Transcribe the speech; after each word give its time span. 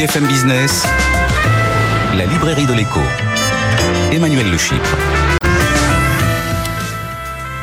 BFM 0.00 0.26
Business, 0.28 0.86
la 2.16 2.24
librairie 2.24 2.64
de 2.64 2.72
l'écho. 2.72 3.00
Emmanuel 4.10 4.50
Le 4.50 4.56
Chypre. 4.56 4.96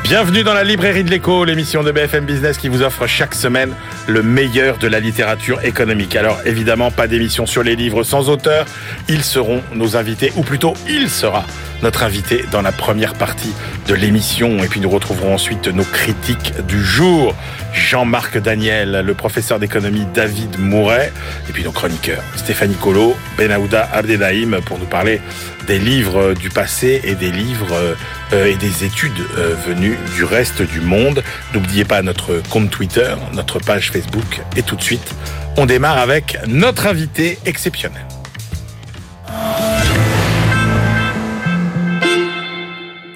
Bienvenue 0.04 0.44
dans 0.44 0.54
la 0.54 0.64
librairie 0.64 1.04
de 1.04 1.10
l'écho, 1.10 1.46
l'émission 1.46 1.82
de 1.82 1.92
BFM 1.92 2.26
Business 2.26 2.60
qui 2.60 2.70
vous 2.70 2.84
offre 2.84 3.08
chaque 3.08 3.34
semaine 3.34 3.74
le 4.06 4.22
meilleur 4.22 4.78
de 4.78 4.88
la 4.88 5.00
littérature 5.00 5.66
économique. 5.66 6.16
Alors 6.16 6.38
évidemment, 6.46 6.92
pas 6.92 7.08
d'émission 7.08 7.48
sur 7.48 7.64
les 7.64 7.76
livres 7.76 8.04
sans 8.04 8.30
auteur. 8.30 8.68
Ils 9.10 9.24
seront 9.24 9.64
nos 9.74 9.98
invités, 9.98 10.32
ou 10.36 10.44
plutôt 10.44 10.76
il 10.88 11.10
sera 11.10 11.44
notre 11.84 12.04
invité 12.04 12.46
dans 12.52 12.62
la 12.62 12.72
première 12.72 13.14
partie 13.14 13.54
de 13.88 13.94
l'émission. 13.94 14.64
Et 14.64 14.68
puis 14.68 14.80
nous 14.80 14.90
retrouverons 14.90 15.34
ensuite 15.34 15.68
nos 15.68 15.84
critiques 15.84 16.54
du 16.68 16.84
jour. 16.84 17.36
Jean-Marc 17.74 18.38
Daniel, 18.40 19.04
le 19.06 19.14
professeur 19.14 19.60
d'économie 19.60 20.06
David 20.14 20.58
Mouret, 20.58 21.12
et 21.48 21.52
puis 21.52 21.64
nos 21.64 21.72
chroniqueurs 21.72 22.24
Stéphanie 22.36 22.76
Colo, 22.76 23.16
Benahouda 23.38 23.88
Abdelhaim 23.94 24.62
pour 24.66 24.80
nous 24.80 24.86
parler 24.86 25.22
des 25.68 25.78
livres 25.78 26.34
du 26.34 26.50
passé 26.50 27.02
et 27.04 27.14
des 27.14 27.30
livres 27.30 27.96
euh, 28.34 28.46
et 28.46 28.56
des 28.56 28.84
études 28.84 29.20
euh, 29.38 29.54
venues 29.68 29.98
du 30.16 30.24
reste 30.24 30.62
du 30.62 30.82
monde. 30.82 31.24
N'oubliez 31.54 31.86
pas 31.86 32.02
notre 32.02 32.42
compte 32.50 32.70
Twitter, 32.72 33.14
notre 33.34 33.60
page 33.60 33.92
Facebook 33.92 34.42
et 34.56 34.64
tout 34.64 34.76
de 34.76 34.82
suite, 34.82 35.14
on 35.58 35.66
démarre 35.66 35.98
avec 35.98 36.38
notre 36.48 36.88
invité 36.88 37.38
exceptionnel. 37.46 38.06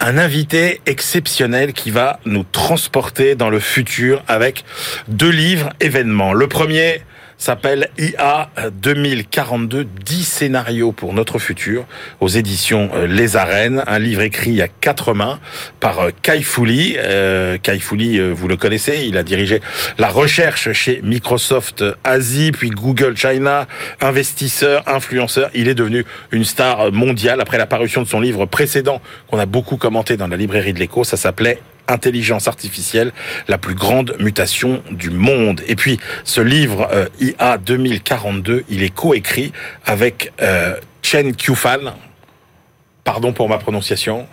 Un 0.01 0.17
invité 0.17 0.81
exceptionnel 0.87 1.73
qui 1.73 1.91
va 1.91 2.19
nous 2.25 2.43
transporter 2.43 3.35
dans 3.35 3.49
le 3.49 3.59
futur 3.59 4.23
avec 4.27 4.65
deux 5.07 5.29
livres 5.29 5.69
événements. 5.79 6.33
Le 6.33 6.47
premier, 6.47 7.01
s'appelle 7.41 7.89
IA 7.97 8.49
2042, 8.71 9.83
10 9.83 10.23
scénarios 10.23 10.91
pour 10.91 11.13
notre 11.13 11.39
futur, 11.39 11.85
aux 12.19 12.27
éditions 12.27 12.91
euh, 12.93 13.07
Les 13.07 13.35
Arènes, 13.35 13.83
un 13.87 13.97
livre 13.97 14.21
écrit 14.21 14.61
à 14.61 14.67
quatre 14.67 15.15
mains 15.15 15.39
par 15.79 15.99
euh, 16.01 16.09
Kai 16.21 16.43
Fouli. 16.43 16.95
Euh, 16.97 17.57
Kai 17.57 17.79
Fouli, 17.79 18.19
vous 18.31 18.47
le 18.47 18.57
connaissez, 18.57 19.05
il 19.07 19.17
a 19.17 19.23
dirigé 19.23 19.59
la 19.97 20.09
recherche 20.09 20.71
chez 20.73 21.01
Microsoft 21.03 21.83
Asie, 22.03 22.51
puis 22.51 22.69
Google 22.69 23.17
China, 23.17 23.65
investisseur, 24.01 24.83
influenceur. 24.87 25.49
Il 25.55 25.67
est 25.67 25.75
devenu 25.75 26.05
une 26.31 26.45
star 26.45 26.91
mondiale 26.91 27.41
après 27.41 27.57
la 27.57 27.65
parution 27.65 28.03
de 28.03 28.07
son 28.07 28.19
livre 28.19 28.45
précédent 28.45 29.01
qu'on 29.27 29.39
a 29.39 29.47
beaucoup 29.47 29.77
commenté 29.77 30.15
dans 30.15 30.27
la 30.27 30.37
librairie 30.37 30.73
de 30.73 30.79
l'écho. 30.79 31.03
Ça 31.03 31.17
s'appelait 31.17 31.59
intelligence 31.87 32.47
artificielle, 32.47 33.11
la 33.47 33.57
plus 33.57 33.75
grande 33.75 34.15
mutation 34.19 34.83
du 34.91 35.09
monde. 35.09 35.61
Et 35.67 35.75
puis, 35.75 35.99
ce 36.23 36.41
livre 36.41 36.89
euh, 36.91 37.07
IA 37.19 37.57
2042, 37.57 38.65
il 38.69 38.83
est 38.83 38.93
coécrit 38.93 39.51
avec 39.85 40.31
euh, 40.41 40.75
Chen 41.01 41.35
Qiufan. 41.35 41.95
Pardon 43.03 43.33
pour 43.33 43.49
ma 43.49 43.57
prononciation. 43.57 44.27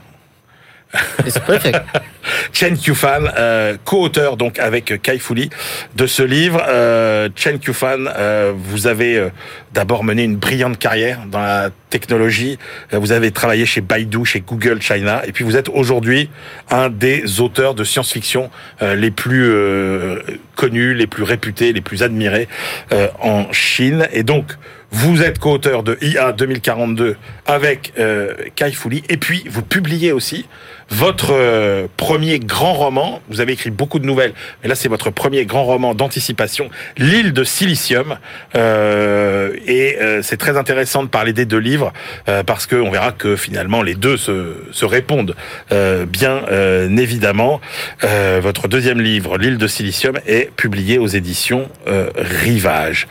Perfect. 1.46 1.80
Chen 2.52 2.76
Qiufan, 2.76 3.24
euh, 3.36 3.76
co-auteur 3.84 4.36
donc 4.36 4.58
avec 4.58 5.00
Kai 5.02 5.18
Fuli 5.18 5.50
de 5.96 6.06
ce 6.06 6.22
livre. 6.22 6.62
Euh, 6.68 7.28
Chen 7.34 7.58
Qiufan, 7.58 8.06
euh, 8.06 8.52
vous 8.56 8.86
avez 8.86 9.16
euh, 9.16 9.28
d'abord 9.72 10.04
mené 10.04 10.24
une 10.24 10.36
brillante 10.36 10.78
carrière 10.78 11.20
dans 11.30 11.40
la 11.40 11.70
technologie. 11.90 12.58
Euh, 12.92 12.98
vous 12.98 13.12
avez 13.12 13.30
travaillé 13.30 13.66
chez 13.66 13.80
Baidu, 13.80 14.24
chez 14.24 14.40
Google 14.40 14.80
China, 14.80 15.22
et 15.26 15.32
puis 15.32 15.44
vous 15.44 15.56
êtes 15.56 15.68
aujourd'hui 15.68 16.30
un 16.70 16.88
des 16.88 17.40
auteurs 17.40 17.74
de 17.74 17.84
science-fiction 17.84 18.50
les 18.80 19.10
plus 19.10 19.52
connus, 20.56 20.94
les 20.94 21.06
plus 21.06 21.22
réputés, 21.22 21.72
les 21.72 21.80
plus 21.80 22.02
admirés 22.02 22.48
en 23.20 23.52
Chine. 23.52 24.06
Et 24.12 24.22
donc, 24.22 24.56
vous 24.90 25.22
êtes 25.22 25.38
co-auteur 25.38 25.82
de 25.82 25.98
IA 26.00 26.32
2042 26.32 27.16
avec 27.46 27.92
euh, 27.98 28.32
Kai 28.54 28.72
Fouli. 28.72 29.02
Et 29.08 29.18
puis, 29.18 29.44
vous 29.48 29.62
publiez 29.62 30.12
aussi 30.12 30.46
votre 30.90 31.32
euh, 31.32 31.86
premier 31.96 32.38
grand 32.38 32.72
roman. 32.72 33.20
Vous 33.28 33.40
avez 33.40 33.52
écrit 33.52 33.70
beaucoup 33.70 33.98
de 33.98 34.06
nouvelles, 34.06 34.32
mais 34.62 34.68
là, 34.68 34.74
c'est 34.74 34.88
votre 34.88 35.10
premier 35.10 35.44
grand 35.44 35.64
roman 35.64 35.94
d'anticipation, 35.94 36.70
L'île 36.96 37.32
de 37.32 37.44
Silicium. 37.44 38.18
Euh, 38.54 39.52
et 39.66 39.98
euh, 40.00 40.22
c'est 40.22 40.36
très 40.36 40.56
intéressant 40.56 41.02
de 41.02 41.08
parler 41.08 41.32
des 41.32 41.44
deux 41.44 41.58
livres 41.58 41.92
parce 42.46 42.66
qu'on 42.66 42.90
verra 42.90 43.12
que 43.12 43.36
finalement, 43.36 43.82
les 43.82 43.94
deux 43.94 44.16
se, 44.16 44.54
se 44.70 44.84
répondent 44.84 45.34
bien 45.70 46.42
évidemment. 46.96 47.60
votre 48.40 48.68
deuxième 48.68 49.00
livre, 49.00 49.38
L'île 49.38 49.58
de 49.58 49.66
Silicium, 49.66 50.18
est 50.26 50.50
publié 50.56 50.98
aux 50.98 51.06
éditions 51.06 51.68
Rivage. 52.16 53.06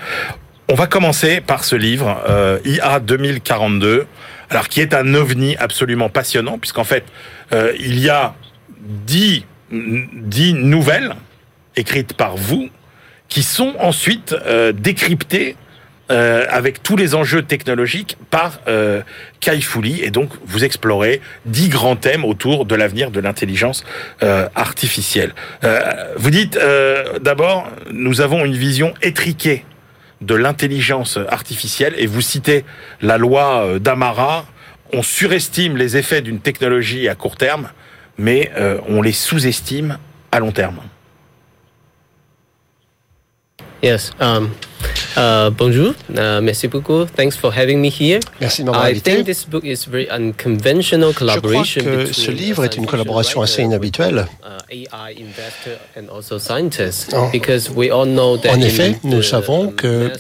On 0.70 0.76
va 0.76 0.86
commencer 0.86 1.40
par 1.40 1.64
ce 1.64 1.78
livre, 1.78 2.22
euh, 2.28 2.60
IA 2.66 3.00
2042, 3.00 4.06
alors 4.50 4.68
qui 4.68 4.82
est 4.82 4.94
un 4.94 5.14
ovni 5.14 5.56
absolument 5.56 6.10
passionnant, 6.10 6.58
puisqu'en 6.58 6.84
fait, 6.84 7.06
euh, 7.54 7.74
il 7.80 8.00
y 8.00 8.10
a 8.10 8.36
dix, 8.82 9.46
nouvelles 10.54 11.16
écrites 11.76 12.14
par 12.14 12.36
vous, 12.36 12.70
qui 13.30 13.44
sont 13.44 13.76
ensuite 13.80 14.34
euh, 14.34 14.72
décryptées 14.72 15.56
euh, 16.10 16.46
avec 16.50 16.82
tous 16.82 16.96
les 16.96 17.16
enjeux 17.16 17.42
technologiques 17.42 18.18
par 18.30 18.62
Kai. 19.42 19.60
Et 20.02 20.10
donc, 20.10 20.30
vous 20.46 20.64
explorez 20.64 21.22
dix 21.46 21.68
grands 21.68 21.98
thèmes 21.98 22.24
autour 22.24 22.66
de 22.66 22.76
l'avenir 22.76 23.12
de 23.12 23.20
l'intelligence 23.20 23.84
artificielle. 24.56 25.34
Vous 26.16 26.30
dites, 26.30 26.58
d'abord, 27.22 27.68
nous 27.92 28.22
avons 28.22 28.46
une 28.46 28.56
vision 28.56 28.94
étriquée 29.02 29.66
de 30.22 30.34
l'intelligence 30.34 31.20
artificielle 31.30 31.94
et 31.98 32.08
vous 32.08 32.22
citez 32.22 32.64
la 33.02 33.18
loi 33.18 33.78
d'Amara, 33.80 34.46
on 34.94 35.04
surestime 35.04 35.78
les 35.78 35.98
effets 35.98 36.22
d'une 36.22 36.40
technologie 36.40 37.08
à 37.08 37.16
court 37.16 37.36
terme, 37.36 37.70
mais 38.18 38.52
euh, 38.58 38.80
on 38.88 39.02
les 39.02 39.12
sous-estime 39.12 39.98
à 40.32 40.40
long 40.40 40.52
terme. 40.52 40.80
Yes. 43.84 44.12
Um, 44.20 44.50
uh, 45.16 45.52
bonjour. 45.52 45.94
Uh, 46.10 46.42
merci 46.42 46.68
beaucoup. 46.68 47.06
Thanks 47.06 47.38
for 47.38 47.54
having 47.56 47.80
me 47.80 47.90
here. 47.90 48.20
Merci 48.42 48.64
de 48.64 48.66
m'avoir 48.66 48.86
invité. 48.86 49.12
I 49.12 49.16
think 49.16 49.26
this 49.28 49.46
book 49.46 49.64
is 49.64 49.86
very 49.88 50.08
unconventional 50.10 51.14
collaboration 51.14 51.82
Je 51.84 51.88
crois 51.88 52.06
que 52.06 52.14
ce 52.14 52.32
livre 52.32 52.64
est 52.66 52.76
une 52.76 52.88
collaboration 52.88 53.42
assez 53.42 53.62
inhabituelle. 53.62 54.26
Uh, 54.44 54.58
en 58.50 58.62
effet, 58.62 59.00
nous 59.04 59.22
savons 59.22 59.72
que 59.72 60.12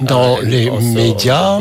dans 0.00 0.40
uh, 0.40 0.44
les 0.44 0.70
médias 0.70 1.60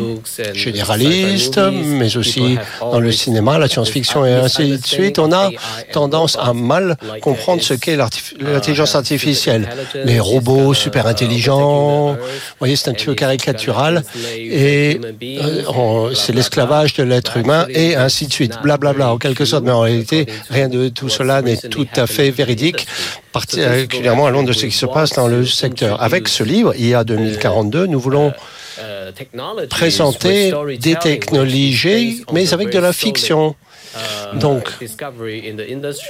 généralistes, 0.53 1.59
mais 1.59 2.17
aussi 2.17 2.57
dans 2.81 2.99
le 2.99 3.11
cinéma, 3.11 3.57
la 3.57 3.67
science-fiction 3.67 4.25
et 4.25 4.33
ainsi 4.33 4.77
de 4.77 4.85
suite, 4.85 5.19
on 5.19 5.31
a 5.31 5.49
tendance 5.91 6.37
à 6.39 6.53
mal 6.53 6.97
comprendre 7.21 7.61
ce 7.61 7.73
qu'est 7.73 7.95
uh, 7.95 8.03
l'intelligence 8.39 8.95
artificielle. 8.95 9.69
Les 10.05 10.19
robots 10.19 10.73
super 10.73 11.07
intelligents, 11.07 12.13
vous 12.13 12.17
voyez, 12.59 12.75
c'est 12.75 12.89
un 12.89 12.93
petit 12.93 13.05
peu 13.05 13.15
caricatural, 13.15 14.03
et 14.37 14.99
euh, 15.23 16.13
c'est 16.13 16.33
l'esclavage 16.33 16.93
de 16.93 17.03
l'être 17.03 17.37
humain, 17.37 17.65
et 17.69 17.95
ainsi 17.95 18.27
de 18.27 18.33
suite, 18.33 18.53
blablabla, 18.63 18.93
bla, 18.93 19.05
bla, 19.05 19.13
en 19.13 19.17
quelque 19.17 19.45
sorte. 19.45 19.63
Mais 19.63 19.71
en 19.71 19.81
réalité, 19.81 20.25
rien 20.49 20.69
de 20.69 20.89
tout 20.89 21.09
cela 21.09 21.41
n'est 21.41 21.57
tout 21.57 21.87
à 21.95 22.07
fait 22.07 22.31
véridique 22.31 22.87
particulièrement 23.31 24.25
à 24.25 24.31
l'onde 24.31 24.47
de 24.47 24.53
ce 24.53 24.65
qui 24.65 24.71
se 24.71 24.85
passe 24.85 25.13
dans 25.13 25.27
le 25.27 25.45
secteur. 25.45 26.01
Avec 26.01 26.27
ce 26.27 26.43
livre, 26.43 26.73
IA 26.77 27.03
2042, 27.03 27.85
nous 27.85 27.99
voulons 27.99 28.28
présenter 29.69 30.51
des 30.79 30.95
technologies, 30.95 32.23
mais 32.31 32.53
avec 32.53 32.69
de 32.71 32.79
la 32.79 32.93
fiction. 32.93 33.55
Donc, 34.35 34.69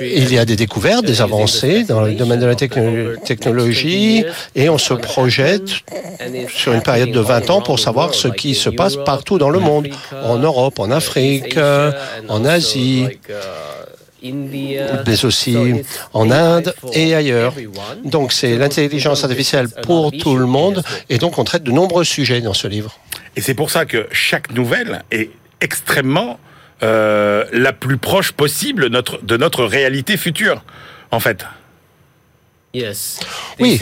il 0.02 0.34
y 0.34 0.38
a 0.38 0.44
des 0.44 0.57
découvertes, 0.57 1.06
des 1.06 1.22
avancées 1.22 1.85
dans 1.85 2.02
le 2.02 2.13
domaine 2.13 2.41
de 2.41 2.46
la 2.46 2.56
technologie 2.56 4.25
et 4.54 4.69
on 4.69 4.77
se 4.77 4.94
projette 4.94 5.69
sur 6.54 6.74
une 6.74 6.81
période 6.81 7.12
de 7.12 7.19
20 7.19 7.50
ans 7.50 7.62
pour 7.62 7.80
savoir 7.80 8.13
ce 8.13 8.27
qui 8.27 8.54
se 8.54 8.69
passe 8.69 8.98
partout 8.98 9.38
dans 9.38 9.50
le 9.50 9.60
monde, 9.60 9.88
en 10.24 10.38
Europe, 10.38 10.80
en 10.80 10.92
Afrique, 10.92 11.57
en 12.27 12.45
Asie 12.45 13.07
mais 14.21 15.25
aussi 15.25 15.57
en 16.13 16.31
Inde 16.31 16.74
et 16.94 17.16
ailleurs. 17.16 17.54
Donc 18.04 18.31
c'est 18.31 18.57
l'intelligence 18.57 19.24
artificielle 19.24 19.69
pour 19.83 20.12
tout 20.12 20.36
le 20.36 20.45
monde 20.45 20.83
et 21.10 21.18
donc 21.18 21.38
on 21.38 21.44
traite 21.44 21.63
de 21.63 21.71
nombreux 21.71 22.04
sujets 22.04 22.42
dans 22.42 22.54
ce 22.54 22.68
livre. 22.68 22.98
Et 23.36 23.42
c'est 23.42 23.54
pour 23.54 23.71
ça 23.71 23.86
que 23.86 24.07
chaque 24.12 24.51
nouvelle 24.51 25.04
est 25.12 25.30
extrêmement 25.62 26.39
euh, 26.81 27.45
la 27.51 27.74
plus 27.74 27.98
proche 27.98 28.31
possible 28.31 28.88
notre, 28.88 29.21
de 29.21 29.36
notre 29.36 29.66
réalité 29.66 30.16
future, 30.16 30.63
en 31.12 31.19
fait. 31.19 31.45
Oui, 33.60 33.81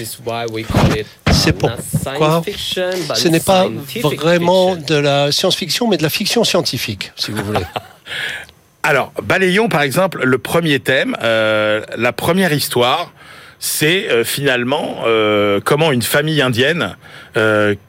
c'est 1.31 1.53
pourquoi 1.53 2.41
ce 3.15 3.27
n'est 3.27 3.39
pas 3.39 3.67
vraiment 4.01 4.75
de 4.75 4.95
la 4.95 5.31
science-fiction, 5.31 5.87
mais 5.87 5.97
de 5.97 6.03
la 6.03 6.09
fiction 6.09 6.43
scientifique, 6.43 7.11
si 7.15 7.31
vous 7.31 7.43
voulez. 7.43 7.65
Alors, 8.89 9.11
balayons 9.21 9.67
par 9.67 9.81
exemple 9.81 10.23
le 10.23 10.37
premier 10.37 10.79
thème, 10.79 11.17
euh, 11.21 11.81
la 11.97 12.13
première 12.13 12.53
histoire. 12.53 13.11
c'est 13.59 14.09
euh, 14.09 14.23
finalement 14.23 14.99
euh, 15.05 15.59
comment 15.61 15.91
une 15.91 16.03
famille 16.03 16.41
indienne 16.41 16.95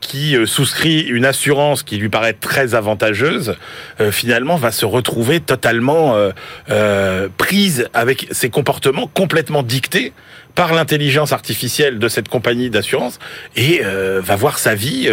qui 0.00 0.36
souscrit 0.44 1.02
une 1.02 1.24
assurance 1.24 1.84
qui 1.84 1.98
lui 1.98 2.08
paraît 2.08 2.32
très 2.32 2.74
avantageuse, 2.74 3.54
finalement 4.10 4.56
va 4.56 4.72
se 4.72 4.84
retrouver 4.84 5.40
totalement 5.40 6.16
prise 7.38 7.88
avec 7.94 8.26
ses 8.32 8.50
comportements 8.50 9.06
complètement 9.06 9.62
dictés 9.62 10.12
par 10.54 10.74
l'intelligence 10.74 11.32
artificielle 11.32 11.98
de 11.98 12.08
cette 12.08 12.28
compagnie 12.28 12.68
d'assurance 12.68 13.20
et 13.56 13.80
va 13.82 14.36
voir 14.36 14.58
sa 14.58 14.74
vie 14.74 15.08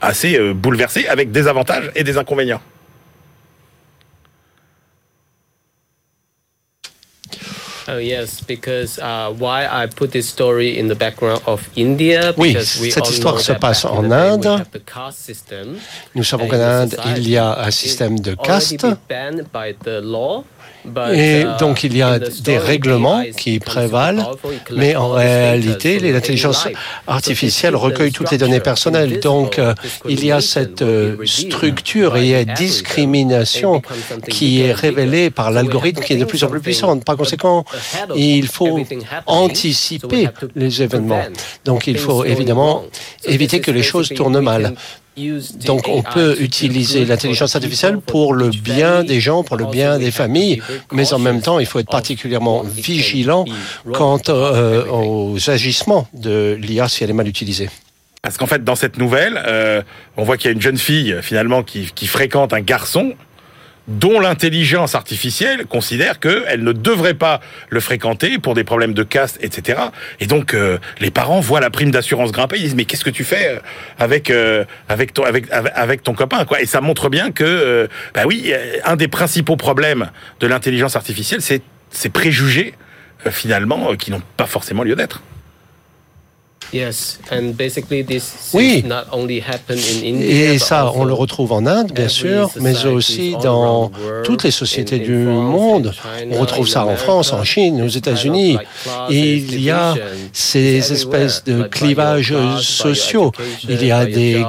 assez 0.00 0.38
bouleversée 0.54 1.06
avec 1.06 1.32
des 1.32 1.48
avantages 1.48 1.90
et 1.96 2.02
des 2.02 2.16
inconvénients. 2.16 2.62
Oh 7.88 7.98
yes, 7.98 8.40
because 8.40 8.98
uh, 8.98 9.32
why 9.38 9.66
I 9.66 9.86
put 9.86 10.10
this 10.10 10.28
story 10.28 10.76
in 10.78 10.88
the 10.88 10.96
background 10.96 11.42
of 11.46 11.68
India. 11.76 12.34
Oui, 12.36 12.56
cette 12.90 13.08
histoire 13.08 13.38
se 13.40 13.52
passe 13.52 13.84
en 13.84 14.10
Inde. 14.10 14.66
Nous 16.14 16.24
savons 16.24 16.48
qu'en 16.48 16.60
Inde, 16.60 16.96
il 17.16 17.28
y 17.28 17.36
a 17.36 17.60
un 17.60 17.70
système 17.70 18.18
de 18.18 18.34
caste. 18.34 18.84
Et 21.12 21.42
uh, 21.42 21.46
donc 21.58 21.84
il 21.84 21.96
y 21.96 22.02
a 22.02 22.18
des 22.18 22.58
règlements 22.58 23.22
qui 23.36 23.58
prévalent, 23.58 24.36
mais 24.74 24.96
en 24.96 25.10
réalité, 25.10 25.98
l'intelligence 25.98 26.68
artificielle 27.06 27.76
recueille 27.76 28.12
toutes 28.12 28.30
les 28.30 28.38
données 28.38 28.60
personnelles. 28.60 29.20
Donc 29.20 29.58
euh, 29.58 29.74
il 30.08 30.24
y 30.24 30.32
a 30.32 30.40
cette 30.40 30.82
euh, 30.82 31.16
structure 31.24 32.16
et 32.16 32.44
discrimination 32.44 33.82
qui 34.28 34.62
est 34.62 34.72
révélée 34.72 35.30
par 35.30 35.50
l'algorithme 35.50 36.02
qui 36.02 36.12
est 36.12 36.16
de 36.16 36.24
plus 36.24 36.44
en 36.44 36.48
plus 36.48 36.60
puissante. 36.60 37.04
Par 37.04 37.16
conséquent, 37.16 37.64
il 38.14 38.46
faut 38.46 38.80
anticiper 39.26 40.28
les 40.54 40.82
événements. 40.82 41.24
Donc 41.64 41.86
il 41.86 41.98
faut 41.98 42.24
évidemment 42.24 42.84
éviter 43.24 43.60
que 43.60 43.70
les 43.70 43.82
choses 43.82 44.08
tournent 44.10 44.40
mal. 44.40 44.74
Donc 45.64 45.88
on 45.88 46.02
peut 46.02 46.36
utiliser 46.40 47.06
l'intelligence 47.06 47.56
artificielle 47.56 47.98
pour 47.98 48.34
le 48.34 48.50
bien 48.50 49.02
des 49.02 49.18
gens, 49.18 49.42
pour 49.44 49.56
le 49.56 49.64
bien 49.64 49.98
des 49.98 50.10
familles, 50.10 50.60
mais 50.92 51.12
en 51.14 51.18
même 51.18 51.40
temps, 51.40 51.58
il 51.58 51.64
faut 51.64 51.78
être 51.78 51.90
particulièrement 51.90 52.62
vigilant 52.62 53.46
quant 53.94 54.20
euh, 54.28 54.84
aux 54.90 55.50
agissements 55.50 56.06
de 56.12 56.58
l'IA 56.60 56.88
si 56.88 57.02
elle 57.02 57.10
est 57.10 57.14
mal 57.14 57.28
utilisée. 57.28 57.70
Parce 58.20 58.36
qu'en 58.36 58.46
fait, 58.46 58.62
dans 58.62 58.74
cette 58.74 58.98
nouvelle, 58.98 59.40
euh, 59.46 59.82
on 60.16 60.24
voit 60.24 60.36
qu'il 60.36 60.46
y 60.46 60.48
a 60.48 60.52
une 60.52 60.60
jeune 60.60 60.78
fille 60.78 61.16
finalement 61.22 61.62
qui, 61.62 61.90
qui 61.94 62.06
fréquente 62.06 62.52
un 62.52 62.60
garçon 62.60 63.14
dont 63.88 64.20
l'intelligence 64.20 64.94
artificielle 64.94 65.66
considère 65.66 66.18
qu'elle 66.18 66.62
ne 66.62 66.72
devrait 66.72 67.14
pas 67.14 67.40
le 67.68 67.80
fréquenter 67.80 68.38
pour 68.38 68.54
des 68.54 68.64
problèmes 68.64 68.94
de 68.94 69.02
caste, 69.02 69.38
etc. 69.42 69.80
Et 70.20 70.26
donc 70.26 70.54
euh, 70.54 70.78
les 71.00 71.10
parents 71.10 71.40
voient 71.40 71.60
la 71.60 71.70
prime 71.70 71.90
d'assurance 71.90 72.32
grimper, 72.32 72.56
ils 72.56 72.62
disent 72.62 72.74
mais 72.74 72.84
qu'est-ce 72.84 73.04
que 73.04 73.10
tu 73.10 73.24
fais 73.24 73.48
euh, 73.48 73.58
avec 73.98 74.30
euh, 74.30 74.64
avec 74.88 75.14
ton 75.14 75.22
avec 75.24 75.46
avec 75.50 76.02
ton 76.02 76.14
copain 76.14 76.44
quoi 76.44 76.60
Et 76.60 76.66
ça 76.66 76.80
montre 76.80 77.08
bien 77.08 77.30
que 77.30 77.88
bah 78.14 78.22
oui, 78.26 78.52
un 78.84 78.96
des 78.96 79.08
principaux 79.08 79.56
problèmes 79.56 80.10
de 80.40 80.46
l'intelligence 80.46 80.96
artificielle, 80.96 81.42
c'est 81.42 81.62
ces 81.90 82.08
préjugés 82.08 82.74
finalement 83.30 83.94
qui 83.96 84.10
n'ont 84.10 84.22
pas 84.36 84.46
forcément 84.46 84.82
lieu 84.82 84.96
d'être. 84.96 85.22
Oui. 88.54 88.84
Et 90.02 90.58
ça, 90.58 90.92
on 90.94 91.04
le 91.04 91.12
retrouve 91.12 91.52
en 91.52 91.66
Inde, 91.66 91.92
bien 91.92 92.08
sûr, 92.08 92.50
mais 92.60 92.86
aussi 92.86 93.34
dans 93.42 93.90
toutes 94.24 94.44
les 94.44 94.50
sociétés 94.50 94.98
du 94.98 95.16
monde. 95.16 95.94
On 96.30 96.40
retrouve 96.40 96.68
ça 96.68 96.84
en 96.84 96.96
France, 96.96 97.32
en 97.32 97.44
Chine, 97.44 97.82
aux 97.82 97.88
États-Unis. 97.88 98.58
Il 99.10 99.60
y 99.60 99.70
a 99.70 99.94
ces 100.32 100.92
espèces 100.92 101.44
de 101.44 101.62
clivages 101.64 102.34
sociaux. 102.60 103.32
Il 103.68 103.84
y 103.84 103.92
a 103.92 104.06
des 104.06 104.44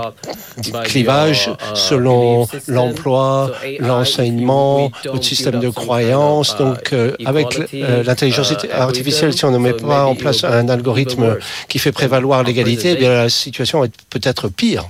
clivages 0.84 1.50
uh, 1.50 1.76
selon 1.76 2.48
l'emploi, 2.68 3.52
l'enseignement, 3.80 4.92
le 5.04 5.22
système 5.22 5.60
de 5.60 5.70
croyance. 5.70 6.54
Uh, 6.54 6.64
Donc, 6.64 6.94
euh, 6.94 7.12
avec 7.26 7.48
euh, 7.74 8.04
l'intelligence 8.04 8.52
uh, 8.52 8.72
artificielle, 8.72 9.34
si 9.34 9.46
on 9.46 9.52
ne 9.52 9.58
met 9.58 9.74
pas 9.74 10.06
en 10.06 10.16
place 10.16 10.44
un 10.44 10.70
algorithme 10.70 11.38
qui 11.68 11.80
fait 11.80 11.92
prévaloir 12.08 12.44
l'égalité, 12.44 12.92
eh 12.92 12.96
bien 12.96 13.10
la 13.10 13.30
situation 13.30 13.84
est 13.84 13.94
peut-être 14.10 14.48
pire. 14.48 14.86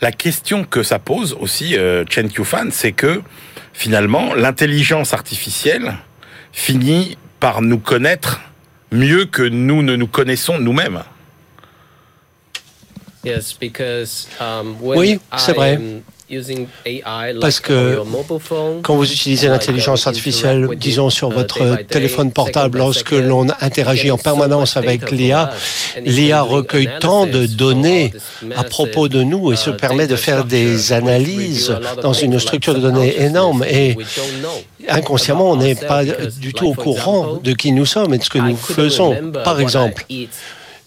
La 0.00 0.10
question 0.10 0.64
que 0.64 0.82
ça 0.82 0.98
pose 0.98 1.36
aussi, 1.38 1.76
euh, 1.76 2.04
Chen 2.08 2.28
Qiufan, 2.28 2.70
c'est 2.72 2.92
que 2.92 3.22
finalement, 3.72 4.34
l'intelligence 4.34 5.12
artificielle 5.14 5.94
finit 6.52 7.16
par 7.38 7.62
nous 7.62 7.78
connaître 7.78 8.40
mieux 8.90 9.26
que 9.26 9.42
nous 9.42 9.82
ne 9.82 9.94
nous 9.94 10.08
connaissons 10.08 10.58
nous-mêmes. 10.58 11.02
Um, 13.24 14.76
oui, 14.80 15.20
c'est 15.36 15.52
vrai. 15.52 15.78
Parce 17.40 17.60
que 17.60 17.98
quand 18.82 18.96
vous 18.96 19.10
utilisez 19.10 19.48
l'intelligence 19.48 20.06
artificielle, 20.06 20.68
disons 20.76 21.08
sur 21.08 21.30
uh, 21.30 21.34
votre 21.34 21.82
téléphone 21.84 22.32
portable, 22.32 22.78
lorsque 22.78 23.12
l'on 23.12 23.46
interagit 23.60 24.10
en 24.10 24.18
permanence 24.18 24.76
avec 24.76 25.10
l'IA, 25.10 25.50
l'IA 26.04 26.42
recueille 26.42 26.90
tant 27.00 27.26
de 27.26 27.46
données 27.46 28.12
à 28.56 28.64
propos 28.64 29.08
de 29.08 29.22
nous 29.22 29.52
et 29.52 29.56
se 29.56 29.70
uh, 29.70 29.76
permet 29.76 30.06
de 30.06 30.16
faire 30.16 30.44
des 30.44 30.92
analyses 30.92 31.74
dans 32.02 32.12
une 32.12 32.38
structure 32.38 32.74
de 32.74 32.80
données 32.80 33.22
énorme. 33.22 33.64
Et 33.64 33.96
inconsciemment, 34.88 35.50
on 35.50 35.56
n'est 35.56 35.74
pas 35.74 36.04
du 36.04 36.52
tout 36.52 36.66
au 36.66 36.74
courant 36.74 37.38
de 37.42 37.52
qui 37.52 37.72
nous 37.72 37.86
sommes 37.86 38.12
et 38.12 38.18
de 38.18 38.24
ce 38.24 38.30
que 38.30 38.38
nous 38.38 38.56
faisons. 38.56 39.32
Par 39.44 39.60
exemple, 39.60 40.04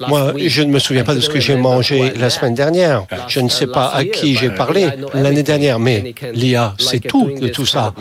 moi, 0.07 0.33
je 0.37 0.61
ne 0.61 0.71
me 0.71 0.79
souviens 0.79 1.03
pas 1.03 1.15
de 1.15 1.19
ce 1.19 1.29
que 1.29 1.39
j'ai 1.39 1.55
mangé 1.55 2.13
la 2.15 2.29
semaine 2.29 2.53
dernière. 2.53 3.05
Je 3.27 3.39
ne 3.39 3.49
sais 3.49 3.67
pas 3.67 3.87
à 3.89 4.05
qui 4.05 4.35
j'ai 4.35 4.49
parlé 4.49 4.87
l'année 5.13 5.43
dernière, 5.43 5.79
mais 5.79 6.13
l'IA 6.33 6.73
sait 6.77 6.99
tout 6.99 7.31
de 7.39 7.47
tout 7.47 7.65
ça. 7.65 7.93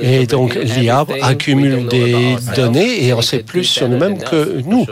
Et 0.00 0.26
donc, 0.26 0.54
l'IA 0.54 1.04
accumule 1.22 1.86
des 1.86 2.36
données 2.54 3.04
et 3.04 3.12
en 3.12 3.22
sait 3.22 3.42
plus 3.42 3.64
sur 3.64 3.88
nous-mêmes 3.88 4.18
que 4.18 4.62
nous. 4.64 4.86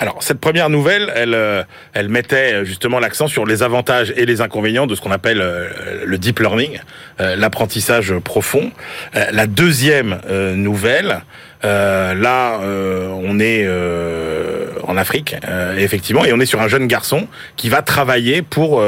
Alors, 0.00 0.22
cette 0.22 0.40
première 0.40 0.70
nouvelle, 0.70 1.10
elle, 1.14 1.34
euh, 1.34 1.62
elle 1.92 2.08
mettait 2.08 2.64
justement 2.64 2.98
l'accent 2.98 3.28
sur 3.28 3.46
les 3.46 3.62
avantages 3.62 4.12
et 4.16 4.26
les 4.26 4.40
inconvénients 4.40 4.86
de 4.86 4.94
ce 4.96 5.00
qu'on 5.00 5.12
appelle 5.12 5.40
euh, 5.40 5.68
le 6.04 6.18
deep 6.18 6.40
learning, 6.40 6.80
euh, 7.20 7.36
l'apprentissage 7.36 8.12
profond. 8.18 8.72
La 9.14 9.46
deuxième 9.46 10.20
nouvelle, 10.56 11.22
là, 11.62 12.58
on 12.60 13.38
est 13.40 13.66
en 14.88 14.96
Afrique, 14.96 15.36
effectivement, 15.78 16.24
et 16.24 16.32
on 16.32 16.40
est 16.40 16.46
sur 16.46 16.60
un 16.60 16.68
jeune 16.68 16.86
garçon 16.86 17.28
qui 17.56 17.68
va 17.68 17.82
travailler 17.82 18.42
pour 18.42 18.82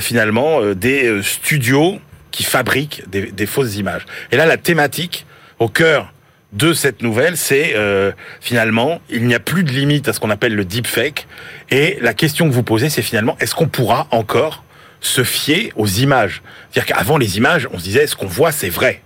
finalement 0.00 0.60
des 0.74 1.22
studios 1.22 2.00
qui 2.30 2.44
fabriquent 2.44 3.02
des, 3.08 3.32
des 3.32 3.46
fausses 3.46 3.76
images. 3.76 4.04
Et 4.32 4.36
là, 4.36 4.46
la 4.46 4.56
thématique 4.56 5.26
au 5.58 5.68
cœur 5.68 6.12
de 6.52 6.72
cette 6.72 7.02
nouvelle, 7.02 7.36
c'est 7.36 7.74
euh, 7.74 8.12
finalement, 8.40 9.00
il 9.10 9.26
n'y 9.26 9.34
a 9.34 9.40
plus 9.40 9.64
de 9.64 9.70
limite 9.70 10.08
à 10.08 10.12
ce 10.12 10.20
qu'on 10.20 10.30
appelle 10.30 10.54
le 10.54 10.64
deepfake. 10.64 11.26
Et 11.70 11.98
la 12.00 12.14
question 12.14 12.48
que 12.48 12.54
vous 12.54 12.62
posez, 12.62 12.88
c'est 12.88 13.02
finalement, 13.02 13.36
est-ce 13.40 13.54
qu'on 13.54 13.68
pourra 13.68 14.06
encore 14.10 14.64
se 15.00 15.24
fier 15.24 15.72
aux 15.76 15.86
images? 15.86 16.42
C'est-à-dire 16.70 16.96
qu'avant 16.96 17.18
les 17.18 17.36
images, 17.36 17.68
on 17.72 17.78
se 17.78 17.84
disait, 17.84 18.04
est-ce 18.04 18.16
qu'on 18.16 18.26
voit, 18.26 18.52
c'est 18.52 18.70
vrai 18.70 19.02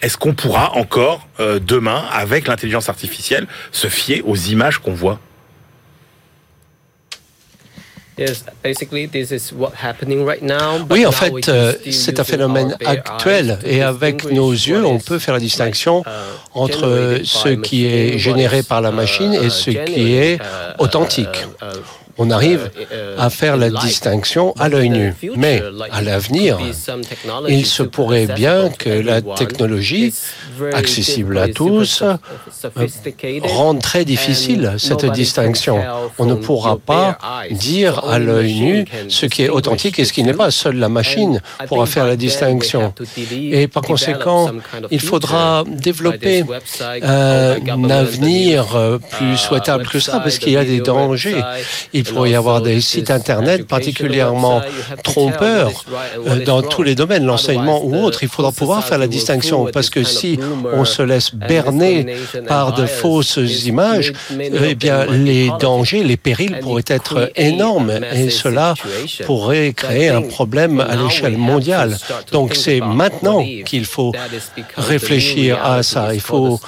Est-ce 0.00 0.16
qu'on 0.16 0.34
pourra 0.34 0.76
encore, 0.76 1.26
euh, 1.40 1.58
demain, 1.58 2.04
avec 2.12 2.46
l'intelligence 2.46 2.88
artificielle, 2.88 3.46
se 3.72 3.88
fier 3.88 4.22
aux 4.24 4.36
images 4.36 4.78
qu'on 4.78 4.94
voit? 4.94 5.18
Oui, 10.90 11.06
en 11.06 11.12
fait, 11.12 11.48
euh, 11.48 11.72
c'est 11.90 12.20
un 12.20 12.24
phénomène 12.24 12.76
actuel. 12.84 13.58
et 13.64 13.82
avec 13.82 14.30
nos 14.30 14.52
yeux, 14.52 14.84
on 14.84 14.98
peut 14.98 15.18
faire 15.18 15.34
la 15.34 15.40
distinction 15.40 16.02
uh, 16.02 16.08
entre 16.54 17.20
ce 17.24 17.48
qui 17.48 17.86
est 17.86 18.18
généré 18.18 18.62
par 18.62 18.80
la 18.80 18.90
uh, 18.90 18.94
machine 18.94 19.32
et 19.32 19.48
ce 19.48 19.70
qui 19.70 20.14
est 20.14 20.36
uh, 20.36 20.40
authentique 20.78 21.46
on 22.22 22.30
arrive 22.30 22.70
à 23.18 23.28
faire 23.30 23.56
la 23.56 23.70
distinction 23.86 24.54
à 24.64 24.68
l'œil 24.68 24.90
nu. 24.90 25.14
Mais 25.36 25.56
à 25.90 26.00
l'avenir, 26.02 26.58
il 27.48 27.66
se 27.66 27.82
pourrait 27.82 28.28
bien 28.42 28.58
que 28.82 28.90
la 28.90 29.18
technologie, 29.42 30.14
accessible 30.72 31.36
à 31.38 31.48
tous, 31.48 32.04
rende 33.58 33.80
très 33.90 34.04
difficile 34.04 34.64
cette 34.78 35.06
distinction. 35.22 35.76
On 36.18 36.26
ne 36.26 36.34
pourra 36.46 36.76
pas 36.76 37.18
dire 37.50 37.94
à 38.14 38.18
l'œil 38.26 38.54
nu 38.60 38.84
ce 39.08 39.26
qui 39.26 39.40
est 39.44 39.52
authentique 39.58 39.98
et 39.98 40.04
ce 40.04 40.12
qui 40.12 40.22
n'est 40.22 40.38
pas. 40.42 40.50
Seule 40.62 40.76
la 40.76 40.92
machine 41.00 41.40
pourra 41.66 41.86
faire 41.86 42.06
la 42.06 42.16
distinction. 42.16 42.94
Et 43.60 43.66
par 43.66 43.82
conséquent, 43.82 44.42
il 44.90 45.00
faudra 45.00 45.64
développer 45.66 46.44
un 47.02 47.90
avenir 47.90 48.60
plus 49.14 49.36
souhaitable 49.36 49.86
que 49.92 49.98
ça, 49.98 50.20
parce 50.20 50.38
qu'il 50.38 50.52
y 50.52 50.56
a 50.56 50.64
des 50.64 50.80
dangers. 50.80 51.42
Il 51.92 52.04
Il 52.12 52.16
pourrait 52.16 52.30
y 52.32 52.34
avoir 52.34 52.60
des 52.60 52.82
sites 52.82 53.10
Internet 53.10 53.66
particulièrement 53.66 54.60
trompeurs 55.02 55.72
dans 56.44 56.60
tous 56.60 56.82
les 56.82 56.94
domaines, 56.94 57.24
l'enseignement 57.24 57.82
ou 57.82 57.96
autre. 58.04 58.22
Il 58.22 58.28
faudra 58.28 58.52
pouvoir 58.52 58.84
faire 58.84 58.98
la 58.98 59.06
distinction 59.06 59.64
parce 59.72 59.88
que 59.88 60.04
si 60.04 60.38
on 60.74 60.84
se 60.84 61.00
laisse 61.00 61.34
berner 61.34 62.16
par 62.46 62.74
de 62.74 62.84
fausses 62.84 63.38
images, 63.64 64.12
eh 64.30 64.74
bien, 64.74 65.06
les 65.06 65.50
dangers, 65.58 66.04
les 66.04 66.18
périls 66.18 66.58
pourraient 66.60 66.84
être 66.86 67.30
énormes 67.34 67.92
et 68.12 68.28
cela 68.28 68.74
pourrait 69.24 69.72
créer 69.72 70.10
un 70.10 70.20
problème 70.20 70.80
à 70.80 70.94
l'échelle 70.96 71.38
mondiale. 71.38 71.96
Donc 72.30 72.54
c'est 72.54 72.80
maintenant 72.80 73.42
qu'il 73.64 73.86
faut 73.86 74.12
réfléchir 74.76 75.64
à 75.64 75.82
ça. 75.82 76.12
Il 76.12 76.20
faut 76.20 76.60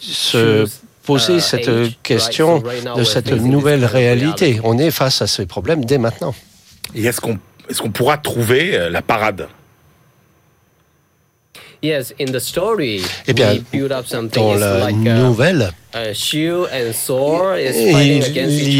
se 0.00 0.66
poser 1.08 1.40
cette 1.40 1.70
question 2.02 2.62
de 2.96 3.02
cette 3.02 3.32
nouvelle 3.32 3.86
réalité. 3.86 4.60
On 4.62 4.76
est 4.76 4.90
face 4.90 5.22
à 5.22 5.26
ces 5.26 5.46
problèmes 5.46 5.82
dès 5.86 5.96
maintenant. 5.96 6.34
Et 6.94 7.06
est-ce 7.06 7.22
qu'on 7.22 7.38
est 7.70 7.78
qu'on 7.78 7.90
pourra 7.90 8.18
trouver 8.18 8.76
euh, 8.76 8.90
la 8.90 9.00
parade? 9.00 9.48
Eh 13.26 13.32
bien, 13.32 13.56
dans 14.34 14.54
la 14.54 14.92
nouvelle, 14.92 15.70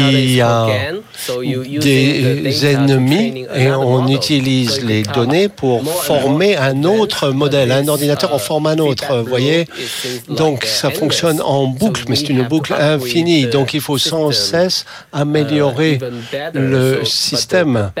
il 0.07 0.35
y 0.35 0.41
a 0.41 0.67
des 1.79 2.65
ennemis 2.65 3.45
et 3.55 3.71
on 3.71 4.07
utilise 4.07 4.83
les 4.83 5.03
données 5.03 5.49
pour 5.49 5.83
former 5.83 6.55
un 6.57 6.83
autre 6.83 7.31
modèle. 7.31 7.71
Un 7.71 7.87
ordinateur 7.87 8.33
en 8.33 8.39
forme 8.39 8.67
un 8.67 8.77
autre, 8.77 9.17
vous 9.17 9.29
voyez? 9.29 9.65
Donc 10.29 10.65
ça 10.65 10.89
fonctionne 10.89 11.41
en 11.41 11.67
boucle, 11.67 12.03
mais 12.07 12.15
c'est 12.15 12.29
une 12.29 12.43
boucle 12.43 12.73
infinie. 12.73 13.47
Donc 13.47 13.73
il 13.73 13.81
faut 13.81 13.97
sans 13.97 14.31
cesse 14.31 14.85
améliorer 15.11 15.99
le 16.53 17.03
système. 17.03 17.91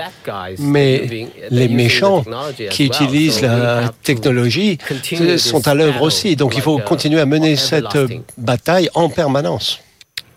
Mais 0.59 1.27
les 1.49 1.67
méchants 1.67 2.23
qui 2.69 2.85
utilisent 2.85 3.41
la 3.41 3.91
technologie 4.03 4.77
sont 5.37 5.67
à 5.67 5.73
l'œuvre 5.73 6.03
aussi. 6.03 6.35
Donc 6.35 6.55
il 6.55 6.61
faut 6.61 6.77
continuer 6.79 7.19
à 7.19 7.25
mener 7.25 7.55
cette 7.55 7.97
bataille 8.37 8.89
en 8.93 9.08
permanence. 9.09 9.81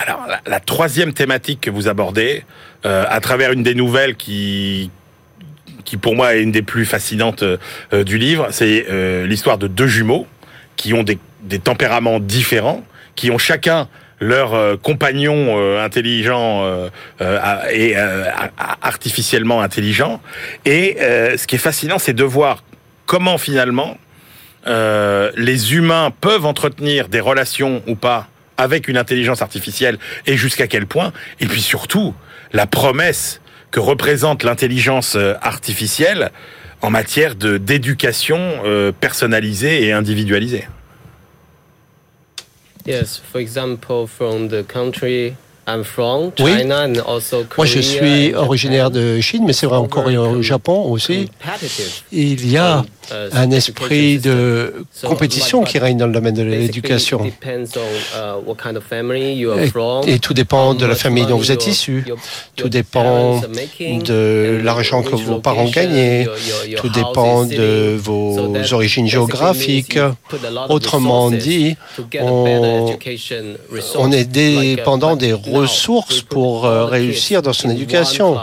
Alors, 0.02 0.26
la, 0.46 0.58
troisième 0.58 1.12
thématique 1.12 1.60
que 1.60 1.70
vous 1.70 1.86
abordez, 1.86 2.42
euh, 2.84 3.04
à 3.08 3.20
travers 3.20 3.52
une 3.52 3.62
des 3.62 3.76
nouvelles 3.76 4.16
qui, 4.16 4.90
qui 5.84 5.96
pour 5.96 6.16
moi 6.16 6.34
est 6.34 6.42
une 6.42 6.50
des 6.50 6.62
plus 6.62 6.84
fascinantes 6.84 7.44
euh, 7.44 8.02
du 8.02 8.18
livre, 8.18 8.48
c'est 8.50 8.86
euh, 8.90 9.28
l'histoire 9.28 9.58
de 9.58 9.68
deux 9.68 9.86
jumeaux 9.86 10.26
qui 10.74 10.92
ont 10.92 11.04
des, 11.04 11.18
tempéraments 11.62 12.18
différents, 12.18 12.82
qui 13.14 13.30
ont 13.30 13.38
chacun 13.38 13.88
leur 14.18 14.80
compagnon 14.80 15.78
intelligent 15.78 16.64
et 17.72 17.96
artificiellement 18.80 19.60
intelligent. 19.60 20.20
Et 20.64 20.96
ce 21.00 21.46
qui 21.46 21.56
est 21.56 21.58
fascinant, 21.58 21.98
c'est 21.98 22.12
de 22.12 22.22
voir 22.22 22.62
comment 23.06 23.38
finalement 23.38 23.98
les 24.64 25.74
humains 25.74 26.12
peuvent 26.20 26.46
entretenir 26.46 27.08
des 27.08 27.20
relations 27.20 27.82
ou 27.88 27.96
pas 27.96 28.28
avec 28.62 28.88
une 28.88 28.96
intelligence 28.96 29.42
artificielle 29.42 29.98
et 30.26 30.36
jusqu'à 30.36 30.66
quel 30.66 30.86
point, 30.86 31.12
et 31.40 31.46
puis 31.46 31.60
surtout 31.60 32.14
la 32.52 32.66
promesse 32.66 33.40
que 33.70 33.80
représente 33.80 34.44
l'intelligence 34.44 35.16
euh, 35.16 35.34
artificielle 35.42 36.30
en 36.82 36.90
matière 36.90 37.34
de 37.34 37.58
d'éducation 37.58 38.38
euh, 38.64 38.92
personnalisée 38.92 39.84
et 39.84 39.92
individualisée. 39.92 40.66
Yes, 42.86 43.22
for 43.32 43.40
example, 43.40 44.06
from 44.06 44.48
the 44.48 44.66
country 44.66 45.34
oui. 46.40 46.52
Moi, 47.56 47.66
je 47.66 47.80
suis 47.80 48.34
originaire 48.34 48.90
de 48.90 49.20
Chine, 49.20 49.44
mais 49.46 49.52
c'est 49.52 49.66
vrai 49.66 49.76
en 49.76 49.86
Corée 49.86 50.14
et 50.14 50.18
au 50.18 50.42
Japon 50.42 50.90
aussi. 50.90 51.28
Il 52.12 52.48
y 52.50 52.58
a 52.58 52.84
uh, 53.10 53.14
un 53.32 53.50
esprit 53.50 54.18
de 54.18 54.84
compétition 55.02 55.62
qui 55.62 55.78
règne 55.78 55.96
dans 55.96 56.06
le 56.06 56.12
domaine 56.12 56.34
de 56.34 56.42
l'éducation. 56.42 57.24
Uh, 57.24 57.30
et, 60.06 60.18
tout 60.18 60.34
dépend 60.34 60.74
de 60.74 60.86
la 60.86 60.94
famille 60.94 61.26
dont 61.26 61.36
vous 61.36 61.52
êtes 61.52 61.66
issu. 61.66 62.04
Tout 62.56 62.68
dépend 62.68 63.40
de 63.40 64.60
l'argent 64.62 65.02
que 65.02 65.14
vos 65.16 65.40
parents 65.40 65.68
gagnaient. 65.68 66.26
Tout 66.76 66.88
dépend 66.88 67.44
de 67.44 67.96
vos 67.98 68.72
origines 68.72 69.08
géographiques. 69.08 69.98
Autrement 70.68 71.30
dit, 71.30 71.76
on, 72.20 72.96
on 73.96 74.12
est 74.12 74.24
dépendant 74.24 75.16
des 75.16 75.32
ressources 75.62 76.22
pour 76.22 76.64
euh, 76.64 76.84
réussir 76.86 77.42
dans 77.42 77.52
son 77.52 77.70
éducation. 77.70 78.38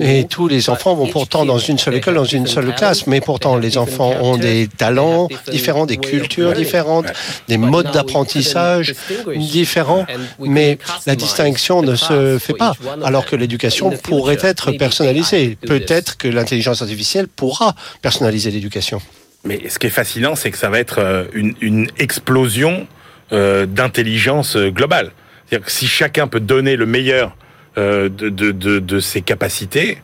Et 0.00 0.24
tous 0.24 0.48
les 0.48 0.70
enfants 0.70 0.94
vont 0.94 1.08
pourtant 1.08 1.44
dans 1.44 1.58
une 1.58 1.78
seule 1.78 1.94
école, 1.94 2.14
dans 2.14 2.24
une 2.24 2.46
seule 2.46 2.74
classe, 2.74 3.06
mais 3.06 3.20
pourtant 3.20 3.56
les 3.56 3.76
enfants 3.78 4.12
ont 4.20 4.36
des 4.36 4.68
talents 4.68 5.28
différents, 5.50 5.86
des 5.86 5.96
cultures 5.96 6.52
différentes, 6.52 7.06
des 7.48 7.58
modes 7.58 7.90
d'apprentissage 7.92 8.94
différents, 9.36 10.06
mais 10.38 10.78
la 11.06 11.16
distinction 11.16 11.82
ne 11.82 11.94
se 11.94 12.38
fait 12.38 12.54
pas, 12.54 12.74
alors 13.04 13.26
que 13.26 13.36
l'éducation 13.36 13.90
pourrait 13.90 14.38
être 14.42 14.72
personnalisée. 14.72 15.58
Peut-être 15.66 16.16
que 16.16 16.28
l'intelligence 16.28 16.82
artificielle 16.82 17.28
pourra 17.28 17.74
personnaliser 18.02 18.50
l'éducation. 18.50 19.00
Mais 19.44 19.68
ce 19.68 19.78
qui 19.78 19.86
est 19.86 19.90
fascinant, 19.90 20.34
c'est 20.34 20.50
que 20.50 20.58
ça 20.58 20.68
va 20.68 20.78
être 20.78 20.98
euh, 20.98 21.24
une, 21.32 21.88
explosion 21.98 22.86
euh, 23.32 23.66
d'intelligence 23.66 24.56
globale. 24.56 25.12
C'est-à-dire 25.48 25.66
que 25.66 25.72
si 25.72 25.86
chacun 25.86 26.28
peut 26.28 26.40
donner 26.40 26.76
le 26.76 26.84
meilleur 26.84 27.34
euh, 27.78 28.08
de, 28.10 29.00
ses 29.00 29.22
capacités, 29.22 29.98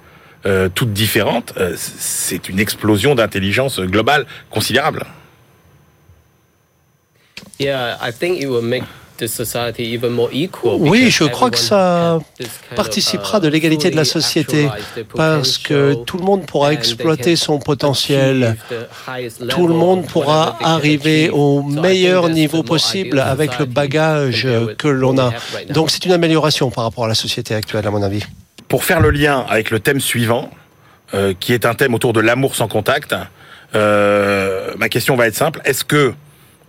euh, 0.46 0.68
toutes 0.74 0.92
différentes, 0.92 1.52
euh, 1.56 1.74
c'est 1.76 2.48
une 2.48 2.60
explosion 2.60 3.14
d'intelligence 3.14 3.80
globale 3.80 4.26
considérable. 4.50 5.04
Oui, 10.64 11.10
je 11.10 11.24
crois 11.24 11.50
que 11.50 11.58
ça 11.58 12.18
participera 12.74 13.40
de 13.40 13.48
l'égalité 13.48 13.90
de 13.90 13.96
la 13.96 14.04
société 14.04 14.68
parce 15.14 15.58
que 15.58 15.94
tout 16.04 16.18
le 16.18 16.24
monde 16.24 16.46
pourra 16.46 16.72
exploiter 16.72 17.36
son 17.36 17.58
potentiel. 17.58 18.56
Tout 19.48 19.68
le 19.68 19.74
monde 19.74 20.06
pourra 20.06 20.58
arriver 20.60 21.30
au 21.30 21.62
meilleur 21.62 22.28
niveau 22.28 22.62
possible 22.62 23.20
avec 23.20 23.58
le 23.58 23.66
bagage 23.66 24.48
que 24.78 24.88
l'on 24.88 25.18
a. 25.18 25.32
Donc 25.70 25.90
c'est 25.90 26.04
une 26.04 26.12
amélioration 26.12 26.70
par 26.70 26.84
rapport 26.84 27.04
à 27.04 27.08
la 27.08 27.14
société 27.14 27.54
actuelle, 27.54 27.86
à 27.86 27.90
mon 27.90 28.02
avis. 28.02 28.22
Pour 28.68 28.84
faire 28.84 29.00
le 29.00 29.10
lien 29.10 29.44
avec 29.48 29.70
le 29.70 29.78
thème 29.78 30.00
suivant, 30.00 30.50
euh, 31.12 31.34
qui 31.38 31.52
est 31.52 31.66
un 31.66 31.74
thème 31.74 31.94
autour 31.94 32.12
de 32.12 32.20
l'amour 32.20 32.56
sans 32.56 32.66
contact, 32.66 33.14
euh, 33.74 34.72
ma 34.78 34.88
question 34.88 35.16
va 35.16 35.26
être 35.26 35.36
simple. 35.36 35.60
Est-ce 35.64 35.84
que 35.84 36.14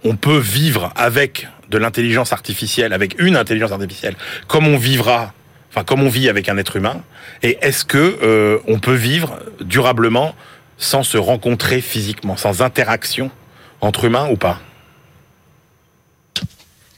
on 0.04 0.16
peut 0.16 0.38
vivre 0.38 0.92
avec 0.96 1.48
de 1.70 1.78
l'intelligence 1.78 2.34
artificielle, 2.34 2.94
avec 2.94 3.20
une 3.20 3.36
intelligence 3.36 3.72
artificielle, 3.72 4.16
comme 4.48 4.68
on 4.68 4.78
vivra, 4.78 5.34
enfin 5.72 5.84
comme 5.84 6.04
on 6.04 6.10
vit 6.10 6.30
avec 6.30 6.50
un 6.50 6.58
être 6.58 6.76
humain, 6.76 7.04
et 7.44 7.58
est-ce 7.62 7.86
que 7.86 8.18
euh, 8.22 8.60
on 8.68 8.80
peut 8.80 8.94
vivre 8.94 9.40
durablement 9.62 10.36
sans 10.78 11.04
se 11.04 11.18
rencontrer 11.18 11.82
physiquement, 11.82 12.38
sans 12.38 12.62
interaction 12.62 13.32
entre 13.82 14.06
humains 14.06 14.28
ou 14.30 14.36
pas? 14.36 14.60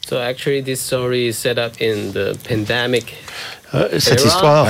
So 0.07 0.17
actually, 0.17 0.63
this 0.63 0.79
story 0.79 1.27
is 1.27 1.33
set 1.33 1.57
up 1.57 1.73
in 1.81 2.13
the 2.13 2.33
pandemic 2.47 3.13
cette 3.99 4.23
histoire, 4.23 4.67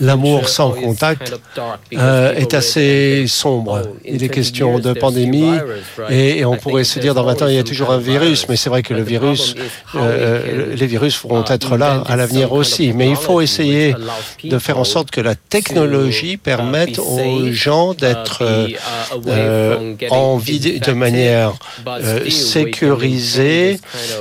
l'amour 0.00 0.48
sans 0.48 0.70
contact, 0.70 1.34
euh, 1.94 2.34
est 2.34 2.54
assez 2.54 3.24
sombre. 3.26 3.82
Oh, 3.84 3.96
il 4.04 4.22
est 4.22 4.28
question 4.28 4.78
de 4.78 4.92
pandémie 4.92 5.58
et, 6.08 6.44
on 6.44 6.56
pourrait 6.56 6.84
se 6.84 6.98
dire 6.98 7.14
dans 7.14 7.24
20 7.24 7.42
ans, 7.42 7.46
il 7.48 7.54
y 7.54 7.58
a 7.58 7.64
toujours 7.64 7.90
un 7.90 7.98
virus, 7.98 8.48
mais 8.48 8.56
c'est 8.56 8.70
vrai 8.70 8.82
que 8.82 8.94
le 8.94 9.02
virus, 9.02 9.54
euh, 9.94 10.74
les 10.74 10.86
virus 10.86 11.20
vont 11.22 11.42
uh, 11.42 11.52
être 11.52 11.76
là 11.76 12.02
à 12.06 12.16
l'avenir 12.16 12.52
aussi. 12.52 12.92
Mais 12.92 13.08
il 13.08 13.16
faut 13.16 13.40
essayer 13.40 13.94
de 14.44 14.58
faire 14.58 14.78
en 14.78 14.84
sorte 14.84 15.10
que 15.10 15.20
la 15.20 15.34
technologie 15.34 16.34
uh, 16.34 16.38
permette 16.38 16.98
aux 16.98 17.52
gens 17.52 17.92
uh, 17.92 17.96
d'être 17.96 18.42
en 20.10 20.36
vie 20.36 20.80
de 20.80 20.92
manière 20.92 21.52
sécurisée 22.28 23.80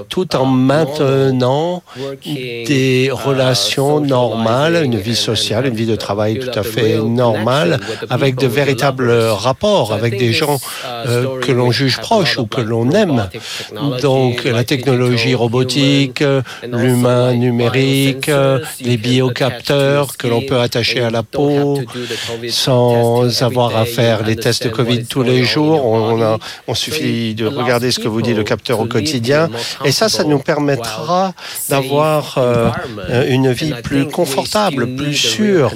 tout 0.09 0.35
en 0.35 0.45
maintenant 0.45 1.83
des 2.25 3.09
relations 3.11 4.06
normale, 4.07 4.83
une 4.83 4.97
vie 4.97 5.15
sociale, 5.15 5.67
une 5.67 5.75
vie 5.75 5.85
de 5.85 5.95
travail 5.95 6.39
tout 6.39 6.57
à 6.57 6.63
fait 6.63 6.97
normale, 6.97 7.79
avec 8.09 8.35
de 8.35 8.47
véritables 8.47 9.11
rapports 9.11 9.93
avec 9.93 10.17
des 10.17 10.33
gens 10.33 10.59
euh, 10.85 11.39
que 11.41 11.51
l'on 11.51 11.71
juge 11.71 11.97
proches 11.97 12.37
ou 12.37 12.45
que 12.45 12.61
l'on 12.61 12.91
aime. 12.91 13.29
Donc 14.01 14.43
la 14.43 14.63
technologie 14.63 15.35
robotique, 15.35 16.23
l'humain 16.63 17.33
numérique, 17.33 18.29
les 18.81 18.97
biocapteurs 18.97 20.17
que 20.17 20.27
l'on 20.27 20.41
peut 20.41 20.59
attacher 20.59 21.01
à 21.01 21.09
la 21.09 21.23
peau 21.23 21.79
sans 22.49 23.43
avoir 23.43 23.75
à 23.75 23.85
faire 23.85 24.23
les 24.23 24.35
tests 24.35 24.63
de 24.63 24.69
Covid 24.69 25.05
tous 25.05 25.23
les 25.23 25.43
jours. 25.43 25.85
On, 25.85 26.73
suffit 26.73 27.33
de 27.33 27.47
regarder 27.47 27.91
ce 27.91 27.99
que 27.99 28.07
vous 28.07 28.21
dit 28.21 28.33
le 28.33 28.43
capteur 28.43 28.79
au 28.79 28.85
quotidien. 28.85 29.49
Et 29.83 29.91
ça, 29.91 30.09
ça 30.09 30.23
nous 30.23 30.39
permettra 30.39 31.33
d'avoir 31.69 32.35
euh, 32.37 32.69
une 33.27 33.51
vie 33.51 33.73
plus 33.83 33.96
plus 34.03 34.11
confortable, 34.11 34.95
plus 34.95 35.15
sûr. 35.15 35.71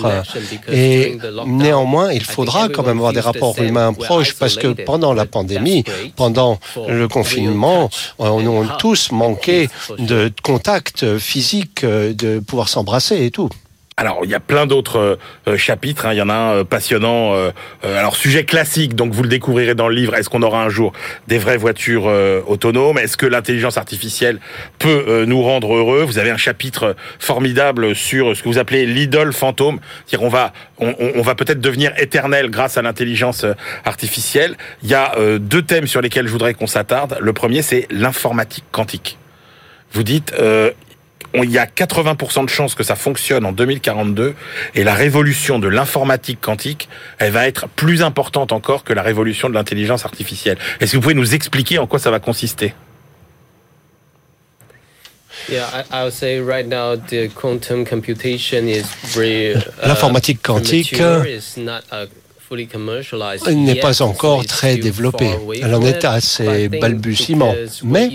Et 0.72 1.18
néanmoins, 1.46 2.12
il 2.12 2.24
faudra 2.24 2.70
quand 2.70 2.84
même 2.84 2.98
avoir 2.98 3.14
des 3.14 3.20
rapports 3.20 3.58
humains 3.60 3.94
proches 3.94 4.34
parce 4.36 4.56
que 4.56 4.70
pendant 4.70 5.14
la 5.14 5.26
pandémie, 5.26 5.84
pendant 6.16 6.60
le 6.88 7.08
confinement, 7.08 7.90
on 8.20 8.68
a 8.68 8.78
tous 8.78 9.12
manqué 9.12 9.70
de 9.98 10.32
contact 10.44 11.18
physique, 11.18 11.86
de 11.86 12.40
pouvoir 12.40 12.70
s'embrasser 12.70 13.26
et 13.26 13.32
tout. 13.32 13.50
Alors, 14.02 14.22
il 14.24 14.32
y 14.32 14.34
a 14.34 14.40
plein 14.40 14.66
d'autres 14.66 15.20
euh, 15.48 15.58
chapitres. 15.58 16.08
Hein. 16.08 16.14
Il 16.14 16.18
y 16.18 16.24
en 16.24 16.30
a 16.30 16.34
un 16.34 16.54
euh, 16.56 16.64
passionnant. 16.64 17.36
Euh, 17.36 17.52
alors, 17.84 18.16
sujet 18.16 18.46
classique, 18.46 18.96
donc 18.96 19.14
vous 19.14 19.22
le 19.22 19.30
découvrirez 19.30 19.76
dans 19.76 19.88
le 19.88 19.94
livre. 19.94 20.16
Est-ce 20.16 20.28
qu'on 20.28 20.42
aura 20.42 20.64
un 20.64 20.70
jour 20.70 20.92
des 21.28 21.38
vraies 21.38 21.58
voitures 21.58 22.12
autonomes? 22.48 22.98
Est-ce 22.98 23.16
que 23.16 23.28
l'intelligence 23.28 23.78
artificielle 23.78 24.40
peut 24.80 25.26
nous 25.26 25.44
rendre 25.44 25.76
heureux? 25.76 26.02
Vous 26.02 26.18
avez 26.18 26.32
un 26.32 26.38
chapitre 26.38 26.96
formidable 27.20 27.96
sur 27.96 28.36
ce 28.36 28.42
que 28.42 28.50
vous 28.50 28.58
appelez 28.58 28.88
l'idole 28.88 29.34
fantôme. 29.34 29.80
C'est-à-dire, 30.08 30.26
on 30.26 30.30
va, 30.30 30.52
on, 30.80 30.96
on 31.00 31.22
va 31.22 31.36
peut-être 31.36 31.62
devenir 31.62 31.94
éternel 31.98 32.50
grâce 32.50 32.78
à 32.78 32.82
l'intelligence 32.82 33.46
artificielle. 33.86 34.56
Il 34.82 34.90
y 34.90 34.96
a 34.96 35.14
deux 35.38 35.62
thèmes 35.62 35.86
sur 35.86 36.02
lesquels 36.02 36.26
je 36.26 36.32
voudrais 36.32 36.56
qu'on 36.56 36.68
s'attarde. 36.68 37.18
Le 37.22 37.34
premier, 37.34 37.62
c'est 37.62 37.88
l'informatique 37.92 38.66
quantique. 38.72 39.20
Vous 39.94 40.04
dites, 40.04 40.34
il 41.36 41.52
y 41.52 41.58
a 41.58 41.66
80% 41.66 42.46
de 42.46 42.50
chances 42.50 42.76
que 42.76 42.84
ça 42.84 42.96
fonctionne 42.96 43.46
en 43.46 43.52
2042 43.52 44.36
et 44.76 44.84
la 44.84 44.94
révolution 44.94 45.60
de 45.60 45.68
l'informatique 45.68 46.40
quantique, 46.42 46.90
elle 47.20 47.32
va 47.32 47.48
être 47.48 47.68
plus 47.68 48.04
importante 48.04 48.52
encore 48.52 48.84
que 48.84 48.94
la 48.94 49.02
révolution 49.02 49.50
de 49.50 49.54
l'intelligence 49.54 50.06
artificielle. 50.06 50.58
Est-ce 50.80 50.92
que 50.92 50.98
vous 50.98 51.02
pouvez 51.02 51.14
nous 51.14 51.34
expliquer 51.34 51.80
en 51.80 51.88
quoi 51.88 52.00
ça 52.00 52.12
va 52.12 52.20
consister? 52.20 52.74
L'informatique 59.84 60.42
quantique 60.42 61.02
n'est 63.50 63.76
pas 63.76 64.02
encore 64.02 64.46
très 64.46 64.78
développée. 64.78 65.32
Elle 65.62 65.74
en 65.74 65.82
est 65.84 66.06
à 66.06 66.22
ses 66.22 66.70
balbutiements. 66.70 67.56
Mais 67.84 68.10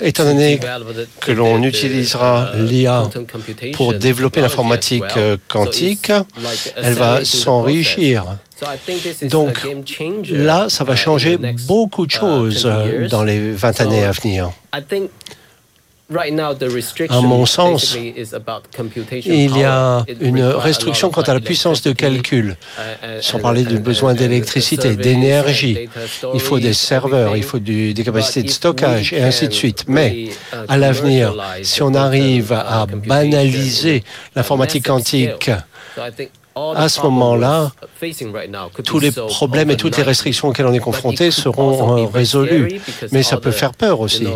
étant 0.00 0.24
donné 0.24 0.60
que 1.20 1.32
l'on 1.32 1.62
utilisera 1.62 2.52
l'IA 2.56 3.08
pour 3.74 3.94
développer 3.94 4.40
l'informatique 4.40 5.04
euh, 5.16 5.36
quantique, 5.48 6.12
elle 6.76 6.94
va 6.94 7.24
s'enrichir. 7.24 8.24
Donc 9.22 9.66
là, 10.30 10.68
ça 10.68 10.84
va 10.84 10.96
changer 10.96 11.38
beaucoup 11.66 12.06
de 12.06 12.10
choses 12.10 12.66
euh, 12.66 13.08
dans 13.08 13.22
les 13.22 13.52
20 13.52 13.80
années 13.80 14.04
à 14.04 14.10
venir. 14.10 14.50
À 16.10 17.20
mon 17.20 17.44
sens, 17.44 17.94
il 17.94 19.58
y 19.58 19.64
a 19.64 20.06
une 20.20 20.42
restriction 20.42 21.10
quant 21.10 21.20
à 21.20 21.34
la 21.34 21.40
puissance 21.40 21.82
de 21.82 21.92
calcul, 21.92 22.56
uh, 22.78 23.20
sans 23.20 23.38
parler 23.38 23.64
du 23.64 23.78
besoin 23.78 24.14
d'électricité, 24.14 24.96
d'énergie. 24.96 25.86
Il 26.32 26.40
faut 26.40 26.58
des 26.58 26.72
serveurs, 26.72 27.36
il 27.36 27.42
faut 27.42 27.58
des 27.58 27.92
capacités 28.02 28.42
de 28.42 28.50
stockage 28.50 29.12
et 29.12 29.22
ainsi 29.22 29.48
de 29.48 29.52
suite. 29.52 29.84
Mais 29.86 30.24
uh, 30.24 30.56
à 30.66 30.78
l'avenir, 30.78 31.34
si 31.62 31.82
on 31.82 31.92
arrive 31.92 32.52
à 32.52 32.86
banaliser 32.86 34.02
l'informatique 34.34 34.86
quantique, 34.86 35.50
à 36.74 36.88
ce 36.88 37.00
moment-là, 37.02 37.72
tous 38.84 38.98
les 38.98 39.10
problèmes 39.10 39.70
et 39.70 39.76
toutes 39.76 39.96
les 39.96 40.02
restrictions 40.02 40.48
auxquelles 40.48 40.66
on 40.66 40.72
est 40.72 40.78
confronté 40.78 41.30
seront 41.30 42.06
résolus. 42.06 42.80
Mais 43.12 43.22
ça 43.22 43.36
peut 43.38 43.50
faire 43.50 43.72
peur 43.72 44.00
aussi, 44.00 44.28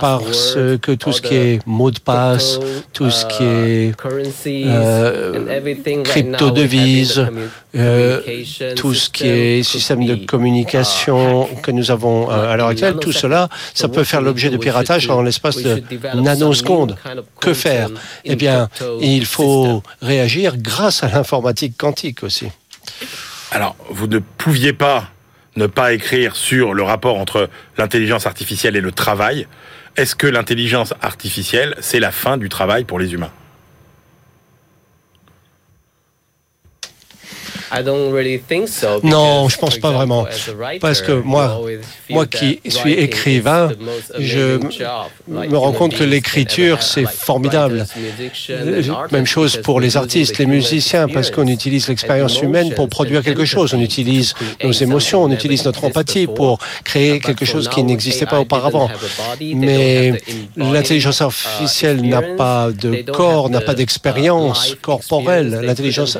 parce 0.00 0.54
que 0.54 0.92
tout 0.92 1.12
ce 1.12 1.20
qui 1.20 1.34
est 1.34 1.66
mot 1.66 1.90
de 1.90 2.00
passe, 2.00 2.58
tout 2.92 3.10
ce 3.10 3.26
qui 3.26 3.44
est 3.44 3.92
euh, 4.46 6.02
crypto-devises, 6.04 7.26
euh, 7.76 8.20
tout 8.76 8.94
ce 8.94 9.08
qui 9.10 9.26
est 9.26 9.62
système 9.62 10.04
de 10.04 10.14
communication 10.26 11.48
que 11.62 11.70
nous 11.70 11.90
avons 11.90 12.30
euh, 12.30 12.52
à 12.52 12.56
l'heure 12.56 12.68
actuelle, 12.68 12.96
tout 12.96 13.12
cela, 13.12 13.48
ça 13.74 13.88
peut 13.88 14.04
faire 14.04 14.20
l'objet 14.20 14.50
de 14.50 14.56
piratage 14.56 15.08
en 15.08 15.22
l'espace 15.22 15.58
de 15.62 15.82
nanosecondes. 16.14 16.96
Que 17.40 17.54
faire? 17.54 17.88
Eh 18.24 18.36
bien, 18.36 18.68
il 19.00 19.24
faut 19.24 19.82
réagir 20.02 20.56
grâce 20.56 21.02
à 21.02 21.08
l'informatique 21.08 21.69
quantique 21.72 22.22
aussi. 22.22 22.48
Alors, 23.50 23.76
vous 23.90 24.06
ne 24.06 24.18
pouviez 24.18 24.72
pas 24.72 25.10
ne 25.56 25.66
pas 25.66 25.92
écrire 25.92 26.36
sur 26.36 26.74
le 26.74 26.82
rapport 26.82 27.18
entre 27.18 27.50
l'intelligence 27.76 28.26
artificielle 28.26 28.76
et 28.76 28.80
le 28.80 28.92
travail. 28.92 29.46
Est-ce 29.96 30.14
que 30.14 30.26
l'intelligence 30.26 30.94
artificielle, 31.02 31.74
c'est 31.80 32.00
la 32.00 32.12
fin 32.12 32.36
du 32.36 32.48
travail 32.48 32.84
pour 32.84 32.98
les 32.98 33.12
humains? 33.12 33.32
Non, 39.02 39.48
je 39.48 39.58
pense 39.58 39.78
pas 39.78 39.90
vraiment. 39.90 40.26
Parce 40.80 41.02
que 41.02 41.12
moi, 41.12 41.60
moi 42.08 42.26
qui 42.26 42.60
suis 42.68 42.94
écrivain, 42.94 43.70
je 44.18 44.58
me 45.28 45.56
rends 45.56 45.72
compte 45.72 45.94
que 45.94 46.04
l'écriture, 46.04 46.82
c'est 46.82 47.06
formidable. 47.06 47.86
Même 49.12 49.26
chose 49.26 49.56
pour 49.58 49.80
les 49.80 49.96
artistes, 49.96 50.38
les 50.38 50.46
musiciens, 50.46 51.06
parce 51.08 51.30
qu'on 51.30 51.46
utilise 51.46 51.88
l'expérience 51.88 52.40
humaine 52.42 52.74
pour 52.74 52.88
produire 52.88 53.22
quelque 53.22 53.44
chose. 53.44 53.72
On 53.74 53.80
utilise 53.80 54.34
nos 54.64 54.72
émotions, 54.72 55.22
on 55.22 55.30
utilise 55.30 55.64
notre 55.64 55.84
empathie 55.84 56.26
pour 56.26 56.58
créer 56.84 57.20
quelque 57.20 57.44
chose 57.44 57.68
qui 57.68 57.82
n'existait 57.84 58.26
pas 58.26 58.40
auparavant. 58.40 58.90
Mais 59.40 60.20
l'intelligence 60.56 61.20
artificielle 61.20 62.02
n'a 62.02 62.22
pas 62.22 62.70
de 62.72 63.02
corps, 63.02 63.48
n'a 63.48 63.60
pas 63.60 63.74
d'expérience 63.74 64.76
corporelle. 64.82 65.60
L'intelligence 65.62 66.18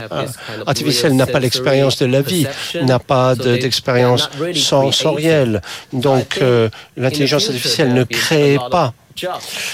artificielle 0.67 1.15
n'a 1.17 1.27
pas 1.27 1.40
l'expérience 1.41 1.99
de 1.99 2.07
la 2.07 2.23
vie, 2.23 2.47
n'a 2.83 2.99
pas 2.99 3.35
d'expérience 3.35 4.31
sensorielle. 4.55 5.63
Donc 5.93 6.39
euh, 6.41 6.69
l'intelligence 6.97 7.49
artificielle 7.49 7.93
ne 7.95 8.05
crée 8.05 8.59
pas 8.71 8.95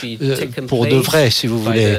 euh, 0.05 0.47
pour 0.67 0.87
de 0.87 0.97
vrai, 0.97 1.31
si 1.31 1.47
vous 1.47 1.63
voulez. 1.63 1.99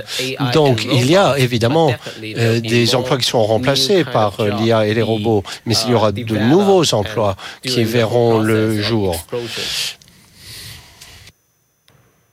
Donc, 0.53 0.85
il 0.91 1.09
y 1.09 1.15
a 1.15 1.37
évidemment 1.37 1.93
euh, 2.21 2.59
des 2.59 2.95
emplois 2.95 3.17
qui 3.17 3.27
sont 3.27 3.43
remplacés 3.43 4.03
par 4.03 4.41
l'IA 4.41 4.85
et 4.87 4.93
les 4.93 5.01
robots, 5.01 5.43
mais 5.65 5.75
il 5.85 5.91
y 5.91 5.93
aura 5.93 6.11
de 6.11 6.37
nouveaux 6.37 6.93
emplois 6.93 7.37
qui 7.63 7.83
verront 7.83 8.39
le 8.39 8.81
jour. 8.81 9.15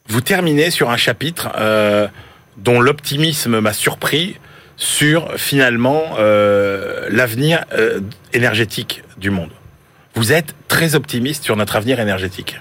Vous 0.09 0.21
terminez 0.21 0.71
sur 0.71 0.91
un 0.91 0.97
chapitre 0.97 1.49
dont 2.57 2.81
l'optimisme 2.81 3.61
m'a 3.61 3.73
surpris 3.73 4.37
sur 4.85 5.39
finalement 5.39 6.03
euh, 6.19 7.09
l'avenir 7.11 7.65
euh, 7.73 8.01
énergétique 8.35 9.03
du 9.17 9.31
monde. 9.31 9.51
Vous 10.15 10.31
êtes 10.31 10.55
très 10.69 10.95
optimiste 10.95 11.43
sur 11.43 11.57
notre 11.57 11.77
avenir 11.77 12.01
énergétique. 12.01 12.59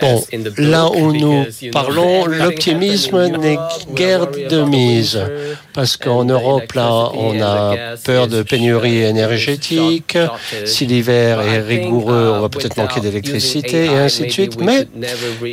Bon, 0.00 0.22
là 0.56 0.90
où 0.90 1.12
nous 1.12 1.44
parlons, 1.72 2.26
l'optimisme 2.40 3.26
n'est 3.38 3.58
guère 3.94 4.26
de 4.28 4.62
mise, 4.62 5.20
parce 5.74 5.96
qu'en 5.96 6.24
Europe, 6.24 6.72
là, 6.74 7.10
on 7.14 7.40
a 7.40 7.96
peur 8.04 8.28
de 8.28 8.42
pénurie 8.42 9.02
énergétique. 9.02 10.16
Si 10.64 10.86
l'hiver 10.86 11.40
est 11.40 11.60
rigoureux, 11.60 12.32
on 12.36 12.40
va 12.40 12.48
peut-être 12.48 12.76
manquer 12.76 13.00
d'électricité, 13.00 13.86
et 13.86 13.96
ainsi 13.96 14.26
de 14.26 14.30
suite. 14.30 14.60
Mais 14.60 14.86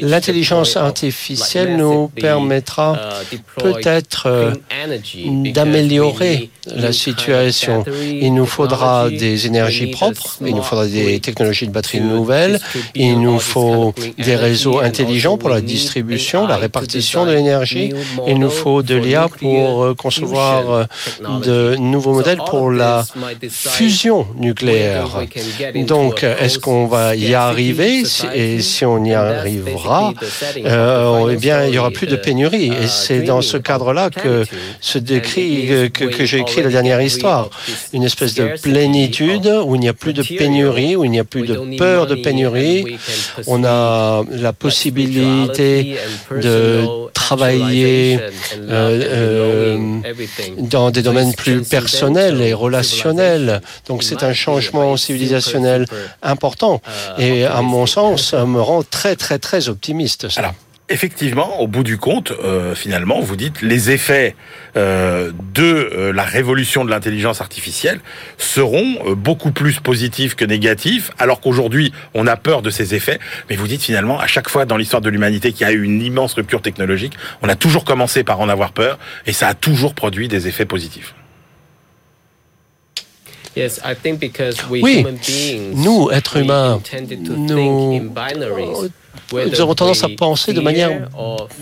l'intelligence 0.01 0.77
artificielle 0.77 1.77
nous 1.77 2.09
permettra 2.09 2.99
peut-être 3.57 4.27
euh, 4.27 4.53
d'améliorer 5.53 6.49
la 6.75 6.91
situation. 6.91 7.83
Il 8.03 8.33
nous 8.33 8.45
faudra 8.45 9.09
des 9.09 9.47
énergies 9.47 9.87
propres, 9.87 10.37
il 10.45 10.55
nous 10.55 10.63
faudra 10.63 10.87
des 10.87 11.19
technologies 11.19 11.67
de 11.67 11.71
batterie 11.71 11.94
Il 12.95 13.19
nous 13.19 13.39
faut 13.39 13.93
des 14.17 14.35
réseaux 14.35 14.79
intelligents 14.79 15.37
pour 15.37 15.49
la 15.49 15.61
distribution, 15.61 16.47
la 16.47 16.57
répartition 16.57 17.25
de 17.25 17.31
l'énergie. 17.31 17.91
Il 18.27 18.39
nous 18.39 18.49
faut 18.49 18.81
de 18.81 18.95
l'IA 18.95 19.27
pour 19.27 19.83
euh, 19.83 19.93
concevoir 19.93 20.71
euh, 20.71 20.83
de 21.43 21.75
nouveaux 21.75 22.13
modèles 22.13 22.41
pour 22.47 22.71
la 22.71 23.05
fusion 23.49 24.27
nucléaire. 24.37 25.07
Donc, 25.87 26.23
est-ce 26.23 26.59
qu'on 26.59 26.85
va 26.87 27.15
y 27.15 27.33
arriver? 27.33 28.03
Et 28.33 28.61
si 28.61 28.85
on 28.85 29.03
y 29.03 29.13
arrivera, 29.13 30.13
euh, 30.57 31.29
eh 31.31 31.35
bien, 31.35 31.65
il 31.65 31.71
n'y 31.71 31.77
aura 31.77 31.91
plus 31.91 32.07
de 32.07 32.15
pénurie. 32.15 32.67
Et 32.67 32.87
c'est 32.87 33.21
dans 33.21 33.41
ce 33.41 33.57
cadre-là 33.57 34.09
que 34.09 34.45
se 34.81 34.97
décrit, 34.97 35.89
que, 35.93 36.05
que 36.05 36.25
j'ai 36.25 36.39
écrit 36.39 36.63
la 36.63 36.69
dernière 36.69 37.01
histoire. 37.01 37.49
Une 37.93 38.03
espèce 38.03 38.33
de 38.35 38.45
plénitude 38.61 39.51
où 39.65 39.75
il 39.75 39.81
n'y 39.81 39.89
a 39.89 39.93
plus 39.93 40.13
de 40.13 40.23
pénurie, 40.23 40.95
où 40.95 41.03
il 41.05 41.11
n'y 41.11 41.19
a 41.19 41.23
plus 41.23 41.43
de 41.43 41.74
peur 41.77 42.07
de 42.07 42.15
pénurie. 42.15 42.97
On 43.47 43.63
a 43.63 44.23
la 44.29 44.53
possibilité 44.53 45.97
de 46.31 46.83
travailler 47.13 48.19
dans 50.57 50.91
des 50.91 51.01
domaines 51.01 51.33
plus 51.33 51.61
personnels 51.63 52.41
et 52.41 52.53
relationnels. 52.53 53.61
Donc 53.87 54.03
c'est 54.03 54.23
un 54.23 54.33
changement 54.33 54.97
civilisationnel 54.97 55.85
important 56.21 56.81
et 57.17 57.45
à 57.45 57.61
mon 57.61 57.85
sens 57.85 58.33
me 58.33 58.61
rend 58.61 58.83
très 58.83 59.15
très 59.15 59.39
très 59.39 59.69
optimiste. 59.69 60.27
Alors, 60.37 60.53
effectivement, 60.89 61.59
au 61.61 61.67
bout 61.67 61.83
du 61.83 61.97
compte, 61.97 62.31
euh, 62.31 62.75
finalement, 62.75 63.19
vous 63.19 63.35
dites 63.35 63.61
les 63.61 63.91
effets 63.91 64.35
euh, 64.77 65.31
de 65.53 65.63
euh, 65.63 66.13
la 66.13 66.23
révolution 66.23 66.85
de 66.85 66.91
l'intelligence 66.91 67.41
artificielle 67.41 67.99
seront 68.37 69.13
beaucoup 69.15 69.51
plus 69.51 69.79
positifs 69.79 70.35
que 70.35 70.45
négatifs, 70.45 71.11
alors 71.17 71.41
qu'aujourd'hui, 71.41 71.91
on 72.13 72.27
a 72.27 72.35
peur 72.35 72.61
de 72.61 72.69
ces 72.69 72.93
effets. 72.93 73.19
Mais 73.49 73.55
vous 73.55 73.67
dites 73.67 73.81
finalement, 73.81 74.19
à 74.19 74.27
chaque 74.27 74.49
fois 74.49 74.65
dans 74.65 74.77
l'histoire 74.77 75.01
de 75.01 75.09
l'humanité 75.09 75.51
qu'il 75.51 75.65
y 75.65 75.69
a 75.69 75.73
eu 75.73 75.83
une 75.83 76.01
immense 76.01 76.33
rupture 76.33 76.61
technologique, 76.61 77.13
on 77.41 77.49
a 77.49 77.55
toujours 77.55 77.83
commencé 77.83 78.23
par 78.23 78.39
en 78.39 78.49
avoir 78.49 78.71
peur, 78.71 78.99
et 79.25 79.33
ça 79.33 79.47
a 79.47 79.53
toujours 79.53 79.95
produit 79.95 80.27
des 80.27 80.47
effets 80.47 80.65
positifs. 80.65 81.15
Oui, 84.69 85.05
nous, 85.73 86.11
êtres 86.11 86.37
humains, 86.37 86.81
nous 87.27 88.11
nous 89.33 89.61
avons 89.61 89.75
tendance 89.75 90.03
à 90.03 90.09
penser 90.09 90.53
de 90.53 90.61
manière 90.61 91.07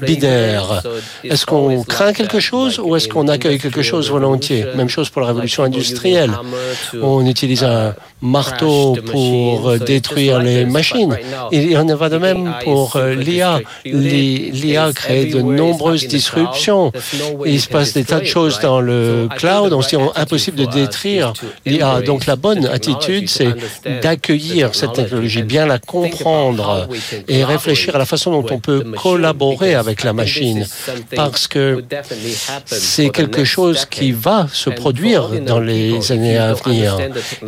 binaire. 0.01 0.83
Est-ce 1.23 1.45
qu'on 1.45 1.83
craint 1.83 2.13
quelque 2.13 2.39
chose 2.39 2.79
ou 2.79 2.95
est-ce 2.95 3.07
qu'on 3.07 3.27
accueille 3.27 3.59
quelque 3.59 3.81
chose 3.81 4.09
volontiers? 4.09 4.65
Même 4.75 4.89
chose 4.89 5.09
pour 5.09 5.21
la 5.21 5.27
révolution 5.27 5.63
industrielle. 5.63 6.31
On 7.01 7.25
utilise 7.25 7.63
un 7.63 7.95
marteau 8.21 8.95
pour 9.11 9.77
détruire 9.79 10.39
les 10.39 10.65
machines. 10.65 11.17
Il 11.51 11.77
en 11.77 11.85
va 11.95 12.09
de 12.09 12.17
même 12.17 12.53
pour 12.63 12.95
euh, 12.95 13.13
l'IA. 13.13 13.59
L'IA 13.85 14.91
crée 14.93 15.25
de 15.25 15.41
nombreuses 15.41 16.07
disruptions. 16.07 16.91
Il 17.45 17.59
se 17.59 17.67
passe 17.67 17.93
des 17.93 18.05
tas 18.05 18.21
de 18.21 18.25
choses 18.25 18.59
dans 18.61 18.79
le 18.79 19.27
cloud. 19.37 19.73
On 19.73 19.81
se 19.81 19.95
dit 19.95 20.01
impossible 20.15 20.57
de 20.57 20.65
détruire 20.65 21.33
l'IA. 21.65 22.01
Donc 22.01 22.25
la 22.25 22.35
bonne 22.35 22.65
attitude, 22.65 23.29
c'est 23.29 23.53
d'accueillir 24.01 24.73
cette 24.73 24.93
technologie, 24.93 25.43
bien 25.43 25.65
la 25.65 25.79
comprendre 25.79 26.87
et 27.27 27.42
réfléchir 27.43 27.95
à 27.95 27.99
la 27.99 28.05
façon 28.05 28.31
dont 28.31 28.45
on 28.51 28.59
peut 28.59 28.83
collaborer 29.01 29.75
avec 29.75 30.03
la 30.03 30.13
machine, 30.13 30.65
parce 31.15 31.47
que 31.47 31.83
c'est 32.65 33.09
quelque 33.09 33.43
chose 33.43 33.85
qui 33.85 34.11
va 34.11 34.47
se 34.51 34.69
produire 34.69 35.29
dans 35.41 35.59
les 35.59 36.11
années 36.11 36.37
à 36.37 36.53
venir. 36.53 36.97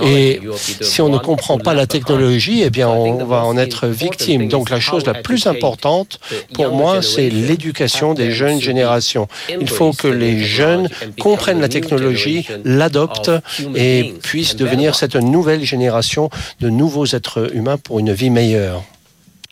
Et 0.04 0.42
si 0.82 1.02
on 1.02 1.10
ne 1.10 1.18
comprend 1.18 1.58
pas 1.58 1.74
la 1.74 1.88
technologie, 1.88 2.62
eh 2.64 2.70
bien, 2.70 2.90
on 2.90 3.26
va 3.26 3.44
en 3.46 3.58
être 3.58 3.88
victime. 3.88 4.48
Donc, 4.48 4.70
la 4.70 4.80
chose 4.80 5.06
la 5.06 5.14
plus 5.14 5.48
importante 5.48 6.20
pour 6.54 6.70
moi, 6.72 7.02
c'est 7.02 7.30
l'éducation 7.30 8.14
des 8.14 8.32
jeunes 8.32 8.62
générations. 8.62 9.28
Il 9.60 9.70
faut 9.70 9.92
que 9.92 10.08
les 10.08 10.40
jeunes 10.40 10.90
comprennent 11.20 11.62
la 11.62 11.70
technologie, 11.70 12.48
l'adoptent 12.64 13.32
et 13.76 14.14
puissent 14.22 14.56
devenir 14.56 14.96
cette 14.96 15.16
nouvelle 15.16 15.64
génération 15.64 16.30
de 16.60 16.70
nouveaux 16.70 17.06
êtres 17.06 17.56
humains 17.56 17.78
pour 17.78 18.00
une 18.00 18.14
vie 18.14 18.30
meilleure. 18.30 18.84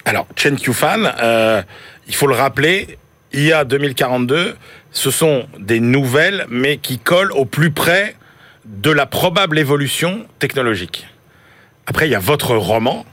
Alors, 0.06 0.28
Chen 0.36 0.58
Qiufan, 0.58 1.06
euh, 1.22 1.62
il 2.08 2.16
faut 2.16 2.28
le 2.28 2.36
rappeler, 2.36 2.98
IA 3.32 3.64
2042, 3.64 4.56
ce 4.92 5.12
sont 5.12 5.48
des 5.60 5.80
nouvelles, 5.80 6.46
mais 6.50 6.78
qui 6.78 7.00
collent 7.00 7.32
au 7.32 7.46
plus 7.46 7.72
près 7.72 8.16
de 8.66 8.92
la 8.92 9.06
probable 9.06 9.58
évolution 9.58 10.26
technologique. 10.40 11.08
Après, 11.86 12.08
il 12.08 12.12
y 12.12 12.16
a 12.16 12.20
votre 12.20 12.56
roman, 12.56 13.06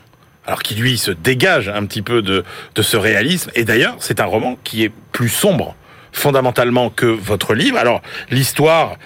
alors 0.47 0.63
qui 0.63 0.75
lui 0.75 0.99
se 0.99 1.11
dégage 1.11 1.69
un 1.69 1.87
petit 1.87 2.03
peu 2.03 2.23
de, 2.23 2.45
de 2.75 2.83
ce 2.83 2.97
réalisme. 2.97 3.51
Et 3.55 3.65
d'ailleurs, 3.65 3.97
c'est 4.01 4.21
un 4.21 4.25
roman 4.25 4.59
qui 4.65 4.85
est 4.85 4.93
plus 5.13 5.29
sombre 5.29 5.77
fondamentalement 6.13 6.91
que 6.91 7.07
votre 7.07 7.55
livre. 7.55 7.79
Alors, 7.79 8.03
l'histoire, 8.31 8.97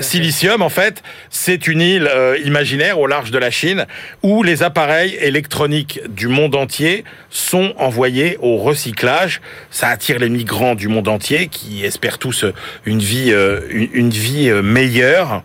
Silicium, 0.00 0.62
en 0.62 0.68
fait, 0.68 1.02
c'est 1.30 1.66
une 1.66 1.80
île 1.80 2.08
euh, 2.12 2.38
imaginaire 2.44 2.98
au 2.98 3.06
large 3.06 3.30
de 3.30 3.38
la 3.38 3.50
Chine 3.50 3.86
où 4.22 4.42
les 4.42 4.62
appareils 4.62 5.16
électroniques 5.20 6.00
du 6.08 6.28
monde 6.28 6.54
entier 6.54 7.04
sont 7.30 7.74
envoyés 7.78 8.38
au 8.40 8.56
recyclage. 8.56 9.40
Ça 9.70 9.88
attire 9.88 10.18
les 10.18 10.28
migrants 10.28 10.74
du 10.74 10.88
monde 10.88 11.08
entier 11.08 11.48
qui 11.48 11.84
espèrent 11.84 12.18
tous 12.18 12.44
une 12.84 13.00
vie, 13.00 13.32
euh, 13.32 13.60
une, 13.70 14.10
vie 14.10 14.48
euh, 14.48 14.62
meilleure. 14.62 15.42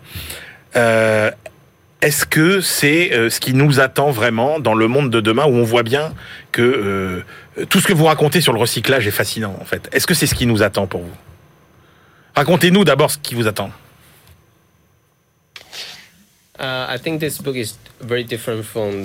Est-ce 0.74 2.26
que 2.26 2.60
c'est 2.60 3.12
ce 3.30 3.38
qui 3.38 3.54
nous 3.54 3.78
attend 3.78 4.10
vraiment 4.10 4.58
dans 4.58 4.74
le 4.74 4.88
monde 4.88 5.08
de 5.10 5.20
demain 5.20 5.44
où 5.44 5.54
on 5.54 5.62
voit 5.62 5.84
bien 5.84 6.12
que 6.50 7.22
tout 7.68 7.80
ce 7.80 7.86
que 7.86 7.92
vous 7.92 8.04
racontez 8.04 8.40
sur 8.40 8.52
le 8.52 8.58
recyclage 8.58 9.06
est 9.06 9.12
fascinant, 9.12 9.56
en 9.60 9.64
fait. 9.64 9.88
Est-ce 9.92 10.06
que 10.06 10.14
c'est 10.14 10.26
ce 10.26 10.34
qui 10.34 10.46
nous 10.46 10.62
attend 10.62 10.86
pour 10.86 11.02
vous? 11.02 11.16
Racontez-nous 12.34 12.84
d'abord 12.84 13.10
ce 13.10 13.18
qui 13.18 13.34
vous 13.34 13.46
attend. 13.46 13.70
Uh, 16.58 16.86
I 16.88 16.98
think 16.98 17.20
this 17.20 17.38
book 17.38 17.56
is 17.56 17.74
very 18.00 18.24
different 18.24 18.62
from 18.62 19.02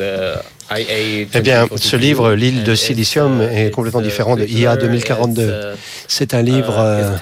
eh 0.76 1.42
bien, 1.42 1.68
ce 1.76 1.96
livre, 1.96 2.34
L'île 2.34 2.64
de 2.64 2.76
silicium, 2.76 3.42
est 3.42 3.72
complètement 3.72 4.02
différent 4.02 4.36
de 4.36 4.44
IA 4.44 4.76
2042. 4.76 5.54
C'est 6.08 6.34
un 6.34 6.42
livre 6.42 6.76
euh, 6.78 7.16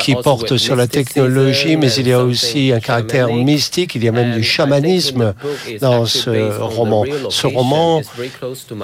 qui 0.00 0.14
porte 0.14 0.56
sur 0.56 0.76
la 0.76 0.86
technologie, 0.86 1.76
mais 1.76 1.92
il 1.94 2.08
y 2.08 2.12
a 2.12 2.22
aussi 2.22 2.72
un 2.72 2.80
caractère 2.80 3.28
mystique, 3.32 3.94
il 3.94 4.04
y 4.04 4.08
a 4.08 4.12
même 4.12 4.34
du 4.34 4.44
chamanisme 4.44 5.34
dans 5.80 6.06
ce 6.06 6.60
roman. 6.60 7.04
Ce 7.30 7.46
roman 7.46 8.02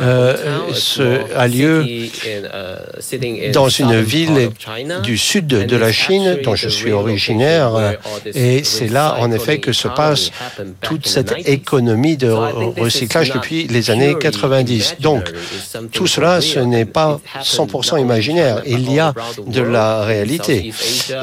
euh, 0.03 0.37
a 1.37 1.49
lieu 1.49 1.85
dans 3.53 3.69
une 3.69 4.01
ville 4.01 4.51
du 5.03 5.19
sud 5.19 5.47
de 5.47 5.77
la 5.77 5.93
Chine, 5.93 6.39
dont 6.43 6.57
je 6.57 6.69
suis 6.69 6.93
originaire, 6.93 7.97
et 8.35 8.65
c'est 8.65 8.89
là, 8.89 9.17
en 9.21 9.31
effet, 9.31 9.59
que 9.59 9.73
se 9.73 9.89
passe 9.89 10.31
toute 10.81 11.07
cette 11.07 11.35
économie 11.47 12.17
de 12.17 12.31
recyclage 12.31 13.33
depuis 13.33 13.68
les 13.71 13.91
années 13.91 14.15
90. 14.19 14.97
Donc, 15.01 15.33
tout 15.93 16.07
cela, 16.07 16.41
ce 16.41 16.61
n'est 16.61 16.85
pas 16.85 17.21
100% 17.43 18.01
imaginaire. 18.01 18.63
Il 18.67 18.91
y 18.93 18.99
a 18.99 19.15
de 19.47 19.63
la 19.63 20.03
réalité. 20.03 20.73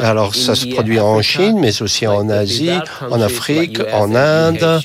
Alors, 0.02 0.36
ça 0.36 0.56
se 0.56 0.68
produit 0.68 1.00
en 1.00 1.22
Chine, 1.22 1.58
mais 1.60 1.82
aussi 1.82 2.08
en 2.08 2.30
Asie, 2.30 2.78
en 3.10 3.22
Afrique, 3.22 3.80
en 3.94 4.16
Inde. 4.16 4.82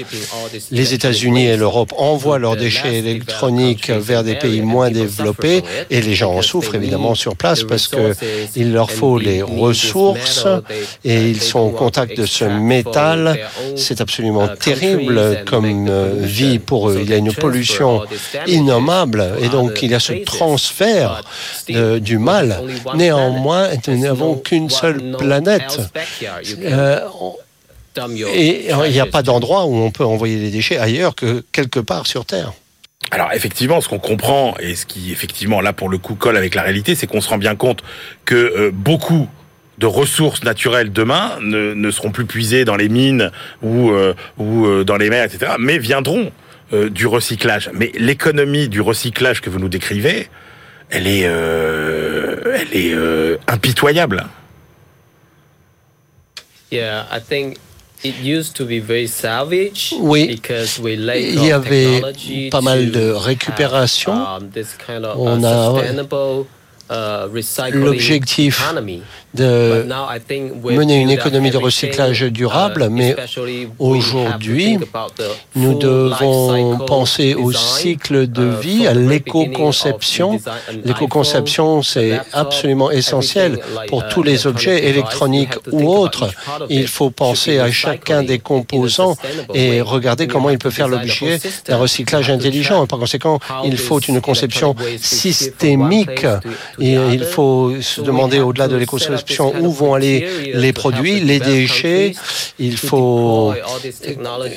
Les 0.70 0.94
États-Unis 0.94 1.46
et 1.46 1.56
l'Europe 1.56 1.92
envoient 1.96 2.38
leurs 2.38 2.56
déchets 2.56 2.98
électroniques 2.98 3.90
vers 3.90 4.24
des 4.24 4.34
pays 4.34 4.62
moins 4.62 4.90
développés 4.90 5.62
et 5.90 6.00
les 6.00 6.14
gens 6.14 6.32
en 6.32 6.42
souffrent 6.42 6.74
évidemment 6.74 7.14
sur 7.14 7.36
place 7.36 7.64
parce 7.64 7.88
qu'il 7.88 8.72
leur 8.72 8.90
faut 8.90 9.18
les 9.18 9.42
ressources 9.42 10.46
et 11.04 11.30
ils 11.30 11.40
sont 11.40 11.60
au 11.60 11.70
contact 11.70 12.16
de 12.16 12.26
ce 12.26 12.44
métal. 12.44 13.40
C'est 13.76 14.00
absolument 14.00 14.48
terrible 14.48 15.44
comme 15.46 15.86
euh, 15.88 16.14
vie 16.20 16.58
pour 16.58 16.90
eux. 16.90 17.00
Il 17.02 17.10
y 17.10 17.14
a 17.14 17.16
une 17.16 17.32
pollution 17.32 17.49
innommable 18.46 19.24
et 19.40 19.48
donc 19.48 19.82
il 19.82 19.90
y 19.90 19.94
a 19.94 20.00
ce 20.00 20.12
transfert 20.24 21.22
du 21.68 22.18
mal. 22.18 22.62
Néanmoins, 22.94 23.68
nous 23.88 23.98
n'avons 23.98 24.36
qu'une 24.36 24.70
seule 24.70 25.16
planète. 25.18 25.80
Euh, 26.62 27.00
et 28.32 28.68
il 28.86 28.92
n'y 28.92 29.00
a 29.00 29.06
pas 29.06 29.22
d'endroit 29.22 29.64
où 29.66 29.74
on 29.74 29.90
peut 29.90 30.04
envoyer 30.04 30.38
des 30.38 30.50
déchets 30.50 30.78
ailleurs 30.78 31.14
que 31.14 31.44
quelque 31.52 31.80
part 31.80 32.06
sur 32.06 32.24
Terre. 32.24 32.52
Alors 33.10 33.32
effectivement, 33.32 33.80
ce 33.80 33.88
qu'on 33.88 33.98
comprend 33.98 34.54
et 34.60 34.76
ce 34.76 34.86
qui 34.86 35.10
effectivement 35.10 35.60
là 35.60 35.72
pour 35.72 35.88
le 35.88 35.98
coup 35.98 36.14
colle 36.14 36.36
avec 36.36 36.54
la 36.54 36.62
réalité, 36.62 36.94
c'est 36.94 37.06
qu'on 37.06 37.20
se 37.20 37.28
rend 37.28 37.38
bien 37.38 37.56
compte 37.56 37.82
que 38.24 38.34
euh, 38.34 38.70
beaucoup 38.72 39.28
de 39.78 39.86
ressources 39.86 40.44
naturelles 40.44 40.92
demain 40.92 41.38
ne, 41.40 41.90
seront 41.90 42.10
plus 42.10 42.26
puisées 42.26 42.66
dans 42.66 42.76
les 42.76 42.90
mines 42.90 43.30
ou, 43.62 43.90
euh, 43.90 44.14
ou 44.36 44.84
dans 44.84 44.98
les 44.98 45.08
mers, 45.08 45.24
etc., 45.24 45.52
mais 45.58 45.78
viendront 45.78 46.30
euh, 46.72 46.88
du 46.88 47.06
recyclage. 47.06 47.70
Mais 47.74 47.90
l'économie 47.98 48.68
du 48.68 48.80
recyclage 48.80 49.40
que 49.40 49.50
vous 49.50 49.58
nous 49.58 49.68
décrivez, 49.68 50.28
elle 50.90 51.06
est, 51.06 51.24
euh, 51.24 52.58
elle 52.60 52.76
est 52.76 52.94
euh, 52.94 53.36
impitoyable. 53.46 54.26
Yeah, 56.70 57.06
I 57.10 57.20
think 57.20 57.58
it 58.04 58.14
used 58.22 58.54
to 58.54 58.64
be 58.64 58.80
very 58.80 59.08
savage 59.08 59.92
oui, 59.98 60.40
il 60.40 61.44
y 61.44 61.52
avait 61.52 62.00
pas 62.50 62.60
mal 62.60 62.90
de 62.92 63.10
récupération. 63.10 64.12
Um, 64.12 64.50
On 65.16 65.42
a 65.42 65.84
l'objectif 67.72 68.62
de 69.34 69.86
mener 70.64 71.00
une 71.00 71.10
économie 71.10 71.50
de 71.50 71.56
recyclage 71.56 72.22
durable, 72.22 72.88
mais 72.90 73.14
aujourd'hui, 73.78 74.78
nous 75.54 75.78
devons 75.78 76.78
penser 76.78 77.34
au 77.34 77.52
cycle 77.52 78.26
de 78.26 78.44
vie, 78.60 78.86
à 78.86 78.94
l'éco-conception. 78.94 80.40
L'éco-conception, 80.84 81.82
c'est 81.82 82.18
absolument 82.32 82.90
essentiel 82.90 83.60
pour 83.86 84.08
tous 84.08 84.22
les 84.22 84.46
objets 84.46 84.88
électroniques 84.88 85.54
ou 85.70 85.88
autres. 85.88 86.28
Il 86.68 86.88
faut 86.88 87.10
penser 87.10 87.58
à 87.60 87.70
chacun 87.70 88.22
des 88.22 88.40
composants 88.40 89.16
et 89.54 89.80
regarder 89.80 90.26
comment 90.26 90.50
il 90.50 90.58
peut 90.58 90.70
faire 90.70 90.88
l'objet 90.88 91.38
d'un 91.66 91.76
recyclage 91.76 92.30
intelligent. 92.30 92.86
Par 92.86 92.98
conséquent, 92.98 93.38
il 93.64 93.76
faut 93.76 94.00
une 94.00 94.20
conception 94.20 94.74
systémique 95.00 96.26
il 96.80 97.24
faut 97.24 97.80
se 97.80 98.00
demander 98.00 98.40
au-delà 98.40 98.68
de 98.68 98.76
l'éco-conception 98.76 99.54
où 99.60 99.70
vont 99.70 99.94
aller 99.94 100.52
les 100.54 100.72
produits, 100.72 101.20
les 101.20 101.38
déchets. 101.38 102.14
Il 102.58 102.76
faut 102.76 103.52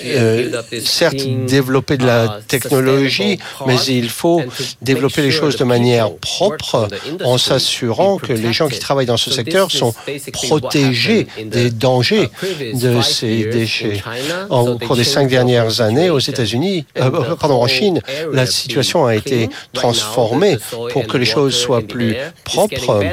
euh, 0.06 0.62
certes 0.84 1.26
développer 1.46 1.98
de 1.98 2.06
la 2.06 2.40
technologie, 2.48 3.40
mais 3.66 3.78
il 3.88 4.10
faut 4.10 4.42
développer 4.82 5.22
les 5.22 5.32
choses 5.32 5.58
de 5.58 5.64
manière 5.64 6.14
propre 6.16 6.88
en 7.24 7.38
s'assurant 7.38 8.18
que 8.18 8.34
les 8.34 8.54
gens 8.54 8.68
qui 8.68 8.80
travaillent 8.80 9.06
dans 9.06 9.18
ce 9.18 9.32
secteur 9.32 9.72
sont 9.72 9.94
protégés 10.32 11.28
des 11.46 11.70
dangers 11.70 12.30
de 12.74 13.02
ces 13.02 13.46
déchets. 13.46 14.02
Au 14.50 14.78
cours 14.78 14.96
des 14.96 15.04
cinq 15.04 15.28
dernières 15.28 15.82
années, 15.82 16.10
aux 16.10 16.20
États-Unis, 16.20 16.86
euh, 17.00 17.36
pardon, 17.36 17.62
en 17.62 17.68
Chine, 17.68 18.02
la 18.32 18.46
situation 18.46 19.06
a 19.06 19.16
été 19.16 19.50
transformée 19.74 20.58
pour 20.92 21.08
que 21.08 21.18
les 21.18 21.26
choses 21.26 21.56
soient 21.56 21.82
plus 21.82 22.13
propres 22.44 23.04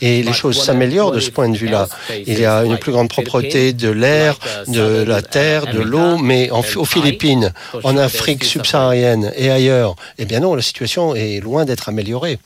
et 0.00 0.22
les 0.22 0.32
choses 0.32 0.62
s'améliorent 0.62 1.12
de 1.12 1.20
ce 1.20 1.30
point 1.30 1.48
de 1.48 1.56
vue-là. 1.56 1.88
Il 2.26 2.38
y 2.38 2.44
a 2.44 2.64
une 2.64 2.78
plus 2.78 2.92
grande 2.92 3.08
propreté 3.08 3.72
de 3.72 3.90
l'air, 3.90 4.38
de 4.68 5.02
la 5.02 5.22
terre, 5.22 5.66
de 5.66 5.80
l'eau, 5.80 6.18
mais 6.18 6.50
aux 6.50 6.84
Philippines, 6.84 7.52
en 7.84 7.96
Afrique 7.96 8.44
subsaharienne 8.44 9.32
et 9.36 9.50
ailleurs, 9.50 9.96
eh 10.18 10.24
bien 10.24 10.40
non, 10.40 10.54
la 10.54 10.62
situation 10.62 11.14
est 11.14 11.40
loin 11.40 11.64
d'être 11.64 11.88
améliorée. 11.88 12.38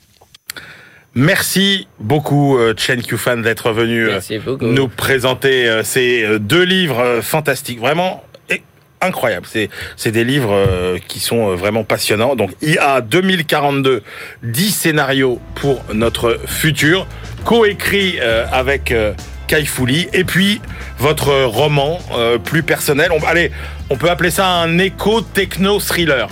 Merci 1.16 1.86
beaucoup 2.00 2.58
euh, 2.58 2.74
Chen 2.76 3.00
Qufan 3.00 3.36
d'être 3.36 3.70
venu 3.70 4.08
euh, 4.08 4.18
nous 4.60 4.88
présenter 4.88 5.68
euh, 5.68 5.84
ces 5.84 6.40
deux 6.40 6.64
livres 6.64 7.20
fantastiques. 7.22 7.78
Vraiment 7.78 8.24
incroyable. 9.04 9.46
C'est 9.50 9.70
c'est 9.96 10.10
des 10.10 10.24
livres 10.24 10.98
qui 11.08 11.20
sont 11.20 11.54
vraiment 11.54 11.84
passionnants. 11.84 12.36
Donc 12.36 12.50
IA 12.62 13.00
2042, 13.00 14.02
10 14.42 14.70
scénarios 14.70 15.40
pour 15.54 15.82
notre 15.92 16.40
futur, 16.46 17.06
coécrit 17.44 18.18
avec 18.20 18.94
Kai 19.46 19.64
Fouli 19.64 20.08
et 20.12 20.24
puis 20.24 20.60
votre 20.98 21.44
roman 21.44 21.98
plus 22.44 22.62
personnel. 22.62 23.10
On, 23.12 23.24
allez, 23.26 23.50
on 23.90 23.96
peut 23.96 24.10
appeler 24.10 24.30
ça 24.30 24.46
un 24.46 24.78
éco-techno-thriller. 24.78 26.28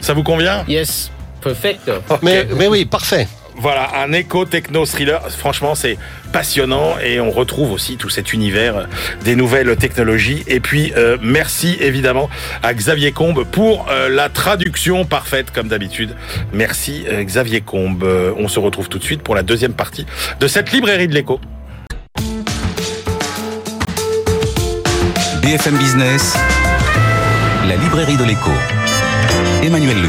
Ça 0.00 0.12
vous 0.12 0.22
convient? 0.22 0.64
Yes. 0.68 1.10
Perfect. 1.40 1.90
Mais, 2.22 2.46
mais 2.56 2.68
oui, 2.68 2.84
parfait. 2.84 3.26
Voilà, 3.56 4.02
un 4.02 4.12
éco-techno-thriller. 4.12 5.30
Franchement, 5.30 5.74
c'est 5.74 5.96
passionnant 6.32 6.98
et 6.98 7.20
on 7.20 7.30
retrouve 7.30 7.72
aussi 7.72 7.96
tout 7.96 8.08
cet 8.08 8.32
univers 8.32 8.88
des 9.24 9.36
nouvelles 9.36 9.76
technologies. 9.76 10.42
Et 10.46 10.60
puis, 10.60 10.92
euh, 10.96 11.16
merci 11.22 11.76
évidemment 11.80 12.28
à 12.62 12.74
Xavier 12.74 13.12
Combe 13.12 13.44
pour 13.44 13.86
euh, 13.90 14.08
la 14.08 14.28
traduction 14.28 15.04
parfaite, 15.04 15.50
comme 15.52 15.68
d'habitude. 15.68 16.16
Merci 16.52 17.04
euh, 17.08 17.22
Xavier 17.22 17.60
Combe. 17.60 18.04
on 18.36 18.48
se 18.48 18.58
retrouve 18.58 18.88
tout 18.88 18.98
de 18.98 19.04
suite 19.04 19.22
pour 19.22 19.34
la 19.34 19.42
deuxième 19.42 19.74
partie 19.74 20.06
de 20.40 20.48
cette 20.48 20.72
librairie 20.72 21.08
de 21.08 21.14
l'écho. 21.14 21.40
BFM 25.42 25.76
Business, 25.76 26.34
la 27.68 27.76
librairie 27.76 28.16
de 28.16 28.24
l'écho. 28.24 28.50
Emmanuel 29.62 30.02
Le 30.02 30.08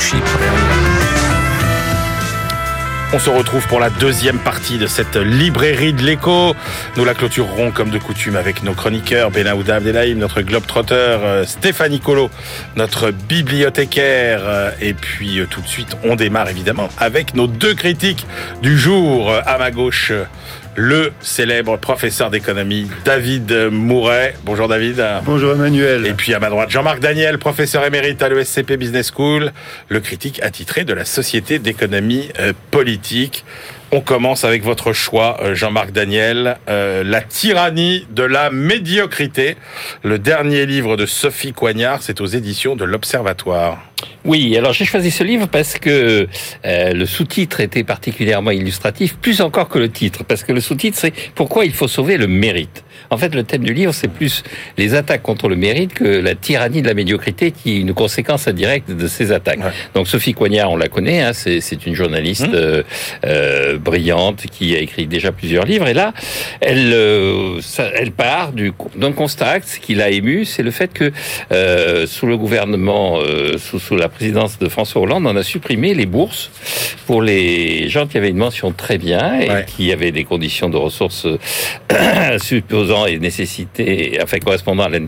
On 3.14 3.20
se 3.20 3.30
retrouve 3.30 3.66
pour 3.68 3.80
la 3.80 3.90
deuxième 3.90 4.40
partie 4.40 4.78
de 4.78 4.88
cette 4.88 5.16
librairie 5.16 5.94
de 5.94 6.02
l'écho. 6.02 6.56
Nous 6.98 7.06
la 7.06 7.14
clôturerons 7.14 7.72
comme 7.72 7.90
de 7.90 8.00
coutume 8.00 8.36
avec 8.36 8.64
nos 8.64 8.74
chroniqueurs 8.74 9.32
Benaouda 9.32 9.76
Abdelhaim, 9.76 10.16
notre 10.16 10.42
globetrotter 10.42 10.96
euh, 10.96 11.46
Stéphanie 11.46 12.00
Colo, 12.00 12.30
notre 12.76 13.12
bibliothécaire. 13.12 14.42
Euh, 14.44 14.72
et 14.82 14.94
puis 14.94 15.40
euh, 15.40 15.46
tout 15.46 15.62
de 15.62 15.68
suite, 15.68 15.96
on 16.04 16.16
démarre 16.16 16.50
évidemment 16.50 16.90
avec 16.98 17.36
nos 17.36 17.48
deux 17.48 17.76
critiques 17.76 18.26
du 18.62 18.78
jour. 18.78 19.32
À 19.46 19.58
ma 19.60 19.72
gauche, 19.72 20.12
le 20.76 21.12
célèbre 21.22 21.78
professeur 21.78 22.30
d'économie 22.30 22.88
David 23.06 23.70
Mouret. 23.72 24.36
Bonjour 24.44 24.68
David. 24.68 25.04
Bonjour 25.24 25.54
Emmanuel. 25.54 26.06
Et 26.06 26.14
puis 26.14 26.34
à 26.34 26.40
ma 26.40 26.50
droite 26.50 26.70
Jean-Marc 26.70 27.00
Daniel, 27.00 27.38
professeur 27.38 27.86
émérite 27.86 28.22
à 28.22 28.30
l'ESCP 28.30 28.74
Business 28.74 29.12
School, 29.16 29.52
le 29.90 30.00
critique 30.00 30.42
attitré 30.42 30.84
de 30.84 30.94
la 30.94 31.06
Société 31.06 31.60
d'économie 31.60 32.30
euh, 32.40 32.54
politique. 32.72 33.46
On 33.92 34.02
commence 34.02 34.44
avec 34.44 34.64
votre 34.64 34.92
choix, 34.94 35.38
euh, 35.42 35.56
Jean-Marc 35.56 35.92
Daniel, 35.92 36.58
euh, 36.68 37.04
La 37.04 37.22
tyrannie 37.22 38.06
de 38.10 38.24
la 38.24 38.50
médiocrité. 38.50 39.56
Le 40.04 40.20
dernier 40.20 40.66
livre 40.66 40.98
de 40.98 41.06
Sophie 41.06 41.54
Coignard, 41.54 42.02
c'est 42.02 42.20
aux 42.20 42.26
éditions 42.26 42.76
de 42.76 42.84
l'Observatoire. 42.84 43.80
Oui, 44.26 44.58
alors 44.58 44.74
j'ai 44.74 44.86
choisi 44.86 45.12
ce 45.12 45.24
livre 45.24 45.48
parce 45.48 45.78
que 45.78 46.28
euh, 46.66 46.94
le 46.94 47.06
sous-titre 47.06 47.62
était 47.62 47.84
particulièrement 47.84 48.50
illustratif, 48.50 49.18
plus 49.18 49.40
encore 49.40 49.70
que 49.70 49.78
le 49.78 49.90
titre, 49.90 50.24
parce 50.24 50.44
que 50.44 50.52
le 50.52 50.62
sous-titre 50.62 50.98
c'est 51.00 51.14
Pourquoi 51.36 51.66
il 51.66 51.74
faut 51.74 51.88
sauver 51.88 52.18
le 52.18 52.28
mérite. 52.28 52.84
En 53.12 53.18
fait, 53.18 53.36
le 53.36 53.44
thème 53.44 53.64
du 53.64 53.74
livre, 53.74 53.94
c'est 53.94 54.08
plus 54.08 54.44
les 54.78 54.96
attaques 54.96 55.22
contre 55.22 55.48
le 55.48 55.56
mérite 55.56 55.94
que 55.94 56.06
la 56.06 56.34
tyrannie 56.34 56.82
de 56.82 56.88
la 56.88 56.96
médiocrité, 56.96 57.52
qui 57.52 57.74
est 57.74 57.80
une 57.82 57.94
conséquence 57.94 58.48
indirecte 58.48 58.90
de 58.90 59.08
ces 59.08 59.32
attaques. 59.32 59.60
Donc 59.94 60.08
Sophie 60.08 60.34
Coignard, 60.34 60.72
on 60.72 60.78
la 60.78 60.88
connaît, 60.88 61.22
hein, 61.22 61.34
c'est 61.34 61.86
une 61.86 61.94
journaliste 61.94 62.48
mmh. 62.48 62.56
euh, 62.56 62.84
euh, 63.26 63.78
brillante 63.78 64.48
qui 64.52 64.76
a 64.76 64.80
écrit 64.80 65.06
déjà 65.06 65.32
plusieurs 65.32 65.66
livres, 65.66 65.88
et 65.88 65.94
là, 65.94 66.14
elle, 66.62 66.96
elle 67.96 68.12
part 68.12 68.54
d'un 68.96 69.12
constat 69.12 69.60
qui 69.60 69.94
l'a 69.94 70.10
ému, 70.10 70.46
c'est 70.46 70.64
le 70.64 70.72
fait 70.72 70.92
que 70.92 71.12
sous 72.08 72.26
le 72.26 72.38
gouvernement, 72.38 73.20
sous, 73.58 73.85
sous 73.86 73.96
la 73.96 74.10
présidence 74.10 74.58
de 74.58 74.68
François 74.68 75.04
Hollande, 75.04 75.28
on 75.28 75.36
a 75.36 75.44
supprimé 75.44 75.94
les 75.94 76.08
bourses 76.08 76.50
pour 77.06 77.22
les 77.22 77.88
gens 77.88 78.08
qui 78.08 78.18
avaient 78.18 78.32
une 78.32 78.38
mention 78.38 78.72
très 78.72 78.98
bien 78.98 79.40
et 79.40 79.66
qui 79.68 79.92
avaient 79.92 80.12
des 80.12 80.24
conditions 80.24 80.70
de 80.70 80.78
ressources 80.78 81.28
supposant 82.42 83.06
et 83.06 83.20
nécessité, 83.20 84.18
enfin 84.24 84.40
correspondant 84.40 84.86
à 84.86 84.90
la 84.90 85.00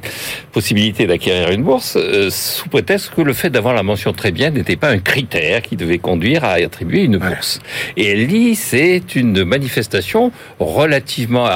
possibilité 0.51 1.07
d'acquérir 1.07 1.49
une 1.49 1.63
bourse, 1.63 1.97
euh, 1.97 2.29
sous 2.29 2.69
prétexte 2.69 3.13
que 3.15 3.21
le 3.21 3.33
fait 3.33 3.49
d'avoir 3.49 3.73
la 3.73 3.81
mention 3.81 4.13
très 4.13 4.31
bien 4.31 4.51
n'était 4.51 4.75
pas 4.75 4.89
un 4.89 4.99
critère 4.99 5.63
qui 5.63 5.75
devait 5.75 5.97
conduire 5.97 6.43
à 6.43 6.53
attribuer 6.53 7.01
une 7.01 7.17
bourse. 7.17 7.59
Et 7.95 8.05
elle 8.05 8.27
dit 8.27 8.53
c'est 8.53 9.15
une 9.15 9.43
manifestation 9.43 10.31
relativement 10.59 11.49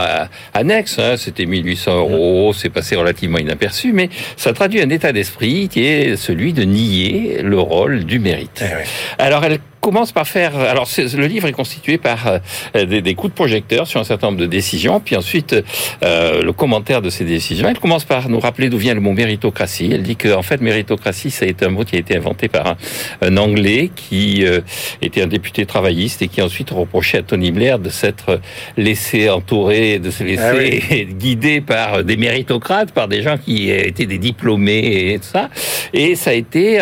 annexe, 0.56 0.98
hein, 0.98 1.18
c'était 1.18 1.46
1800 1.46 2.00
euros, 2.00 2.54
c'est 2.54 2.70
passé 2.70 2.96
relativement 2.96 3.38
inaperçu, 3.38 3.94
mais 3.94 4.10
ça 4.38 4.54
traduit 4.54 4.82
un 4.82 4.90
état 4.90 5.12
d'esprit 5.12 5.70
qui 5.70 5.86
est 5.86 6.16
celui 6.16 6.54
de 6.54 6.64
nier 6.64 7.11
le 7.42 7.60
rôle 7.60 8.06
du 8.06 8.20
mérite. 8.20 8.64
Eh 8.64 9.22
Alors 9.22 9.44
elle 9.46 9.60
commence 9.82 10.12
par 10.12 10.28
faire. 10.28 10.56
Alors, 10.56 10.88
le 10.98 11.26
livre 11.26 11.48
est 11.48 11.54
constitué 11.54 11.98
par 11.98 12.40
euh, 12.76 12.86
des, 12.86 13.16
coups 13.16 13.34
de 13.34 13.36
projecteur 13.36 13.88
sur 13.88 14.00
un 14.00 14.04
certain 14.04 14.28
nombre 14.28 14.40
de 14.40 14.46
décisions, 14.46 15.00
puis 15.00 15.16
ensuite 15.16 15.56
euh, 16.04 16.44
le 16.44 16.54
commentaire 16.54 17.02
de 17.02 17.10
ces 17.10 17.26
décisions. 17.26 17.68
Elle 17.68 17.80
commence 17.80 18.06
par 18.06 18.30
nous 18.30 18.40
rappeler 18.40 18.70
d'où 18.70 18.78
vient 18.78 18.94
le 18.94 19.02
mot 19.02 19.12
méritocratie. 19.12 19.90
Elle 19.92 20.04
dit 20.04 20.16
que, 20.16 20.34
en 20.34 20.44
fait, 20.44 20.62
méritocratie, 20.62 21.32
ça 21.32 21.46
a 21.46 21.48
été 21.48 21.66
un 21.66 21.70
mot 21.70 21.84
qui 21.84 21.96
a 21.96 22.00
été 22.00 22.16
inventé 22.16 22.48
par 22.48 22.78
un, 23.22 23.38
Anglais 23.42 23.90
qui 23.96 24.46
euh, 24.46 24.60
était 25.02 25.24
un 25.24 25.28
député 25.28 25.66
travailliste 25.66 26.22
et 26.22 26.28
qui 26.28 26.44
ensuite 26.44 26.70
reprochait 26.70 27.20
à 27.20 27.24
Tony 27.24 27.52
Blair 27.52 27.80
de 27.80 27.90
s'être 27.90 28.40
laissé 28.78 29.30
entourer, 29.30 29.98
de 29.98 30.12
se 30.12 30.24
laisser 30.24 30.84
ah 30.92 30.96
guider 31.14 31.60
par 31.60 32.04
des 32.04 32.18
méritocrates, 32.18 32.92
par 32.92 33.08
des 33.08 33.24
gens 33.24 33.38
qui 33.38 33.72
étaient 33.72 34.06
des 34.06 34.20
diplômés 34.20 35.14
et 35.14 35.18
tout 35.18 35.30
ça. 35.32 35.50
Et 35.94 36.16
ça 36.16 36.32
a 36.32 36.34
été 36.34 36.82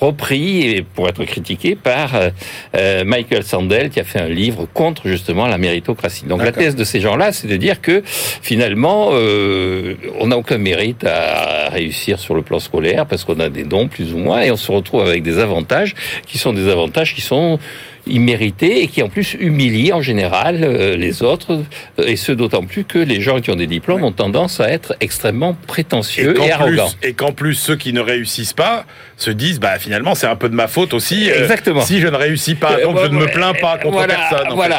repris 0.00 0.84
pour 0.94 1.08
être 1.08 1.24
critiqué 1.24 1.76
par 1.76 2.14
euh, 2.14 2.30
euh, 2.74 3.04
Michael 3.04 3.44
Sandel 3.44 3.90
qui 3.90 4.00
a 4.00 4.04
fait 4.04 4.20
un 4.20 4.28
livre 4.28 4.66
contre 4.72 5.08
justement 5.08 5.46
la 5.46 5.58
méritocratie. 5.58 6.24
Donc 6.26 6.42
la 6.42 6.52
thèse 6.52 6.76
de 6.76 6.84
ces 6.84 7.00
gens-là, 7.00 7.32
c'est 7.32 7.48
de 7.48 7.56
dire 7.56 7.80
que 7.80 8.02
finalement, 8.04 9.10
euh, 9.12 9.94
on 10.18 10.28
n'a 10.28 10.36
aucun 10.36 10.58
mérite 10.58 11.04
à 11.04 11.68
réussir 11.70 12.18
sur 12.18 12.34
le 12.34 12.42
plan 12.42 12.58
scolaire 12.58 13.06
parce 13.06 13.24
qu'on 13.24 13.40
a 13.40 13.48
des 13.48 13.64
dons 13.64 13.88
plus 13.88 14.12
ou 14.12 14.18
moins 14.18 14.40
et 14.40 14.50
on 14.50 14.56
se 14.56 14.72
retrouve 14.72 15.02
avec 15.02 15.22
des 15.22 15.38
avantages 15.38 15.94
qui 16.26 16.38
sont 16.38 16.52
des 16.52 16.68
avantages 16.68 17.14
qui 17.14 17.20
sont 17.20 17.58
immérité 18.06 18.82
et 18.82 18.88
qui 18.88 19.02
en 19.02 19.08
plus 19.08 19.36
humilie 19.38 19.92
en 19.92 20.02
général 20.02 20.60
euh, 20.62 20.96
les 20.96 21.22
autres, 21.22 21.62
euh, 21.98 22.06
et 22.06 22.16
ce 22.16 22.32
d'autant 22.32 22.62
plus 22.62 22.84
que 22.84 22.98
les 22.98 23.20
gens 23.20 23.40
qui 23.40 23.50
ont 23.50 23.56
des 23.56 23.66
diplômes 23.66 24.04
ont 24.04 24.12
tendance 24.12 24.60
à 24.60 24.70
être 24.70 24.94
extrêmement 25.00 25.56
prétentieux 25.66 26.34
et, 26.42 26.50
arrogants. 26.50 26.90
et 27.02 27.12
qu'en 27.12 27.32
plus, 27.32 27.54
ceux 27.54 27.76
qui 27.76 27.92
ne 27.92 28.00
réussissent 28.00 28.52
pas 28.52 28.84
se 29.16 29.30
disent, 29.30 29.60
bah 29.60 29.78
finalement, 29.78 30.14
c'est 30.14 30.26
un 30.26 30.36
peu 30.36 30.48
de 30.48 30.54
ma 30.54 30.66
faute 30.66 30.94
aussi. 30.94 31.30
Euh, 31.30 31.42
Exactement. 31.42 31.82
si 31.82 32.00
je 32.00 32.08
ne 32.08 32.16
réussis 32.16 32.54
pas, 32.54 32.80
donc 32.80 32.98
je 32.98 33.08
ne 33.08 33.18
me 33.18 33.26
plains 33.26 33.54
pas 33.54 33.76
contre 33.78 33.94
voilà, 33.94 34.14
personne. 34.14 34.48
Voilà. 34.54 34.78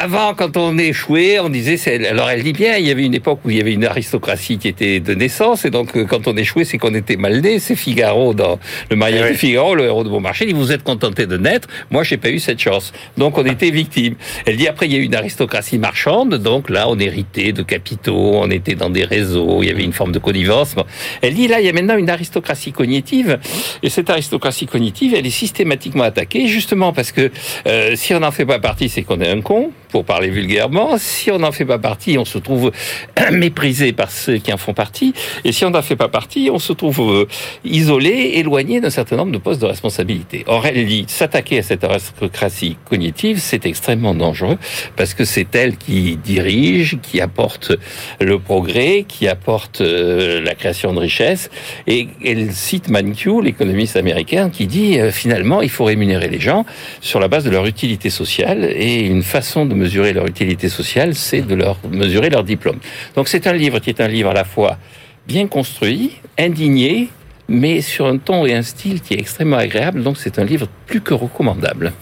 Avant, 0.00 0.34
quand 0.34 0.56
on 0.56 0.78
échouait, 0.78 1.40
on 1.40 1.48
disait, 1.48 2.06
alors 2.06 2.30
elle 2.30 2.42
dit 2.42 2.52
bien, 2.52 2.76
il 2.76 2.86
y 2.86 2.90
avait 2.90 3.04
une 3.04 3.14
époque 3.14 3.40
où 3.44 3.50
il 3.50 3.56
y 3.56 3.60
avait 3.60 3.72
une 3.72 3.84
aristocratie 3.84 4.58
qui 4.58 4.68
était 4.68 5.00
de 5.00 5.14
naissance, 5.14 5.64
et 5.64 5.70
donc 5.70 6.04
quand 6.06 6.28
on 6.28 6.36
échouait, 6.36 6.64
c'est 6.64 6.78
qu'on 6.78 6.94
était 6.94 7.16
mal 7.16 7.40
né. 7.40 7.58
C'est 7.58 7.76
Figaro 7.76 8.34
dans 8.34 8.58
le 8.90 8.96
mariage 8.96 9.26
eh 9.28 9.32
de 9.32 9.38
Figaro, 9.38 9.74
le 9.74 9.84
héros 9.84 10.04
de 10.04 10.08
Beaumarchais, 10.08 10.46
dit, 10.46 10.52
vous 10.52 10.72
êtes 10.72 10.82
contenté 10.82 11.26
de 11.26 11.36
naître. 11.36 11.68
Moi, 11.90 12.04
j'ai 12.04 12.16
pas 12.16 12.30
eu 12.30 12.38
cette 12.38 12.60
chance. 12.60 12.69
Donc 13.16 13.38
on 13.38 13.44
était 13.44 13.70
victime. 13.70 14.14
Elle 14.46 14.56
dit 14.56 14.68
après 14.68 14.86
il 14.86 14.92
y 14.92 14.96
a 14.96 14.98
eu 14.98 15.04
une 15.04 15.14
aristocratie 15.14 15.78
marchande, 15.78 16.36
donc 16.36 16.70
là 16.70 16.88
on 16.88 16.98
héritait 16.98 17.52
de 17.52 17.62
capitaux, 17.62 18.32
on 18.34 18.50
était 18.50 18.74
dans 18.74 18.90
des 18.90 19.04
réseaux, 19.04 19.62
il 19.62 19.68
y 19.68 19.70
avait 19.70 19.84
une 19.84 19.92
forme 19.92 20.12
de 20.12 20.18
connivence. 20.18 20.74
Elle 21.22 21.34
dit 21.34 21.48
là 21.48 21.60
il 21.60 21.66
y 21.66 21.68
a 21.68 21.72
maintenant 21.72 21.96
une 21.96 22.10
aristocratie 22.10 22.72
cognitive, 22.72 23.38
et 23.82 23.90
cette 23.90 24.10
aristocratie 24.10 24.66
cognitive 24.66 25.14
elle 25.14 25.26
est 25.26 25.30
systématiquement 25.30 26.04
attaquée 26.04 26.46
justement 26.46 26.92
parce 26.92 27.12
que 27.12 27.30
euh, 27.66 27.96
si 27.96 28.14
on 28.14 28.20
n'en 28.20 28.30
fait 28.30 28.46
pas 28.46 28.58
partie 28.58 28.88
c'est 28.88 29.02
qu'on 29.02 29.20
est 29.20 29.30
un 29.30 29.40
con, 29.40 29.72
pour 29.90 30.04
parler 30.04 30.30
vulgairement. 30.30 30.96
Si 30.98 31.30
on 31.30 31.38
n'en 31.38 31.52
fait 31.52 31.64
pas 31.64 31.78
partie, 31.78 32.18
on 32.18 32.24
se 32.24 32.38
trouve 32.38 32.72
méprisé 33.32 33.92
par 33.92 34.10
ceux 34.10 34.38
qui 34.38 34.52
en 34.52 34.56
font 34.56 34.74
partie. 34.74 35.12
Et 35.44 35.52
si 35.52 35.64
on 35.64 35.70
n'en 35.70 35.82
fait 35.82 35.96
pas 35.96 36.08
partie, 36.08 36.50
on 36.52 36.58
se 36.58 36.72
trouve 36.72 37.00
euh, 37.00 37.26
isolé, 37.64 38.32
éloigné 38.34 38.80
d'un 38.80 38.90
certain 38.90 39.16
nombre 39.16 39.32
de 39.32 39.38
postes 39.38 39.60
de 39.60 39.66
responsabilité. 39.66 40.44
Or, 40.46 40.66
elle 40.66 40.86
dit, 40.86 41.04
s'attaquer 41.08 41.58
à 41.58 41.62
cette 41.62 41.84
aristocratie 41.84 42.76
cognitive, 42.88 43.38
c'est 43.38 43.66
extrêmement 43.66 44.14
dangereux 44.14 44.58
parce 44.96 45.14
que 45.14 45.24
c'est 45.24 45.54
elle 45.54 45.76
qui 45.76 46.16
dirige, 46.16 46.98
qui 47.02 47.20
apporte 47.20 47.72
le 48.20 48.38
progrès, 48.38 49.04
qui 49.06 49.28
apporte 49.28 49.80
euh, 49.80 50.40
la 50.40 50.54
création 50.54 50.92
de 50.92 51.00
richesse. 51.00 51.50
Et 51.86 52.08
elle 52.24 52.52
cite 52.52 52.88
Mankiw, 52.88 53.40
l'économiste 53.40 53.96
américain, 53.96 54.50
qui 54.50 54.66
dit 54.66 54.98
euh, 54.98 55.10
finalement, 55.10 55.62
il 55.62 55.70
faut 55.70 55.84
rémunérer 55.84 56.28
les 56.28 56.40
gens 56.40 56.64
sur 57.00 57.20
la 57.20 57.28
base 57.28 57.44
de 57.44 57.50
leur 57.50 57.66
utilité 57.66 58.10
sociale 58.10 58.64
et 58.64 59.00
une 59.06 59.22
façon 59.22 59.66
de 59.66 59.74
mesurer 59.80 60.12
leur 60.12 60.26
utilité 60.26 60.68
sociale, 60.68 61.14
c'est 61.14 61.42
de 61.42 61.54
leur 61.54 61.78
mesurer 61.90 62.30
leur 62.30 62.44
diplôme. 62.44 62.78
Donc 63.16 63.28
c'est 63.28 63.46
un 63.46 63.52
livre 63.52 63.78
qui 63.78 63.90
est 63.90 64.00
un 64.00 64.08
livre 64.08 64.30
à 64.30 64.34
la 64.34 64.44
fois 64.44 64.78
bien 65.26 65.46
construit, 65.46 66.12
indigné, 66.38 67.08
mais 67.48 67.80
sur 67.80 68.06
un 68.06 68.18
ton 68.18 68.46
et 68.46 68.54
un 68.54 68.62
style 68.62 69.00
qui 69.00 69.14
est 69.14 69.18
extrêmement 69.18 69.56
agréable. 69.56 70.02
Donc 70.02 70.16
c'est 70.18 70.38
un 70.38 70.44
livre 70.44 70.68
plus 70.86 71.00
que 71.00 71.14
recommandable. 71.14 71.92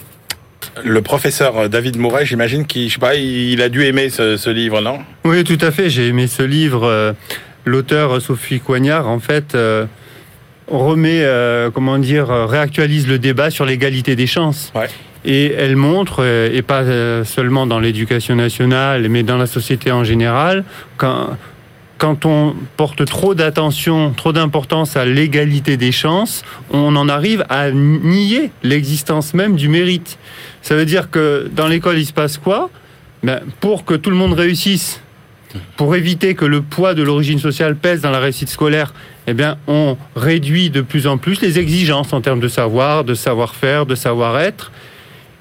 Le 0.84 1.02
professeur 1.02 1.68
David 1.68 1.96
Mouret, 1.98 2.26
j'imagine 2.26 2.66
qu'il 2.66 2.90
il 3.16 3.62
a 3.62 3.68
dû 3.68 3.84
aimer 3.84 4.10
ce, 4.10 4.50
livre, 4.50 4.80
non? 4.80 4.98
Oui, 5.24 5.44
tout 5.44 5.58
à 5.60 5.70
fait. 5.70 5.90
J'ai 5.90 6.08
aimé 6.08 6.26
ce 6.26 6.42
livre. 6.42 6.84
Euh, 6.84 7.12
l'auteur 7.64 8.20
Sophie 8.20 8.60
Coignard, 8.60 9.08
en 9.08 9.18
fait, 9.18 9.54
euh, 9.54 9.86
remet, 10.70 11.22
euh, 11.22 11.70
comment 11.70 11.98
dire, 11.98 12.28
réactualise 12.28 13.06
le 13.06 13.18
débat 13.18 13.50
sur 13.50 13.64
l'égalité 13.64 14.16
des 14.16 14.26
chances. 14.26 14.72
Et 15.24 15.52
elle 15.52 15.76
montre, 15.76 16.24
et 16.24 16.62
pas 16.62 17.24
seulement 17.24 17.66
dans 17.66 17.80
l'éducation 17.80 18.36
nationale, 18.36 19.08
mais 19.08 19.24
dans 19.24 19.36
la 19.36 19.46
société 19.46 19.90
en 19.90 20.04
général, 20.04 20.64
quand, 20.96 21.30
quand 21.98 22.24
on 22.24 22.54
porte 22.76 23.04
trop 23.04 23.34
d'attention, 23.34 24.12
trop 24.16 24.32
d'importance 24.32 24.96
à 24.96 25.04
l'égalité 25.04 25.76
des 25.76 25.90
chances, 25.92 26.44
on 26.70 26.94
en 26.94 27.08
arrive 27.08 27.44
à 27.48 27.72
nier 27.72 28.52
l'existence 28.62 29.34
même 29.34 29.56
du 29.56 29.68
mérite. 29.68 30.18
Ça 30.62 30.76
veut 30.76 30.86
dire 30.86 31.10
que 31.10 31.50
dans 31.52 31.66
l'école, 31.66 31.98
il 31.98 32.06
se 32.06 32.12
passe 32.12 32.38
quoi? 32.38 32.70
Ben, 33.24 33.40
Pour 33.60 33.84
que 33.84 33.94
tout 33.94 34.10
le 34.10 34.16
monde 34.16 34.34
réussisse, 34.34 35.00
pour 35.76 35.94
éviter 35.96 36.34
que 36.34 36.44
le 36.44 36.62
poids 36.62 36.94
de 36.94 37.02
l'origine 37.02 37.38
sociale 37.38 37.76
pèse 37.76 38.00
dans 38.00 38.10
la 38.10 38.20
réussite 38.20 38.48
scolaire, 38.48 38.92
eh 39.26 39.34
bien, 39.34 39.58
on 39.66 39.96
réduit 40.16 40.70
de 40.70 40.80
plus 40.80 41.06
en 41.06 41.18
plus 41.18 41.40
les 41.40 41.58
exigences 41.58 42.12
en 42.12 42.20
termes 42.20 42.40
de 42.40 42.48
savoir, 42.48 43.04
de 43.04 43.14
savoir-faire, 43.14 43.86
de 43.86 43.94
savoir-être. 43.94 44.72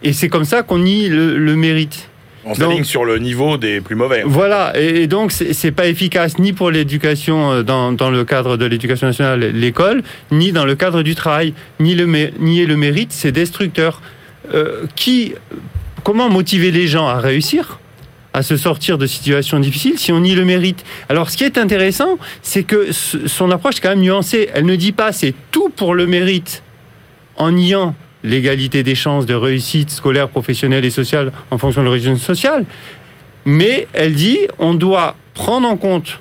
Et 0.03 0.13
c'est 0.13 0.29
comme 0.29 0.45
ça 0.45 0.63
qu'on 0.63 0.79
nie 0.79 1.09
le 1.09 1.55
mérite. 1.55 2.09
On 2.49 2.53
s'aligne 2.53 2.83
sur 2.83 3.03
le 3.03 3.17
niveau 3.19 3.57
des 3.57 3.81
plus 3.81 3.95
mauvais. 3.95 4.23
Voilà, 4.25 4.71
et, 4.79 5.07
donc 5.07 5.31
c'est 5.31 5.71
pas 5.71 5.87
efficace 5.87 6.39
ni 6.39 6.53
pour 6.53 6.71
l'éducation 6.71 7.51
euh, 7.51 7.63
dans, 7.63 7.91
dans, 7.91 8.09
le 8.09 8.23
cadre 8.23 8.55
de 8.55 8.65
l'éducation 8.65 9.07
nationale, 9.07 9.39
l'école, 9.53 10.01
ni 10.31 10.53
dans 10.53 10.63
le 10.63 10.75
cadre 10.75 11.03
du 11.03 11.13
travail, 11.13 11.53
ni 11.79 11.93
le, 11.93 12.05
nier 12.39 12.65
le 12.65 12.77
mérite, 12.77 13.11
c'est 13.11 13.31
destructeur. 13.31 14.01
Euh, 14.53 14.85
qui, 14.95 15.33
comment 16.03 16.29
motiver 16.29 16.71
les 16.71 16.87
gens 16.87 17.07
à 17.07 17.19
réussir? 17.19 17.79
À 18.37 18.43
se 18.43 18.55
sortir 18.55 18.99
de 18.99 19.07
situations 19.07 19.59
difficiles 19.59 19.97
si 19.97 20.11
on 20.11 20.19
nie 20.19 20.35
le 20.35 20.45
mérite. 20.45 20.85
Alors 21.09 21.31
ce 21.31 21.37
qui 21.37 21.43
est 21.43 21.57
intéressant, 21.57 22.19
c'est 22.43 22.61
que 22.61 22.91
son 22.91 23.49
approche 23.49 23.77
est 23.77 23.81
quand 23.81 23.89
même 23.89 24.01
nuancée. 24.01 24.47
Elle 24.53 24.67
ne 24.67 24.75
dit 24.75 24.91
pas 24.91 25.11
c'est 25.11 25.33
tout 25.49 25.69
pour 25.69 25.95
le 25.95 26.05
mérite 26.05 26.61
en 27.35 27.51
niant 27.51 27.95
l'égalité 28.23 28.83
des 28.83 28.93
chances 28.93 29.25
de 29.25 29.33
réussite 29.33 29.89
scolaire, 29.89 30.29
professionnelle 30.29 30.85
et 30.85 30.91
sociale 30.91 31.31
en 31.49 31.57
fonction 31.57 31.81
de 31.81 31.87
l'origine 31.87 32.17
sociale. 32.17 32.65
Mais 33.45 33.87
elle 33.93 34.13
dit 34.13 34.37
on 34.59 34.75
doit 34.75 35.15
prendre 35.33 35.67
en 35.67 35.75
compte 35.75 36.19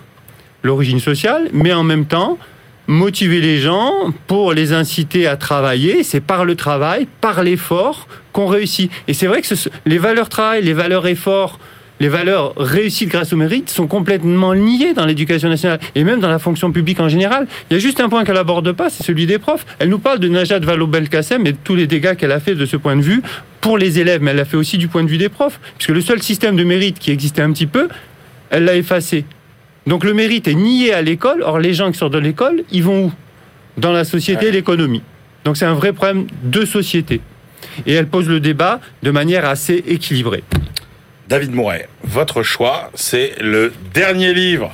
l'origine 0.63 1.01
sociale, 1.01 1.51
mais 1.53 1.75
en 1.75 1.85
même 1.85 2.07
temps 2.07 2.39
motiver 2.87 3.43
les 3.43 3.59
gens 3.59 3.93
pour 4.27 4.55
les 4.55 4.73
inciter 4.73 5.27
à 5.27 5.37
travailler. 5.37 6.03
C'est 6.03 6.23
par 6.23 6.47
le 6.47 6.55
travail, 6.55 7.09
par 7.21 7.43
l'effort 7.43 8.09
qu'on 8.33 8.47
réussit. 8.47 8.91
Et 9.07 9.13
c'est 9.13 9.27
vrai 9.27 9.43
que 9.43 9.49
les 9.85 9.99
valeurs 9.99 10.31
travail, 10.31 10.63
les 10.63 10.73
valeurs 10.73 11.07
effort, 11.07 11.59
les 11.99 12.09
valeurs 12.09 12.55
réussites 12.57 13.09
grâce 13.09 13.33
au 13.33 13.37
mérite 13.37 13.71
sont 13.71 13.87
complètement 13.87 14.55
niées 14.55 14.93
dans 14.93 15.07
l'éducation 15.07 15.49
nationale 15.49 15.81
et 15.95 16.05
même 16.05 16.21
dans 16.21 16.29
la 16.29 16.39
fonction 16.39 16.71
publique 16.73 17.01
en 17.01 17.09
général. 17.09 17.47
Il 17.71 17.75
y 17.75 17.77
a 17.77 17.81
juste 17.81 18.01
un 18.01 18.09
point 18.09 18.25
qu'elle 18.25 18.35
n'aborde 18.35 18.71
pas, 18.73 18.91
c'est 18.91 19.03
celui 19.03 19.27
des 19.27 19.39
profs. 19.39 19.65
Elle 19.79 19.89
nous 19.89 19.99
parle 19.99 20.19
de 20.19 20.29
Najat 20.29 20.59
Vallaud-Belkacem 20.59 21.47
et 21.47 21.53
de 21.53 21.59
tous 21.63 21.75
les 21.75 21.87
dégâts 21.87 22.15
qu'elle 22.15 22.33
a 22.33 22.41
fait 22.41 22.55
de 22.55 22.67
ce 22.67 22.77
point 22.77 22.97
de 22.97 23.03
vue 23.03 23.23
pour 23.61 23.79
les 23.79 23.99
élèves, 23.99 24.21
mais 24.23 24.33
elle 24.33 24.37
l'a 24.37 24.45
fait 24.45 24.57
aussi 24.57 24.79
du 24.79 24.89
point 24.89 25.03
de 25.03 25.09
vue 25.09 25.19
des 25.19 25.29
profs, 25.29 25.59
puisque 25.77 25.91
le 25.91 26.01
seul 26.01 26.23
système 26.23 26.55
de 26.57 26.65
mérite 26.65 26.99
qui 26.99 27.11
existait 27.11 27.43
un 27.43 27.53
petit 27.53 27.67
peu, 27.67 27.89
elle 28.51 28.65
l'a 28.65 28.77
effacé. 28.77 29.25
Donc 29.87 30.05
le 30.05 30.15
mérite 30.15 30.49
est 30.49 30.55
nié 30.55 30.93
à 30.93 31.03
l'école, 31.03 31.43
or 31.43 31.59
les 31.59 31.75
gens 31.75 31.91
qui 31.91 31.99
sortent 31.99 32.13
de 32.13 32.19
l'école, 32.19 32.63
ils 32.71 32.83
vont 32.83 33.07
où? 33.07 33.13
Dans 33.77 33.93
la 33.93 34.05
société 34.05 34.47
et 34.47 34.53
l'économie. 34.53 35.03
Donc 35.45 35.57
c'est 35.57 35.65
un 35.65 35.75
vrai 35.75 35.93
problème 35.93 36.27
de 36.43 36.65
société. 36.65 37.21
Et 37.87 37.93
elle 37.93 38.07
pose 38.07 38.29
le 38.29 38.41
débat 38.41 38.81
de 39.03 39.11
manière 39.11 39.45
assez 39.45 39.83
équilibrée. 39.87 40.43
David 41.29 41.53
Mouret, 41.53 41.89
votre 42.05 42.45
choix, 42.45 42.91
c'est 42.95 43.35
le 43.41 43.73
dernier 43.93 44.33
livre 44.33 44.73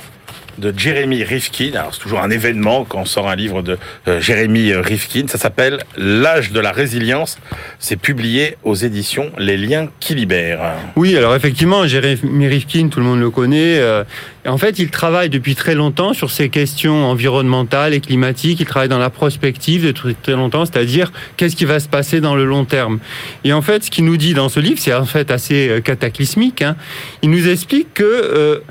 de 0.57 0.73
Jeremy 0.75 1.23
Rifkin. 1.23 1.71
Alors 1.73 1.93
c'est 1.93 2.01
toujours 2.01 2.21
un 2.21 2.29
événement 2.29 2.85
quand 2.85 3.01
on 3.01 3.05
sort 3.05 3.29
un 3.29 3.35
livre 3.35 3.61
de 3.61 3.77
euh, 4.07 4.21
Jeremy 4.21 4.73
Rifkin. 4.73 5.27
Ça 5.27 5.37
s'appelle 5.37 5.79
L'âge 5.97 6.51
de 6.51 6.59
la 6.59 6.71
résilience. 6.71 7.37
C'est 7.79 7.97
publié 7.97 8.57
aux 8.63 8.75
éditions 8.75 9.31
Les 9.37 9.57
Liens 9.57 9.89
qui 9.99 10.15
libèrent. 10.15 10.73
Oui, 10.95 11.17
alors 11.17 11.35
effectivement, 11.35 11.87
Jeremy 11.87 12.47
Rifkin, 12.47 12.87
tout 12.89 12.99
le 12.99 13.05
monde 13.05 13.19
le 13.19 13.29
connaît. 13.29 13.79
Euh, 13.79 14.03
en 14.45 14.57
fait, 14.57 14.79
il 14.79 14.89
travaille 14.89 15.29
depuis 15.29 15.55
très 15.55 15.75
longtemps 15.75 16.13
sur 16.13 16.29
ces 16.29 16.49
questions 16.49 17.05
environnementales 17.05 17.93
et 17.93 18.01
climatiques. 18.01 18.59
Il 18.59 18.65
travaille 18.65 18.89
dans 18.89 18.99
la 18.99 19.09
prospective 19.09 19.85
depuis 19.85 20.15
très 20.15 20.33
longtemps, 20.33 20.65
c'est-à-dire 20.65 21.11
qu'est-ce 21.37 21.55
qui 21.55 21.65
va 21.65 21.79
se 21.79 21.87
passer 21.87 22.19
dans 22.21 22.35
le 22.35 22.45
long 22.45 22.65
terme? 22.65 22.99
Et 23.43 23.53
en 23.53 23.61
fait, 23.61 23.85
ce 23.85 23.91
qu'il 23.91 24.05
nous 24.05 24.17
dit 24.17 24.33
dans 24.33 24.49
ce 24.49 24.59
livre, 24.59 24.79
c'est 24.79 24.93
en 24.93 25.05
fait 25.05 25.31
assez 25.31 25.69
euh, 25.69 25.79
cataclysmique. 25.79 26.61
Hein. 26.61 26.75
Il 27.21 27.29
nous 27.29 27.47
explique 27.47 27.93
que 27.93 28.61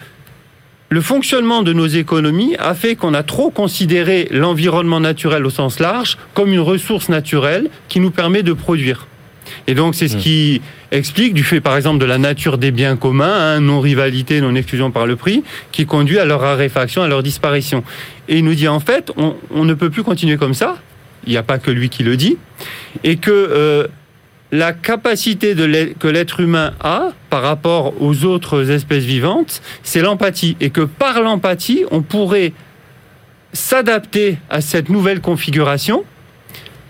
le 0.92 1.00
fonctionnement 1.00 1.62
de 1.62 1.72
nos 1.72 1.86
économies 1.86 2.54
a 2.58 2.74
fait 2.74 2.96
qu'on 2.96 3.14
a 3.14 3.22
trop 3.22 3.48
considéré 3.48 4.28
l'environnement 4.30 5.00
naturel 5.00 5.46
au 5.46 5.48
sens 5.48 5.80
large 5.80 6.18
comme 6.34 6.52
une 6.52 6.60
ressource 6.60 7.08
naturelle 7.08 7.70
qui 7.88 7.98
nous 7.98 8.10
permet 8.10 8.42
de 8.42 8.52
produire. 8.52 9.06
Et 9.66 9.74
donc 9.74 9.94
c'est 9.94 10.08
ce 10.08 10.18
hmm. 10.18 10.20
qui 10.20 10.60
explique 10.90 11.32
du 11.32 11.44
fait 11.44 11.62
par 11.62 11.78
exemple 11.78 11.98
de 11.98 12.04
la 12.04 12.18
nature 12.18 12.58
des 12.58 12.70
biens 12.70 12.96
communs, 12.96 13.24
hein, 13.32 13.60
non-rivalité, 13.60 14.42
non-exclusion 14.42 14.90
par 14.90 15.06
le 15.06 15.16
prix, 15.16 15.42
qui 15.72 15.86
conduit 15.86 16.18
à 16.18 16.26
leur 16.26 16.40
raréfaction, 16.40 17.00
à 17.00 17.08
leur 17.08 17.22
disparition. 17.22 17.82
Et 18.28 18.36
il 18.36 18.44
nous 18.44 18.54
dit 18.54 18.68
en 18.68 18.78
fait, 18.78 19.10
on, 19.16 19.64
ne 19.64 19.72
peut 19.72 19.88
plus 19.88 20.02
continuer 20.02 20.36
comme 20.36 20.52
ça, 20.52 20.76
il 21.26 21.30
n'y 21.30 21.38
a 21.38 21.42
pas 21.42 21.56
que 21.56 21.70
lui 21.70 21.88
qui 21.88 22.02
le 22.02 22.18
dit, 22.18 22.36
et 23.02 23.16
que 23.16 23.30
euh, 23.30 23.86
la 24.52 24.74
capacité 24.74 25.54
que 25.98 26.08
l'être 26.08 26.40
humain 26.40 26.74
a 26.80 27.12
par 27.30 27.40
rapport 27.40 27.94
aux 28.02 28.24
autres 28.26 28.70
espèces 28.70 29.04
vivantes, 29.04 29.62
c'est 29.82 30.02
l'empathie. 30.02 30.58
Et 30.60 30.68
que 30.68 30.82
par 30.82 31.22
l'empathie, 31.22 31.84
on 31.90 32.02
pourrait 32.02 32.52
s'adapter 33.54 34.36
à 34.50 34.60
cette 34.60 34.90
nouvelle 34.90 35.22
configuration, 35.22 36.04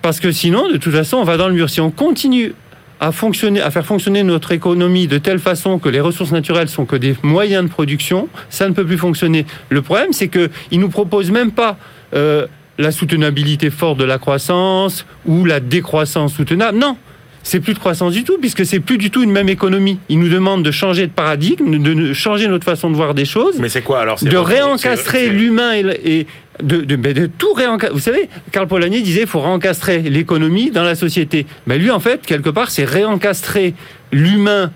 parce 0.02 0.18
que 0.18 0.32
sinon, 0.32 0.68
de 0.68 0.76
toute 0.76 0.92
façon, 0.92 1.18
on 1.18 1.24
va 1.24 1.36
dans 1.36 1.46
le 1.46 1.54
mur. 1.54 1.70
Si 1.70 1.80
on 1.80 1.92
continue 1.92 2.52
à 2.98 3.12
fonctionner, 3.12 3.60
à 3.60 3.70
faire 3.70 3.86
fonctionner 3.86 4.24
notre 4.24 4.50
économie 4.50 5.06
de 5.06 5.18
telle 5.18 5.38
façon 5.38 5.78
que 5.78 5.88
les 5.88 6.00
ressources 6.00 6.32
naturelles 6.32 6.68
sont 6.68 6.84
que 6.84 6.96
des 6.96 7.16
moyens 7.22 7.64
de 7.64 7.68
production, 7.68 8.28
ça 8.50 8.68
ne 8.68 8.74
peut 8.74 8.84
plus 8.84 8.98
fonctionner. 8.98 9.46
Le 9.70 9.82
problème, 9.82 10.12
c'est 10.12 10.28
qu'ils 10.28 10.80
nous 10.80 10.88
proposent 10.88 11.30
même 11.30 11.52
pas 11.52 11.78
euh, 12.14 12.46
la 12.78 12.90
soutenabilité 12.90 13.70
forte 13.70 13.98
de 13.98 14.04
la 14.04 14.18
croissance 14.18 15.06
ou 15.26 15.44
la 15.44 15.60
décroissance 15.60 16.34
soutenable. 16.34 16.78
Non, 16.78 16.96
c'est 17.42 17.60
plus 17.60 17.74
de 17.74 17.78
croissance 17.78 18.12
du 18.12 18.24
tout, 18.24 18.38
puisque 18.38 18.64
c'est 18.64 18.80
plus 18.80 18.98
du 18.98 19.10
tout 19.10 19.22
une 19.22 19.32
même 19.32 19.48
économie. 19.48 19.98
Ils 20.08 20.18
nous 20.18 20.28
demandent 20.28 20.62
de 20.62 20.70
changer 20.70 21.06
de 21.06 21.12
paradigme, 21.12 21.78
de 21.78 22.12
changer 22.12 22.48
notre 22.48 22.64
façon 22.64 22.90
de 22.90 22.96
voir 22.96 23.14
des 23.14 23.24
choses. 23.24 23.56
Mais 23.58 23.68
c'est 23.68 23.82
quoi 23.82 24.00
alors 24.00 24.18
De 24.22 24.36
réencastrer 24.36 25.28
l'humain 25.28 25.72
et, 25.74 26.26
de, 26.62 26.80
de, 26.82 27.26
tout 27.26 27.52
réencastrer. 27.52 27.94
Vous 27.94 28.00
savez, 28.00 28.28
Karl 28.52 28.68
Polanyi 28.68 29.02
disait 29.02 29.20
qu'il 29.20 29.28
faut 29.28 29.40
réencastrer 29.40 29.98
l'économie 30.02 30.70
dans 30.70 30.84
la 30.84 30.94
société. 30.94 31.46
Ben 31.66 31.80
lui, 31.80 31.90
en 31.90 32.00
fait, 32.00 32.24
quelque 32.24 32.50
part, 32.50 32.70
c'est 32.70 32.84
réencastrer 32.84 33.74
l'humain 34.12 34.70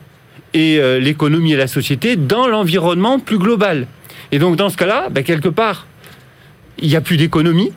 et 0.54 0.78
euh, 0.78 0.98
l'économie 0.98 1.52
et 1.52 1.56
la 1.56 1.66
société 1.66 2.16
dans 2.16 2.48
l'environnement 2.48 3.18
plus 3.18 3.38
global. 3.38 3.86
Et 4.32 4.38
donc, 4.38 4.56
dans 4.56 4.70
ce 4.70 4.76
cas-là, 4.76 5.08
ben, 5.10 5.22
quelque 5.22 5.48
part, 5.48 5.86
il 6.78 6.88
n'y 6.88 6.96
a 6.96 7.00
plus 7.00 7.16
d'économie, 7.16 7.72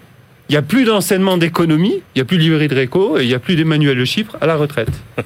il 0.49 0.53
n'y 0.53 0.57
a 0.57 0.63
plus 0.63 0.83
d'enseignement 0.83 1.37
d'économie, 1.37 2.01
il 2.15 2.17
n'y 2.17 2.21
a 2.21 2.25
plus 2.25 2.37
de 2.37 2.41
librairie 2.41 2.67
de 2.67 2.75
réco, 2.75 3.19
et 3.19 3.21
il 3.21 3.27
n'y 3.27 3.35
a 3.35 3.39
plus 3.39 3.55
d'Emmanuel 3.55 3.95
Le 3.95 4.05
Chypre 4.05 4.35
à 4.41 4.47
la 4.47 4.55
retraite. 4.55 4.89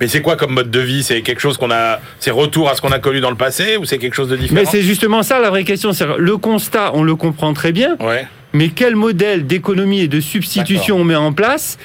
Mais 0.00 0.08
c'est 0.08 0.22
quoi 0.22 0.36
comme 0.36 0.54
mode 0.54 0.70
de 0.72 0.80
vie? 0.80 1.04
C'est 1.04 1.22
quelque 1.22 1.40
chose 1.40 1.56
qu'on 1.56 1.70
a, 1.70 2.00
c'est 2.18 2.32
retour 2.32 2.68
à 2.68 2.74
ce 2.74 2.80
qu'on 2.80 2.90
a 2.90 2.98
connu 2.98 3.20
dans 3.20 3.30
le 3.30 3.36
passé 3.36 3.76
ou 3.76 3.84
c'est 3.84 3.98
quelque 3.98 4.14
chose 4.14 4.28
de 4.28 4.36
différent? 4.36 4.60
Mais 4.60 4.66
c'est 4.66 4.82
justement 4.82 5.22
ça 5.22 5.38
la 5.38 5.50
vraie 5.50 5.64
question. 5.64 5.92
C'est 5.92 6.06
le 6.18 6.36
constat, 6.36 6.92
on 6.94 7.04
le 7.04 7.14
comprend 7.14 7.52
très 7.52 7.70
bien. 7.72 7.96
Ouais. 8.00 8.26
Mais 8.52 8.70
quel 8.70 8.96
modèle 8.96 9.46
d'économie 9.46 10.00
et 10.00 10.08
de 10.08 10.20
substitution 10.20 10.96
on 10.96 11.04
met 11.04 11.14
en 11.14 11.32
place 11.32 11.78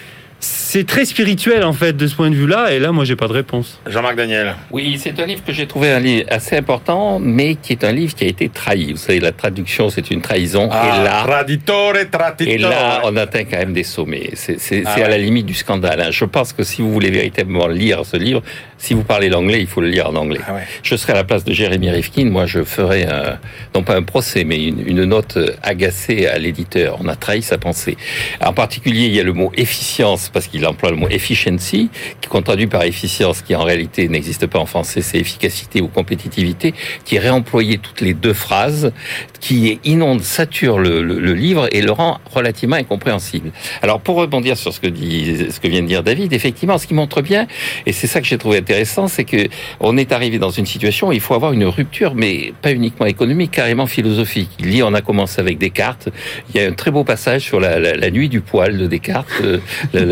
c'est 0.44 0.88
très 0.88 1.06
spirituel 1.06 1.64
en 1.64 1.72
fait 1.74 1.94
de 1.96 2.08
ce 2.08 2.16
point 2.16 2.30
de 2.32 2.36
vue-là, 2.36 2.72
et 2.74 2.80
là 2.80 2.92
moi 2.92 3.06
j'ai 3.06 3.16
pas 3.16 3.28
de 3.28 3.34
réponse. 3.34 3.80
Jean-Marc 3.88 4.16
Daniel. 4.16 4.56
Oui, 4.72 4.98
c'est 5.00 5.20
un 5.20 5.26
livre 5.28 5.44
que 5.46 5.54
j'ai 5.54 5.68
trouvé 5.68 5.92
un 5.92 6.00
livre 6.00 6.26
assez 6.32 6.58
important, 6.58 7.20
mais 7.20 7.56
qui 7.56 7.74
est 7.74 7.84
un 7.84 7.92
livre 7.92 8.16
qui 8.16 8.24
a 8.24 8.28
été 8.28 8.50
trahi. 8.50 8.92
Vous 8.94 8.98
savez, 8.98 9.20
la 9.20 9.32
traduction 9.34 9.89
c'est 9.92 10.10
une 10.10 10.22
trahison, 10.22 10.68
Ah, 10.72 11.00
et 11.02 11.04
là, 11.04 11.24
traditore, 11.26 11.94
traditore. 12.12 12.48
et 12.54 12.58
là 12.58 13.02
on 13.06 13.16
atteint 13.18 13.44
quand 13.44 13.58
même 13.58 13.74
des 13.74 13.84
sommets. 13.84 14.32
C'est 14.34 14.60
c'est- 14.60 14.82
Ah 14.86 14.94
c'est 14.96 15.04
à 15.04 15.10
la 15.10 15.18
limite 15.20 15.46
du 15.46 15.54
scandale. 15.54 16.02
hein. 16.02 16.10
Je 16.12 16.26
pense 16.26 16.54
que 16.54 16.64
si 16.64 16.82
vous 16.82 16.92
voulez 16.92 17.12
véritablement 17.12 17.68
lire 17.68 18.04
ce 18.04 18.18
livre, 18.18 18.42
si 18.80 18.96
vous 18.96 19.04
parlez 19.04 19.30
l'anglais, 19.30 19.60
il 19.62 19.68
faut 19.68 19.82
le 19.82 19.89
lire 19.89 20.10
en 20.10 20.16
anglais. 20.16 20.42
Ah 20.48 20.56
ouais. 20.56 20.62
Je 20.82 20.96
serais 20.96 21.14
à 21.14 21.18
la 21.18 21.24
place 21.24 21.44
de 21.44 21.54
Jérémy 21.54 21.92
Rifkin, 21.92 22.26
moi 22.26 22.48
je 22.48 22.64
ferais 22.64 23.06
un, 23.06 23.38
non 23.76 23.84
pas 23.84 23.96
un 23.96 24.02
procès, 24.02 24.44
mais 24.44 24.64
une, 24.66 24.82
une 24.88 25.04
note 25.06 25.38
agacée 25.62 26.26
à 26.26 26.39
l'éditeur. 26.39 26.98
On 27.00 27.08
a 27.08 27.16
trahi 27.16 27.44
sa 27.44 27.60
pensée. 27.60 27.96
En 28.44 28.54
particulier, 28.54 29.06
il 29.06 29.16
y 29.16 29.20
a 29.20 29.24
le 29.24 29.34
mot 29.34 29.52
efficience, 29.56 30.30
parce 30.32 30.48
qu'il 30.48 30.66
emploie 30.66 30.92
le 30.92 30.98
mot 30.98 31.08
efficiency, 31.10 31.90
qui 32.20 32.30
qu'on 32.30 32.42
traduit 32.42 32.68
par 32.68 32.84
efficience, 32.84 33.42
qui 33.42 33.56
en 33.56 33.64
réalité 33.64 34.08
n'existe 34.08 34.48
pas 34.48 34.60
en 34.60 34.66
français, 34.66 35.02
c'est 35.02 35.18
efficacité 35.18 35.82
ou 35.82 35.88
compétitivité, 35.88 36.74
qui 37.06 37.16
est 37.16 37.20
réemployé 37.20 37.78
toutes 37.78 38.02
les 38.02 38.14
deux 38.14 38.34
phrases, 38.34 38.92
qui 39.40 39.80
inonde, 39.84 40.22
sature 40.22 40.80
le, 40.80 41.02
livre 41.34 41.68
et 41.72 41.82
le 41.82 41.92
rend 41.92 42.20
relativement 42.34 42.76
incompréhensible. 42.76 43.52
Alors 43.82 44.00
pour 44.00 44.16
rebondir 44.16 44.58
sur 44.58 44.74
ce 44.74 44.80
que, 44.80 44.88
dit, 44.88 45.48
ce 45.50 45.60
que 45.60 45.68
vient 45.68 45.82
de 45.82 45.88
dire 45.88 46.04
David, 46.04 46.34
effectivement, 46.34 46.78
ce 46.78 46.88
qui 46.88 46.94
montre 46.94 47.22
bien, 47.22 47.48
et 47.86 47.92
c'est 47.92 48.08
ça 48.08 48.22
que 48.22 48.28
j'ai 48.28 48.38
trouvé 48.38 48.58
intéressant, 48.58 49.08
c'est 49.08 49.24
que 49.24 49.48
on 49.80 49.98
est 49.98 50.12
arrivé 50.12 50.40
dans 50.40 50.52
une 50.52 50.66
situation 50.66 51.10
où 51.10 51.12
il 51.12 51.20
faut 51.20 51.34
avoir 51.34 51.54
une 51.54 51.66
rupture, 51.66 52.14
mais 52.16 52.54
pas 52.62 52.72
uniquement 52.72 53.06
économique, 53.06 53.52
carrément 53.52 53.88
philosophique. 53.88 54.50
Il 54.60 54.70
dit, 54.70 54.84
on 54.84 54.94
a 54.94 55.02
commencé 55.02 55.40
avec 55.40 55.58
Descartes. 55.58 56.10
Il 56.54 56.62
y 56.62 56.64
a 56.64 56.68
un 56.68 56.74
très 56.74 56.92
beau 56.92 57.04
passage 57.04 57.42
sur 57.42 57.60
la, 57.60 58.12
nuit 58.12 58.30
du 58.30 58.42
poil 58.42 58.78
de 58.78 58.88
Descartes, 58.88 59.28
euh, 59.44 59.60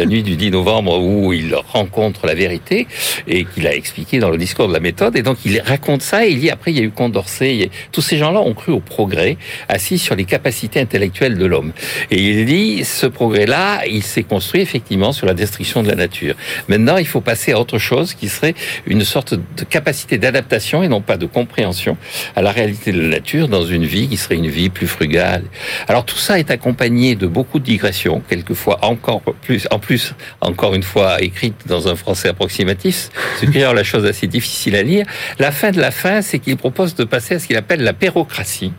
nuit 0.10 0.24
du 0.24 0.36
10 0.36 0.52
novembre, 0.52 1.00
où 1.00 1.34
il 1.34 1.56
rencontre 1.56 2.26
la 2.26 2.34
vérité 2.34 2.88
et 3.28 3.46
qu'il 3.46 3.68
a 3.68 3.76
expliqué 3.76 4.20
dans 4.20 4.30
le 4.30 4.38
discours 4.38 4.68
de 4.68 4.74
la 4.74 4.80
méthode. 4.80 5.16
Et 5.16 5.22
donc 5.22 5.38
il 5.46 5.62
raconte 5.62 6.02
ça 6.02 6.26
et 6.26 6.32
il 6.32 6.40
dit 6.40 6.50
après 6.50 6.72
il 6.72 6.78
y 6.78 6.82
a 6.82 6.84
eu 6.84 6.92
Condorcet. 6.92 7.70
Tous 7.92 8.02
ces 8.02 8.18
gens-là 8.18 8.42
ont 8.42 8.54
cru 8.54 8.72
au 8.72 8.80
progrès, 8.80 9.38
assis 9.68 9.98
sur 9.98 10.16
les 10.16 10.26
capacités 10.26 10.80
intellectuelles 10.80 11.38
de 11.38 11.46
l'homme. 11.46 11.72
Et 12.12 12.22
il 12.22 12.46
dit 12.46 12.84
ce 12.84 13.06
progrès-là, 13.06 13.86
il 13.88 14.04
s'est 14.04 14.24
construit 14.24 14.62
effectivement 14.62 15.12
sur 15.12 15.26
la 15.28 15.34
destruction 15.34 15.84
de 15.84 15.88
la 15.88 15.96
nature. 15.96 16.36
Maintenant, 16.68 16.98
il 16.98 17.08
faut 17.08 17.22
passer 17.22 17.52
à 17.54 17.60
autre 17.60 17.78
chose 17.78 18.14
qui 18.14 18.30
serait 18.30 18.56
une 18.86 19.04
sorte 19.04 19.34
de 19.34 19.64
capacité 19.64 20.18
d'adaptation 20.18 20.84
et 20.84 20.88
non 20.88 21.02
pas 21.02 21.18
de 21.18 21.26
compréhension 21.26 21.98
à 22.36 22.42
la 22.42 22.52
réalité 22.52 22.92
de 22.92 23.02
la 23.02 23.08
nature 23.08 23.48
dans 23.48 23.66
une 23.66 23.86
vie 23.86 24.08
qui 24.08 24.18
serait 24.18 24.36
une 24.36 24.50
vie 24.50 24.70
plus 24.70 24.88
frugale. 24.88 25.44
Alors 25.88 26.06
tout 26.06 26.18
ça 26.18 26.40
est 26.40 26.52
accompagné 26.52 27.16
de 27.16 27.28
beaucoup 27.28 27.60
de 27.60 27.66
digressions, 27.66 28.22
quelquefois 28.28 28.80
encore 28.84 29.22
plus, 29.42 29.68
en 29.72 29.80
plus, 29.80 29.99
encore 30.42 30.76
une 30.76 30.84
fois 30.84 31.22
écrites 31.22 31.68
dans 31.68 31.88
un 31.88 31.96
français 31.96 32.30
approximatif, 32.30 33.10
ce 33.40 33.46
qui 33.46 33.60
la 33.60 33.84
chose 33.84 34.06
assez 34.06 34.28
difficile 34.28 34.76
à 34.76 34.84
lire. 34.84 35.06
La 35.38 35.52
fin 35.52 35.72
de 35.72 35.80
la 35.80 35.92
fin, 35.92 36.22
c'est 36.22 36.40
qu'il 36.40 36.58
propose 36.58 36.96
de 36.96 37.04
passer 37.04 37.36
à 37.36 37.40
ce 37.40 37.48
qu'il 37.48 37.58
appelle 37.58 37.82
la 37.82 37.94
pérocratie. 37.94 38.74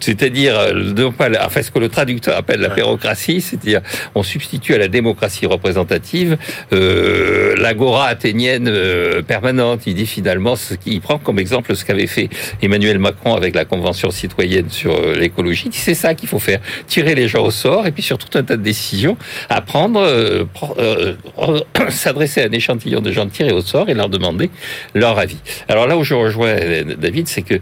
C'est-à-dire, 0.00 0.58
euh, 0.58 0.92
non 0.96 1.12
pas 1.12 1.28
la- 1.28 1.46
enfin, 1.46 1.62
ce 1.62 1.70
que 1.70 1.78
le 1.78 1.88
traducteur 1.88 2.36
appelle 2.36 2.60
la 2.60 2.70
pérocratie, 2.70 3.40
c'est-à-dire, 3.40 3.80
on 4.14 4.22
substitue 4.22 4.74
à 4.74 4.78
la 4.78 4.88
démocratie 4.88 5.46
représentative 5.46 6.36
euh, 6.72 7.54
l'agora 7.56 8.06
athénienne 8.06 8.68
euh, 8.68 9.22
permanente. 9.22 9.82
Il 9.86 9.94
dit 9.94 10.06
finalement, 10.06 10.56
ce 10.56 10.74
prend 11.00 11.18
comme 11.18 11.38
exemple 11.38 11.74
ce 11.74 11.84
qu'avait 11.84 12.06
fait 12.06 12.28
Emmanuel 12.62 12.98
Macron 12.98 13.34
avec 13.34 13.54
la 13.54 13.64
Convention 13.64 14.10
citoyenne 14.10 14.70
sur 14.70 14.92
euh, 14.94 15.16
l'écologie. 15.16 15.68
C'est 15.72 15.94
ça 15.94 16.14
qu'il 16.14 16.28
faut 16.28 16.38
faire, 16.38 16.60
tirer 16.86 17.14
les 17.14 17.28
gens 17.28 17.44
au 17.44 17.50
sort, 17.50 17.86
et 17.86 17.92
puis 17.92 18.02
sur 18.02 18.18
tout 18.18 18.38
un 18.38 18.42
tas 18.42 18.56
de 18.56 18.62
décisions, 18.62 19.16
à 19.48 19.60
prendre, 19.60 20.00
euh, 20.00 20.44
euh, 20.78 21.14
euh, 21.38 21.60
s'adresser 21.90 22.42
à 22.42 22.44
un 22.46 22.52
échantillon 22.52 23.00
de 23.00 23.10
gens 23.12 23.26
tirés 23.26 23.52
au 23.52 23.60
sort 23.60 23.88
et 23.88 23.94
leur 23.94 24.08
demander 24.08 24.50
leur 24.94 25.18
avis. 25.18 25.38
Alors 25.68 25.86
là 25.86 25.96
où 25.96 26.04
je 26.04 26.14
rejoins 26.14 26.48
euh, 26.48 26.84
David, 26.98 27.28
c'est 27.28 27.42
que 27.42 27.54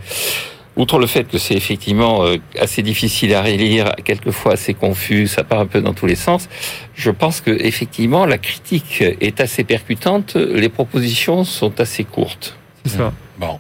Outre 0.77 0.99
le 0.99 1.07
fait 1.07 1.25
que 1.25 1.37
c'est 1.37 1.55
effectivement 1.55 2.25
euh, 2.25 2.37
assez 2.59 2.83
difficile 2.83 3.35
à 3.35 3.43
relire, 3.43 3.93
quelquefois 4.05 4.55
assez 4.55 4.73
confus, 4.73 5.27
ça 5.27 5.45
part 5.45 5.61
un 5.61 5.67
peu 5.67 5.83
dans 5.83 5.93
tous 5.93 6.07
les 6.07 6.15
sens, 6.15 6.49
je 6.95 7.11
pense 7.11 7.41
que 7.43 7.51
effectivement 7.51 8.25
la 8.25 8.39
critique 8.39 9.03
est 9.21 9.41
assez 9.41 9.65
percutante, 9.65 10.35
les 10.35 10.71
propositions 10.71 11.45
sont 11.45 11.79
assez 11.79 12.05
courtes. 12.05 12.57
C'est 12.87 12.97
ça. 12.97 13.13
Bon. 13.39 13.59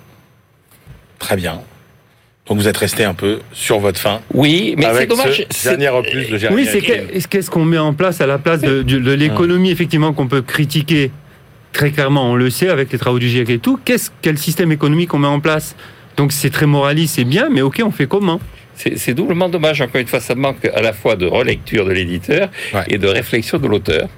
Très 1.19 1.37
bien. 1.37 1.61
Donc 2.47 2.59
vous 2.59 2.67
êtes 2.67 2.77
resté 2.79 3.05
un 3.05 3.15
peu 3.15 3.41
sur 3.53 3.79
votre 3.79 4.01
fin 4.01 4.21
Oui, 4.35 4.75
mais 4.77 4.87
c'est 4.95 5.07
dommage. 5.07 5.47
ce 5.51 5.69
dernier 5.69 5.91
opus 5.91 6.29
de 6.31 6.39
Jérémy 6.39 6.63
Oui, 6.63 6.69
c'est 6.71 7.29
qu'est-ce 7.29 7.51
qu'on 7.51 7.65
met 7.65 7.79
en 7.79 7.93
place 7.95 8.21
à 8.21 8.27
la 8.27 8.39
place 8.39 8.61
de, 8.63 8.83
de- 8.83 8.99
de 8.99 9.13
l'économie, 9.13 9.71
effectivement, 9.71 10.13
qu'on 10.13 10.27
peut 10.29 10.43
critiquer 10.43 11.11
très 11.73 11.91
clairement, 11.93 12.31
on 12.31 12.35
le 12.35 12.51
sait, 12.51 12.69
avec 12.69 12.91
les 12.93 12.99
travaux 12.99 13.19
du 13.19 13.29
GIEC 13.29 13.49
et 13.51 13.59
tout. 13.59 13.79
Qu'est-ce, 13.85 14.11
quel 14.23 14.39
système 14.39 14.73
économique 14.73 15.15
on 15.15 15.19
met 15.19 15.29
en 15.29 15.41
place 15.41 15.77
Donc 16.17 16.33
c'est 16.33 16.51
très 16.51 16.67
moraliste, 16.67 17.15
c'est 17.17 17.25
bien, 17.25 17.49
mais 17.51 17.63
ok, 17.63 17.81
on 17.85 17.91
fait 17.91 18.07
comment 18.07 18.39
C'est 18.75 18.99
c'est 18.99 19.15
doublement 19.15 19.49
dommage, 19.49 19.81
encore 19.81 20.01
une 20.01 20.07
fois, 20.07 20.21
ça 20.21 20.35
manque 20.35 20.65
à 20.67 20.81
la 20.83 20.93
fois 20.93 21.17
de 21.17 21.27
relecture 21.27 21.85
de 21.87 21.93
l'éditeur 21.93 22.49
Ouais. 22.75 22.85
et 22.89 22.99
de 22.99 23.07
réflexion 23.09 23.59
de 23.59 23.67
l'auteur. 23.67 24.09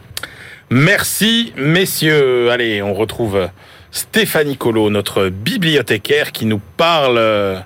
Merci, 0.71 1.53
messieurs. 1.57 2.51
Allez, 2.51 2.83
on 2.83 2.95
retrouve 2.95 3.49
Stéphanie 3.91 4.57
Colo, 4.57 4.91
notre 4.91 5.29
bibliothécaire, 5.29 6.33
qui 6.33 6.47
nous 6.47 6.61
parle 6.77 7.17
euh, 7.19 7.59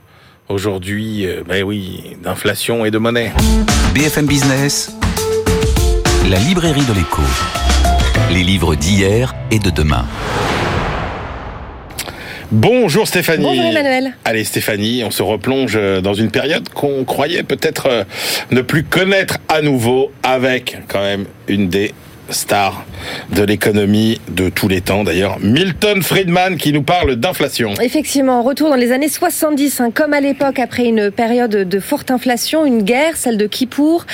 aujourd'hui, 0.49 1.27
euh, 1.27 1.43
ben 1.49 1.63
oui, 1.63 2.17
d'inflation 2.23 2.85
et 2.85 2.91
de 2.91 2.99
monnaie. 2.99 3.33
BFM 3.95 4.27
Business, 4.27 4.93
la 6.29 6.39
librairie 6.39 6.85
de 6.85 6.93
l'écho. 6.93 7.23
Les 8.31 8.43
livres 8.43 8.75
d'hier 8.75 9.35
et 9.51 9.59
de 9.59 9.71
demain. 9.71 10.05
Bonjour 12.51 13.07
Stéphanie. 13.07 13.45
Bonjour 13.45 13.65
Emmanuel. 13.65 14.15
Allez 14.25 14.43
Stéphanie, 14.45 15.05
on 15.05 15.11
se 15.11 15.23
replonge 15.23 15.75
euh, 15.77 16.01
dans 16.01 16.15
une 16.15 16.31
période 16.31 16.67
qu'on 16.71 17.05
croyait 17.05 17.43
peut-être 17.43 17.87
euh, 17.91 18.05
ne 18.51 18.63
plus 18.63 18.85
connaître 18.85 19.37
à 19.51 19.61
nouveau 19.61 20.11
avec 20.23 20.79
quand 20.89 21.03
même 21.03 21.27
une 21.47 21.69
des 21.69 21.93
stars 22.31 22.85
de 23.35 23.43
l'économie 23.43 24.21
de 24.29 24.49
tous 24.49 24.69
les 24.69 24.81
temps 24.81 25.05
d'ailleurs, 25.05 25.39
Milton 25.41 26.03
Friedman 26.03 26.57
qui 26.57 26.73
nous 26.73 26.83
parle 26.83 27.17
d'inflation. 27.17 27.75
Effectivement, 27.81 28.43
retour 28.43 28.69
dans 28.71 28.77
les 28.77 28.93
années 28.93 29.09
70, 29.09 29.81
hein, 29.81 29.91
comme 29.93 30.13
à 30.13 30.21
l'époque 30.21 30.59
après 30.59 30.85
une 30.87 31.11
période 31.11 31.51
de 31.51 31.81
forte 31.81 32.11
inflation, 32.11 32.65
une 32.67 32.83
guerre, 32.83 33.17
celle 33.17 33.37
de 33.37 33.47
Kippour, 33.47 34.05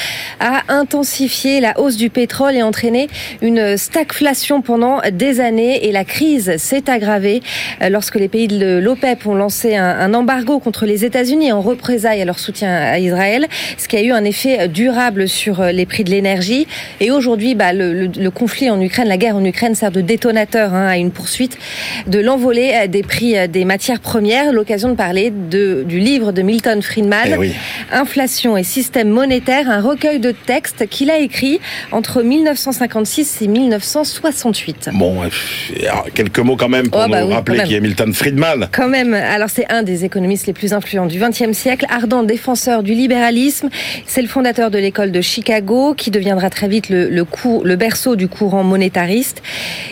a 0.40 0.62
intensifié 0.68 1.60
la 1.60 1.78
hausse 1.80 1.96
du 1.96 2.10
pétrole 2.10 2.54
et 2.54 2.62
entraîné 2.62 3.08
une 3.42 3.76
stagflation 3.76 4.62
pendant 4.62 5.00
des 5.12 5.40
années 5.40 5.86
et 5.86 5.92
la 5.92 6.04
crise 6.04 6.56
s'est 6.58 6.88
aggravée 6.90 7.42
euh, 7.82 7.88
lorsque 7.88 8.16
les 8.16 8.28
pays 8.28 8.48
de 8.48 8.78
l'OPEP 8.78 9.26
ont 9.26 9.34
lancé 9.34 9.76
un, 9.76 10.12
embargo 10.14 10.58
contre 10.58 10.86
les 10.86 11.04
États-Unis 11.04 11.52
en 11.52 11.60
représailles 11.60 12.22
à 12.22 12.24
leur 12.24 12.38
soutien 12.38 12.72
à 12.74 12.98
Israël, 12.98 13.46
ce 13.78 13.88
qui 13.88 13.96
a 13.96 14.02
eu 14.02 14.12
un 14.12 14.24
effet 14.24 14.68
durable 14.68 15.28
sur 15.28 15.60
euh, 15.60 15.72
les 15.72 15.86
prix 15.86 16.04
de 16.04 16.10
l'énergie. 16.10 16.66
Et 17.00 17.10
aujourd'hui, 17.10 17.54
bah, 17.54 17.72
le- 17.72 18.03
le 18.06 18.30
conflit 18.30 18.70
en 18.70 18.80
Ukraine, 18.80 19.08
la 19.08 19.16
guerre 19.16 19.36
en 19.36 19.44
Ukraine 19.44 19.74
sert 19.74 19.90
de 19.90 20.00
détonateur 20.00 20.74
hein, 20.74 20.86
à 20.86 20.96
une 20.96 21.10
poursuite 21.10 21.58
de 22.06 22.18
l'envolée 22.18 22.72
euh, 22.74 22.86
des 22.86 23.02
prix 23.02 23.36
euh, 23.36 23.46
des 23.46 23.64
matières 23.64 24.00
premières. 24.00 24.52
L'occasion 24.52 24.88
de 24.88 24.94
parler 24.94 25.30
de, 25.30 25.84
du 25.86 25.98
livre 25.98 26.32
de 26.32 26.42
Milton 26.42 26.82
Friedman, 26.82 27.26
Eh 27.26 27.36
oui. 27.36 27.52
Inflation 27.92 28.56
et 28.56 28.64
système 28.64 29.08
monétaire, 29.08 29.70
un 29.70 29.80
recueil 29.80 30.18
de 30.20 30.32
textes 30.32 30.86
qu'il 30.88 31.10
a 31.10 31.18
écrit 31.18 31.60
entre 31.92 32.22
1956 32.22 33.42
et 33.42 33.48
1968. 33.48 34.90
Bon, 34.94 35.22
euh, 35.22 35.28
alors, 35.88 36.06
quelques 36.14 36.38
mots 36.38 36.56
quand 36.56 36.68
même 36.68 36.88
pour 36.88 37.02
Oh, 37.04 37.10
bah 37.10 37.22
nous 37.22 37.28
oui, 37.28 37.34
rappeler 37.34 37.62
qui 37.64 37.74
est 37.74 37.80
Milton 37.80 38.12
Friedman. 38.12 38.68
Quand 38.72 38.88
même, 38.88 39.14
alors 39.14 39.50
c'est 39.50 39.70
un 39.70 39.82
des 39.82 40.04
économistes 40.04 40.46
les 40.46 40.52
plus 40.52 40.72
influents 40.72 41.06
du 41.06 41.18
XXe 41.18 41.52
siècle, 41.52 41.86
ardent 41.88 42.22
défenseur 42.22 42.82
du 42.82 42.94
libéralisme. 42.94 43.68
C'est 44.06 44.22
le 44.22 44.28
fondateur 44.28 44.70
de 44.70 44.78
l'école 44.78 45.12
de 45.12 45.20
Chicago, 45.20 45.94
qui 45.94 46.10
deviendra 46.10 46.50
très 46.50 46.68
vite 46.68 46.88
le, 46.88 47.08
le, 47.08 47.24
coup, 47.24 47.62
le 47.64 47.76
berceau 47.76 47.93
du 48.16 48.28
courant 48.28 48.64
monétariste. 48.64 49.42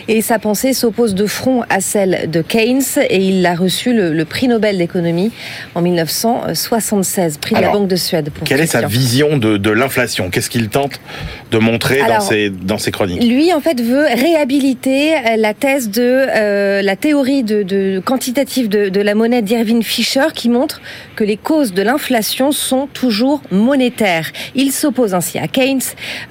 Et 0.07 0.21
sa 0.21 0.39
pensée 0.39 0.73
s'oppose 0.73 1.15
de 1.15 1.25
front 1.25 1.63
à 1.69 1.79
celle 1.79 2.29
de 2.29 2.41
Keynes 2.41 2.81
et 3.09 3.17
il 3.17 3.45
a 3.45 3.55
reçu 3.55 3.93
le, 3.93 4.23
prix 4.25 4.47
Nobel 4.47 4.77
d'économie 4.77 5.31
en 5.75 5.81
1976, 5.81 7.37
prix 7.37 7.55
de 7.55 7.61
la 7.61 7.71
Banque 7.71 7.87
de 7.87 7.95
Suède. 7.95 8.29
quelle 8.45 8.61
est 8.61 8.67
sa 8.67 8.87
vision 8.87 9.37
de, 9.37 9.69
l'inflation? 9.69 10.29
Qu'est-ce 10.29 10.49
qu'il 10.49 10.69
tente 10.69 10.99
de 11.51 11.57
montrer 11.57 11.99
dans, 12.07 12.19
ses, 12.19 12.49
dans 12.49 12.77
ses 12.77 12.91
chroniques? 12.91 13.23
Lui, 13.23 13.53
en 13.53 13.61
fait, 13.61 13.81
veut 13.81 14.05
réhabiliter 14.05 15.13
la 15.37 15.53
thèse 15.53 15.89
de 15.89 16.01
euh, 16.03 16.81
la 16.81 16.95
théorie 16.95 17.43
de, 17.43 17.99
quantitative 17.99 18.69
de, 18.69 18.89
de 18.89 19.01
la 19.01 19.15
monnaie 19.15 19.41
d'Irving 19.41 19.83
Fisher 19.83 20.27
qui 20.33 20.49
montre 20.49 20.81
que 21.15 21.23
les 21.23 21.37
causes 21.37 21.73
de 21.73 21.81
l'inflation 21.81 22.51
sont 22.51 22.87
toujours 22.87 23.41
monétaires. 23.51 24.31
Il 24.55 24.71
s'oppose 24.71 25.13
ainsi 25.13 25.37
à 25.39 25.47
Keynes 25.47 25.81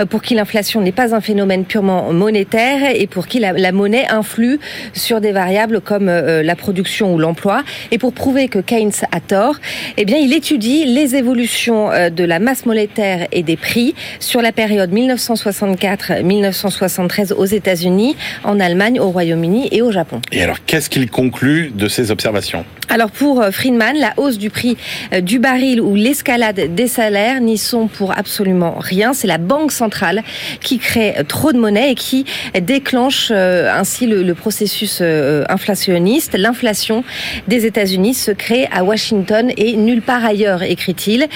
euh, 0.00 0.06
pour 0.06 0.22
qui 0.22 0.34
l'inflation 0.34 0.80
n'est 0.80 0.92
pas 0.92 1.14
un 1.14 1.20
phénomène 1.20 1.61
purement 1.64 2.12
monétaire 2.12 2.90
et 2.94 3.06
pour 3.06 3.26
qui 3.26 3.38
la, 3.38 3.72
monnaie 3.72 4.06
influe 4.08 4.58
sur 4.92 5.20
des 5.20 5.32
variables 5.32 5.80
comme 5.80 6.08
euh, 6.08 6.42
la 6.42 6.56
production 6.56 7.14
ou 7.14 7.18
l'emploi. 7.18 7.62
Et 7.90 7.98
pour 7.98 8.12
prouver 8.12 8.48
que 8.48 8.58
Keynes 8.58 8.92
a 9.10 9.20
tort, 9.20 9.56
eh 9.96 10.04
bien, 10.04 10.18
il 10.18 10.32
étudie 10.32 10.84
les 10.84 11.16
évolutions 11.16 11.90
euh, 11.90 12.10
de 12.10 12.24
la 12.24 12.38
masse 12.38 12.66
monétaire 12.66 13.26
et 13.32 13.42
des 13.42 13.56
prix 13.56 13.94
sur 14.20 14.42
la 14.42 14.52
période 14.52 14.92
1964-1973 14.92 17.32
aux 17.32 17.46
États-Unis, 17.46 18.14
en 18.44 18.60
Allemagne, 18.60 19.00
au 19.00 19.10
Royaume-Uni 19.10 19.68
et 19.72 19.82
au 19.82 19.90
Japon. 19.92 20.20
Et 20.32 20.42
alors, 20.42 20.64
qu'est-ce 20.64 20.90
qu'il 20.90 21.10
conclut 21.10 21.72
de 21.74 21.88
ces 21.88 22.10
observations? 22.10 22.64
Alors, 22.88 23.10
pour 23.10 23.44
Friedman, 23.52 23.96
la 23.98 24.14
hausse 24.16 24.38
du 24.38 24.50
prix 24.50 24.76
du 25.22 25.38
baril 25.38 25.80
ou 25.80 25.94
l'escalade 25.94 26.74
des 26.74 26.88
salaires 26.88 27.40
n'y 27.40 27.56
sont 27.56 27.86
pour 27.86 28.18
absolument 28.18 28.74
rien. 28.78 29.14
C'est 29.14 29.26
la 29.26 29.38
Banque 29.38 29.72
centrale 29.72 30.22
qui 30.60 30.78
crée 30.78 31.14
trop 31.28 31.51
de 31.52 31.58
monnaie 31.58 31.92
et 31.92 31.94
qui 31.94 32.24
déclenche 32.60 33.28
euh, 33.30 33.70
ainsi 33.72 34.06
le, 34.06 34.34
processus 34.34 34.98
euh, 35.00 35.44
inflationniste. 35.48 36.34
L'inflation 36.36 37.04
des 37.48 37.66
États-Unis 37.66 38.14
se 38.14 38.30
crée 38.30 38.68
à 38.72 38.82
Washington 38.82 39.52
et 39.56 39.76
nulle 39.76 40.02
part 40.02 40.24
ailleurs, 40.24 40.62
écrit-il. 40.62 41.26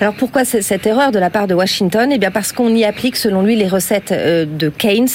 Alors 0.00 0.14
pourquoi 0.14 0.44
cette 0.44 0.86
erreur 0.86 1.12
de 1.12 1.18
la 1.18 1.30
part 1.30 1.46
de 1.46 1.54
Washington? 1.54 2.10
Eh 2.12 2.18
bien 2.18 2.30
parce 2.30 2.52
qu'on 2.52 2.74
y 2.74 2.84
applique 2.84 3.16
selon 3.16 3.42
lui 3.42 3.56
les 3.56 3.68
recettes 3.68 4.12
euh, 4.12 4.44
de 4.46 4.68
Keynes. 4.68 5.08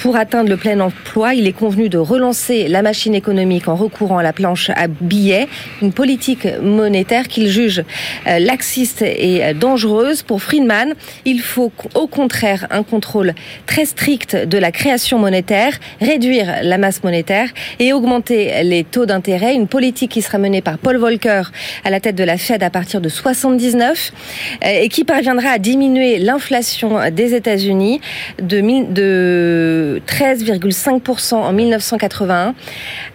Pour 0.00 0.16
atteindre 0.16 0.50
le 0.50 0.56
plein 0.56 0.78
emploi, 0.80 1.34
il 1.34 1.46
est 1.46 1.52
convenu 1.52 1.88
de 1.88 1.98
relancer 1.98 2.68
la 2.68 2.82
machine 2.82 3.14
économique 3.14 3.68
en 3.68 3.74
recourant 3.74 4.18
à 4.18 4.22
la 4.22 4.32
planche 4.32 4.70
à 4.70 4.86
billets, 4.88 5.48
une 5.80 5.92
politique 5.92 6.46
monétaire 6.62 7.28
qu'il 7.28 7.48
juge 7.48 7.82
laxiste 8.26 9.02
et 9.02 9.54
dangereuse. 9.54 10.22
Pour 10.22 10.42
Friedman, 10.42 10.94
il 11.24 11.40
faut 11.40 11.72
au 11.94 12.06
contraire 12.06 12.66
un 12.70 12.82
contrôle 12.82 13.34
très 13.66 13.84
strict 13.84 14.36
de 14.36 14.58
la 14.58 14.72
création 14.72 15.18
monétaire, 15.18 15.78
réduire 16.00 16.46
la 16.62 16.78
masse 16.78 17.02
monétaire 17.02 17.48
et 17.78 17.92
augmenter 17.92 18.62
les 18.62 18.84
taux 18.84 19.06
d'intérêt, 19.06 19.54
une 19.54 19.68
politique 19.68 20.12
qui 20.12 20.22
sera 20.22 20.38
menée 20.38 20.60
par 20.60 20.78
Paul 20.78 20.96
Volcker 20.96 21.42
à 21.84 21.90
la 21.90 22.00
tête 22.00 22.16
de 22.16 22.24
la 22.24 22.38
Fed 22.38 22.62
à 22.62 22.70
partir 22.70 23.00
de 23.00 23.08
79 23.08 24.12
euh, 24.64 24.68
et 24.82 24.88
qui 24.88 25.04
parviendra 25.04 25.50
à 25.50 25.58
diminuer 25.58 26.18
l'inflation 26.18 26.98
des 27.10 27.34
États-Unis 27.34 28.00
de 28.40 30.00
13,5% 30.06 31.34
en 31.34 31.52
1981 31.52 32.54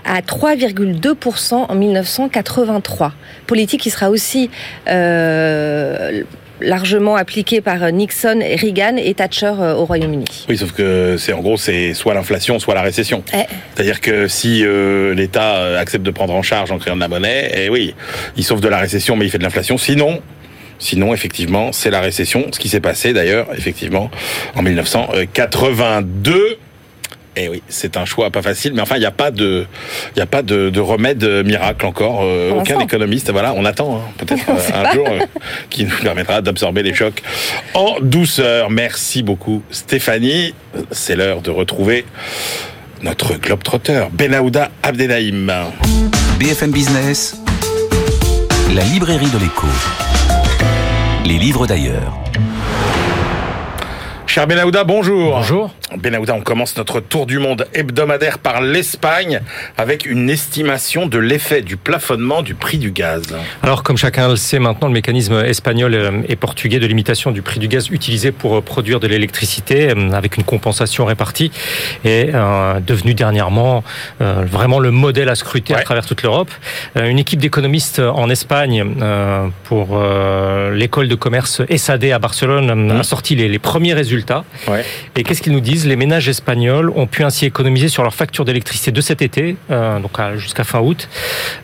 à 0.05 0.21
3,2% 0.21 1.53
en 1.53 1.75
1983. 1.75 3.13
Politique 3.45 3.81
qui 3.81 3.89
sera 3.89 4.09
aussi 4.09 4.49
euh, 4.87 6.23
largement 6.61 7.15
appliqué 7.15 7.61
par 7.61 7.91
Nixon, 7.91 8.39
Reagan 8.39 8.97
et 8.97 9.13
Thatcher 9.13 9.53
euh, 9.59 9.75
au 9.75 9.85
Royaume-Uni. 9.85 10.25
Oui, 10.49 10.57
sauf 10.57 10.71
que 10.71 11.15
c'est 11.17 11.33
en 11.33 11.41
gros 11.41 11.57
c'est 11.57 11.93
soit 11.93 12.13
l'inflation, 12.13 12.59
soit 12.59 12.75
la 12.75 12.81
récession. 12.81 13.23
Eh. 13.33 13.43
C'est-à-dire 13.75 14.01
que 14.01 14.27
si 14.27 14.63
euh, 14.65 15.13
l'État 15.13 15.57
euh, 15.57 15.79
accepte 15.79 16.05
de 16.05 16.11
prendre 16.11 16.33
en 16.33 16.41
charge 16.41 16.71
en 16.71 16.77
créant 16.77 16.95
de 16.95 17.01
la 17.01 17.07
monnaie, 17.07 17.51
et 17.53 17.65
eh 17.65 17.69
oui, 17.69 17.95
il 18.35 18.43
sauve 18.43 18.61
de 18.61 18.67
la 18.67 18.77
récession, 18.77 19.15
mais 19.15 19.25
il 19.25 19.29
fait 19.29 19.37
de 19.37 19.43
l'inflation. 19.43 19.77
Sinon, 19.77 20.21
Sinon, 20.79 21.11
effectivement, 21.11 21.71
c'est 21.71 21.89
la 21.89 22.01
récession. 22.01 22.45
Ce 22.51 22.59
qui 22.59 22.69
s'est 22.69 22.79
passé, 22.79 23.11
d'ailleurs, 23.11 23.47
effectivement, 23.57 24.11
en 24.55 24.61
1982. 24.61 26.59
Eh 27.39 27.49
oui, 27.49 27.61
c'est 27.69 27.97
un 27.97 28.05
choix 28.05 28.31
pas 28.31 28.41
facile, 28.41 28.73
mais 28.73 28.81
enfin, 28.81 28.95
il 28.95 29.01
n'y 29.01 29.05
a 29.05 29.11
pas 29.11 29.29
de, 29.29 29.67
il 30.15 30.21
a 30.21 30.25
pas 30.25 30.41
de, 30.41 30.79
remède 30.79 31.23
miracle 31.45 31.85
encore. 31.85 32.21
Euh, 32.23 32.51
aucun 32.51 32.79
économiste, 32.79 33.29
voilà, 33.31 33.53
on 33.53 33.63
attend 33.63 33.97
hein, 33.97 34.11
peut-être 34.17 34.43
euh, 34.49 34.73
un 34.73 34.91
jour 34.91 35.07
euh, 35.07 35.19
qui 35.69 35.85
nous 35.85 35.95
permettra 36.01 36.41
d'absorber 36.41 36.81
les 36.81 36.95
chocs 36.95 37.21
en 37.75 37.97
douceur. 38.01 38.71
Merci 38.71 39.21
beaucoup, 39.21 39.61
Stéphanie. 39.69 40.55
C'est 40.89 41.15
l'heure 41.15 41.41
de 41.41 41.51
retrouver 41.51 42.05
notre 43.03 43.35
globe-trotteur, 43.35 44.09
Benahouda 44.09 44.71
Abdelhaim. 44.81 45.47
BFM 46.39 46.71
Business, 46.71 47.37
la 48.73 48.83
librairie 48.83 49.29
de 49.29 49.37
l'écho. 49.37 49.67
Les 51.23 51.37
livres 51.37 51.67
d'ailleurs. 51.67 52.17
Cher 54.37 54.45
Benahouda, 54.45 54.83
bonjour. 54.83 55.31
Bonjour. 55.31 55.73
Benahouda, 55.97 56.35
on 56.35 56.41
commence 56.41 56.77
notre 56.77 56.99
tour 56.99 57.25
du 57.25 57.39
monde 57.39 57.65
hebdomadaire 57.73 58.37
par 58.37 58.61
l'Espagne 58.61 59.41
avec 59.77 60.05
une 60.05 60.29
estimation 60.29 61.07
de 61.07 61.17
l'effet 61.17 61.63
du 61.63 61.75
plafonnement 61.75 62.43
du 62.43 62.53
prix 62.53 62.77
du 62.77 62.91
gaz. 62.91 63.23
Alors, 63.63 63.81
comme 63.81 63.97
chacun 63.97 64.27
le 64.27 64.35
sait 64.35 64.59
maintenant, 64.59 64.89
le 64.89 64.93
mécanisme 64.93 65.43
espagnol 65.43 65.95
euh, 65.95 66.11
et 66.27 66.35
portugais 66.35 66.79
de 66.79 66.85
limitation 66.85 67.31
du 67.31 67.41
prix 67.41 67.59
du 67.59 67.67
gaz 67.67 67.87
utilisé 67.89 68.31
pour 68.31 68.57
euh, 68.57 68.61
produire 68.61 68.99
de 68.99 69.07
l'électricité 69.07 69.89
euh, 69.89 70.11
avec 70.11 70.37
une 70.37 70.43
compensation 70.43 71.05
répartie 71.05 71.51
est 72.05 72.31
devenu 72.85 73.13
dernièrement 73.13 73.83
vraiment 74.19 74.79
le 74.79 74.91
modèle 74.91 75.29
à 75.29 75.35
scruter 75.35 75.73
à 75.73 75.81
travers 75.81 76.05
toute 76.05 76.21
l'Europe. 76.21 76.51
Une 76.95 77.17
équipe 77.17 77.39
d'économistes 77.39 77.99
en 77.99 78.29
Espagne 78.29 78.85
pour 79.63 79.99
l'école 80.71 81.07
de 81.07 81.15
commerce 81.15 81.61
SAD 81.75 82.05
à 82.05 82.19
Barcelone 82.19 82.69
a 82.69 82.75
mmh. 82.75 83.03
sorti 83.03 83.35
les, 83.35 83.49
les 83.49 83.59
premiers 83.59 83.93
résultats. 83.93 84.26
Ouais. 84.67 84.83
Et 85.15 85.23
qu'est-ce 85.23 85.41
qu'ils 85.41 85.53
nous 85.53 85.61
disent? 85.61 85.85
Les 85.85 85.95
ménages 85.95 86.27
espagnols 86.27 86.91
ont 86.95 87.07
pu 87.07 87.23
ainsi 87.23 87.45
économiser 87.45 87.87
sur 87.87 88.03
leur 88.03 88.13
facture 88.13 88.45
d'électricité 88.45 88.91
de 88.91 89.01
cet 89.01 89.21
été, 89.21 89.57
euh, 89.71 89.99
donc 89.99 90.11
jusqu'à 90.35 90.63
fin 90.63 90.79
août, 90.79 91.09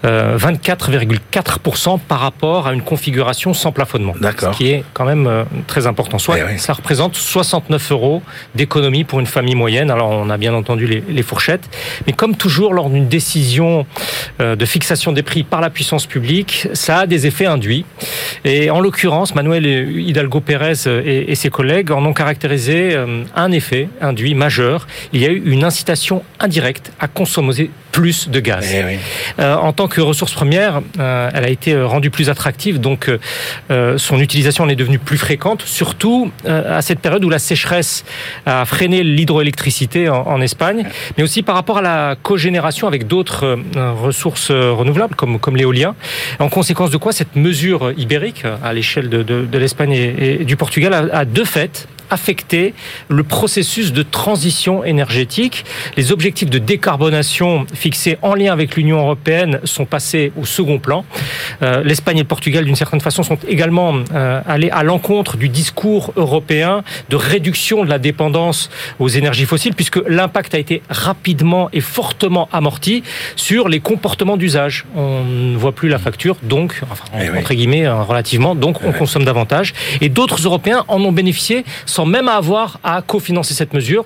24,4% 0.04 1.94
euh, 1.94 1.98
par 2.08 2.20
rapport 2.20 2.68
à 2.68 2.74
une 2.74 2.82
configuration 2.82 3.54
sans 3.54 3.72
plafonnement. 3.72 4.14
Ce 4.22 4.58
qui 4.58 4.70
est 4.70 4.84
quand 4.94 5.06
même 5.06 5.28
euh, 5.28 5.44
très 5.68 5.88
important. 5.88 6.20
Soit 6.20 6.38
eh 6.54 6.58
ça 6.58 6.74
représente 6.74 7.16
69 7.16 7.92
euros 7.92 8.22
d'économie 8.56 9.04
pour 9.04 9.20
une 9.20 9.26
famille 9.26 9.56
moyenne. 9.56 9.92
Alors 9.92 10.10
on 10.10 10.30
a 10.30 10.38
bien 10.38 10.54
entendu 10.54 10.88
les, 10.88 11.04
les 11.08 11.24
fourchettes, 11.24 11.70
mais 12.08 12.14
comme 12.14 12.36
toujours 12.36 12.74
lors 12.74 12.90
d'une 12.90 13.08
décision 13.08 13.86
de 14.40 14.66
fixation 14.66 15.12
des 15.12 15.24
prix 15.24 15.44
par 15.44 15.62
la 15.62 15.70
puissance 15.70 16.06
publique, 16.06 16.68
ça 16.74 17.00
a 17.00 17.06
des 17.08 17.28
effets 17.28 17.46
induits. 17.46 17.86
Et 18.46 18.70
en 18.70 18.80
l'occurrence, 18.80 19.36
Manuel 19.36 19.66
Hidalgo 19.66 20.42
Pérez 20.42 20.88
et, 20.88 21.32
et 21.32 21.36
ses 21.36 21.50
collègues 21.50 21.92
en 21.92 22.06
ont 22.06 22.14
caractérisé 22.14 22.43
un 22.46 23.52
effet, 23.52 23.90
induit 24.02 24.36
majeur. 24.36 24.88
Il 25.12 25.22
y 25.22 25.26
a 25.26 25.30
eu 25.30 25.42
une 25.46 25.64
incitation 25.64 26.24
indirecte 26.40 26.92
à 27.00 27.08
consommer 27.08 27.70
plus 27.94 28.28
de 28.28 28.40
gaz. 28.42 28.68
Eh 28.74 28.98
euh, 29.40 29.56
en 29.56 29.72
tant 29.72 29.88
que 29.88 30.02
ressource 30.02 30.34
première, 30.34 30.82
euh, 31.00 31.30
elle 31.34 31.46
a 31.46 31.50
été 31.50 31.74
euh, 31.74 31.86
rendue 31.86 32.10
plus 32.10 32.30
attractive, 32.30 32.82
donc 32.82 33.10
son 33.98 34.20
utilisation 34.20 34.64
en 34.64 34.70
est 34.70 34.76
devenue 34.76 34.98
plus 34.98 35.18
fréquente, 35.18 35.62
surtout 35.62 36.32
à 36.46 36.82
cette 36.82 37.00
période 37.00 37.24
où 37.24 37.30
la 37.30 37.38
sécheresse 37.38 38.04
a 38.46 38.66
freiné 38.66 39.04
l'hydroélectricité 39.04 40.10
en, 40.10 40.42
Espagne, 40.42 40.86
mais 41.18 41.24
aussi 41.24 41.44
par 41.44 41.54
rapport 41.56 41.78
à 41.78 41.82
la 41.82 42.16
cogénération 42.22 42.88
avec 42.88 43.06
d'autres 43.06 43.60
ressources 43.76 44.50
renouvelables 44.50 45.16
comme, 45.16 45.40
comme 45.40 45.56
l'éolien. 45.56 45.96
En 46.40 46.50
conséquence 46.50 46.90
de 46.90 46.98
quoi, 46.98 47.12
cette 47.12 47.36
mesure 47.36 47.94
ibérique 47.98 48.44
à 48.64 48.74
l'échelle 48.74 49.10
de, 49.10 49.58
l'Espagne 49.58 49.92
et, 49.92 50.44
du 50.44 50.56
Portugal 50.56 50.94
a, 50.94 51.20
a 51.20 51.26
de 51.26 51.44
fait 51.44 51.88
affecté 52.14 52.74
le 53.10 53.24
processus 53.24 53.92
de 53.92 54.04
transition 54.04 54.84
énergétique. 54.84 55.66
Les 55.98 56.12
objectifs 56.12 56.50
de 56.50 56.60
décarbonation 56.60 57.66
fixés 57.84 58.18
en 58.22 58.34
lien 58.34 58.54
avec 58.54 58.78
l'Union 58.78 59.00
européenne 59.00 59.60
sont 59.66 59.84
passés 59.84 60.32
au 60.38 60.46
second 60.46 60.80
plan. 60.80 61.04
Euh, 61.62 61.84
L'Espagne 61.84 62.20
et 62.20 62.22
le 62.22 62.28
Portugal, 62.28 62.64
d'une 62.64 62.78
certaine 62.78 63.02
façon, 63.02 63.24
sont 63.24 63.38
également 63.46 63.94
euh, 64.14 64.40
allés 64.48 64.70
à 64.70 64.84
l'encontre 64.84 65.36
du 65.36 65.50
discours 65.50 66.14
européen 66.16 66.84
de 67.10 67.18
réduction 67.18 67.84
de 67.84 67.90
la 67.90 68.00
dépendance 68.00 68.70
aux 69.00 69.10
énergies 69.10 69.46
fossiles, 69.46 69.76
puisque 69.76 70.00
l'impact 70.08 70.56
a 70.56 70.60
été 70.60 70.82
rapidement 70.90 71.68
et 71.74 71.82
fortement 71.82 72.48
amorti 72.54 73.04
sur 73.36 73.68
les 73.68 73.82
comportements 73.82 74.38
d'usage. 74.38 74.86
On 74.96 75.26
ne 75.26 75.58
voit 75.58 75.74
plus 75.74 75.90
la 75.90 76.00
facture, 76.00 76.38
donc, 76.42 76.80
enfin, 76.90 77.04
eh 77.20 77.38
entre 77.38 77.54
guillemets, 77.54 77.86
euh, 77.86 78.02
relativement, 78.02 78.56
donc 78.56 78.78
on 78.86 78.94
consomme 78.94 79.26
davantage. 79.26 79.74
Et 80.00 80.08
d'autres 80.08 80.42
Européens 80.46 80.86
en 80.88 81.02
ont 81.02 81.12
bénéficié 81.12 81.66
sans 81.86 82.06
même 82.06 82.30
avoir 82.30 82.80
à 82.82 83.02
cofinancer 83.02 83.54
cette 83.54 83.74
mesure 83.74 84.06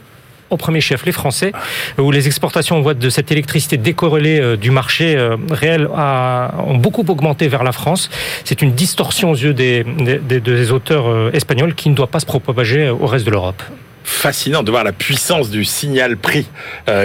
au 0.50 0.58
premier 0.58 0.82
chef 0.82 1.06
les 1.06 1.12
Français, 1.12 1.52
où 1.98 2.12
les 2.12 2.28
exportations 2.28 2.82
de 2.82 3.10
cette 3.10 3.32
électricité 3.32 3.78
décorrélée 3.78 4.40
euh, 4.40 4.58
du 4.58 4.72
marché 4.72 5.16
euh, 5.16 5.36
réel 5.52 5.88
ont 5.88 6.78
beaucoup 6.78 7.06
augmenté 7.08 7.48
vers 7.48 7.64
la 7.64 7.72
France. 7.72 8.10
C'est 8.44 8.62
une 8.62 8.72
distorsion 8.72 9.32
aux 9.32 9.36
yeux 9.36 9.54
des, 9.54 10.72
auteurs 10.72 11.08
euh, 11.08 11.32
espagnols 11.34 11.76
qui 11.76 11.90
ne 11.90 11.96
doit 11.96 12.08
pas 12.08 12.20
se 12.20 12.26
propager 12.26 12.90
au 12.90 13.08
reste 13.08 13.26
de 13.26 13.32
l'Europe. 13.32 13.62
fascinant 14.04 14.64
de 14.64 14.72
voir 14.72 14.84
la 14.84 14.94
puissance 14.94 15.50
du 15.50 15.66
signal 15.66 16.16
prix 16.16 16.48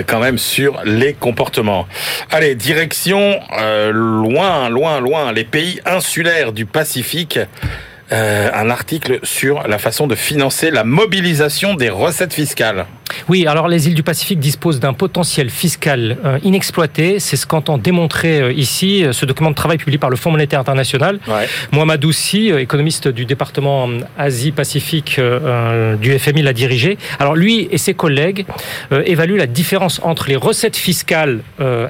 quand 0.07 0.21
même 0.21 0.39
sur 0.39 0.81
les 0.85 1.15
comportements. 1.15 1.89
Allez, 2.31 2.55
direction 2.55 3.41
loin, 3.93 4.69
loin, 4.69 5.01
loin, 5.01 5.33
les 5.33 5.45
pays 5.45 5.81
insulaires 5.85 6.53
du 6.53 6.65
Pacifique. 6.65 7.41
Euh, 8.13 8.51
un 8.53 8.69
article 8.69 9.21
sur 9.23 9.67
la 9.67 9.79
façon 9.79 10.07
de 10.07 10.15
financer 10.15 10.71
la 10.71 10.85
mobilisation 10.85 11.75
des 11.75 11.89
recettes 11.89 12.35
fiscales. 12.35 12.85
Oui, 13.29 13.47
alors 13.47 13.69
les 13.69 13.89
îles 13.89 13.95
du 13.95 14.03
Pacifique 14.03 14.39
disposent 14.39 14.81
d'un 14.81 14.93
potentiel 14.93 15.49
fiscal 15.49 16.19
euh, 16.25 16.39
inexploité. 16.43 17.21
C'est 17.21 17.37
ce 17.37 17.47
qu'entend 17.47 17.79
démontrer 17.79 18.41
euh, 18.41 18.53
ici 18.53 19.05
ce 19.13 19.25
document 19.25 19.51
de 19.51 19.55
travail 19.55 19.79
publié 19.79 19.99
par 19.99 20.11
le 20.11 20.17
Fonds 20.17 20.31
monétaire 20.31 20.61
international. 20.61 21.21
Ouais. 21.27 21.49
Mohamed 21.71 22.05
Oussi, 22.05 22.51
économiste 22.51 23.09
du 23.09 23.25
département 23.25 23.89
Asie-Pacifique 24.19 25.19
du 26.01 26.19
FMI, 26.19 26.43
l'a 26.43 26.53
dirigé. 26.53 26.99
Alors 27.19 27.35
lui 27.35 27.69
et 27.71 27.79
ses 27.79 27.95
collègues 27.95 28.45
évaluent 28.91 29.37
la 29.37 29.47
différence 29.47 30.01
entre 30.03 30.29
les 30.29 30.37
recettes 30.37 30.77
fiscales 30.77 31.41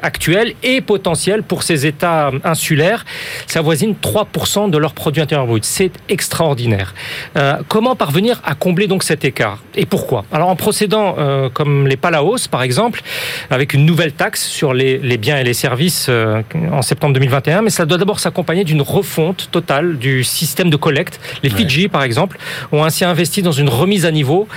actuelles 0.03 0.55
et 0.62 0.81
potentielles 0.81 1.43
pour 1.43 1.62
ces 1.62 1.87
États 1.87 2.31
insulaires. 2.45 3.05
Ça 3.47 3.61
voisine 3.61 3.95
3% 4.01 4.70
de 4.70 4.79
leur 4.79 4.95
produit 4.95 5.23
intérieur 5.23 5.47
brut. 5.47 5.64
C'est 5.64 5.93
extraordinaire. 6.13 6.95
Euh, 7.37 7.57
comment 7.69 7.97
parvenir 7.97 8.41
à 8.45 8.55
combler 8.55 8.87
donc 8.87 9.03
cet 9.03 9.25
écart 9.25 9.59
Et 9.75 9.87
pourquoi? 9.87 10.25
Alors 10.31 10.49
en 10.49 10.57
procédant 10.57 11.17
euh, 11.19 11.49
comme 11.49 11.89
les 11.89 11.97
Palaos 11.97 12.49
par 12.51 12.63
exemple, 12.63 13.03
avec 13.51 13.73
une 13.73 13.87
nouvelle 13.87 14.13
taxe 14.13 14.47
sur 14.47 14.75
les, 14.75 14.99
biens 15.17 15.39
et 15.39 15.45
les 15.45 15.55
services 15.55 16.07
euh, 16.09 16.43
en 16.71 16.83
septembre 16.83 17.15
2021, 17.15 17.63
mais 17.63 17.71
ça 17.71 17.87
doit 17.87 17.99
d'abord 17.99 18.21
s'accompagner 18.21 18.65
d'une 18.65 18.83
refonte 18.83 19.49
totale 19.51 19.99
du 19.99 20.23
système 20.23 20.71
de 20.71 20.77
collecte. 20.77 21.19
Les 21.43 21.51
Fidji 21.51 21.89
par 21.89 22.03
exemple 22.03 22.39
ont 22.73 22.85
ainsi 22.85 23.05
investi 23.05 23.43
dans 23.43 23.53
une 23.53 23.69
remise 23.69 24.07
à 24.07 24.11
niveau 24.11 24.49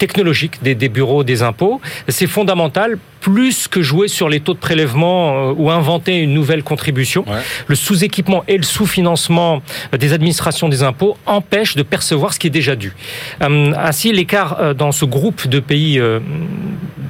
technologique 0.00 0.62
des, 0.62 0.88
bureaux 0.88 1.22
des 1.24 1.42
impôts. 1.42 1.80
C'est 2.08 2.26
fondamental, 2.26 2.98
plus 3.20 3.68
que 3.68 3.82
jouer 3.82 4.08
sur 4.08 4.30
les 4.30 4.40
taux 4.40 4.54
de 4.54 4.58
prélèvement 4.58 5.50
euh, 5.50 5.54
ou 5.56 5.70
inventer 5.70 6.16
une 6.16 6.32
nouvelle 6.32 6.62
contribution. 6.62 7.24
Le 7.66 7.74
sous-équipement 7.74 8.42
et 8.48 8.56
le 8.56 8.62
sous-financement 8.62 9.62
des 9.96 10.14
administrations 10.14 10.70
des 10.70 10.82
impôts 10.82 11.18
empêchent 11.26 11.76
de 11.76 11.82
percevoir 11.82 12.32
ce 12.32 12.38
qui 12.38 12.46
est 12.46 12.56
déjà 12.62 12.76
dû. 12.76 12.94
Euh, 13.42 13.72
ainsi, 13.76 14.10
l'écart 14.10 14.56
euh, 14.58 14.72
dans 14.72 14.90
ce 14.90 15.04
groupe 15.04 15.46
de 15.46 15.60
pays 15.60 16.00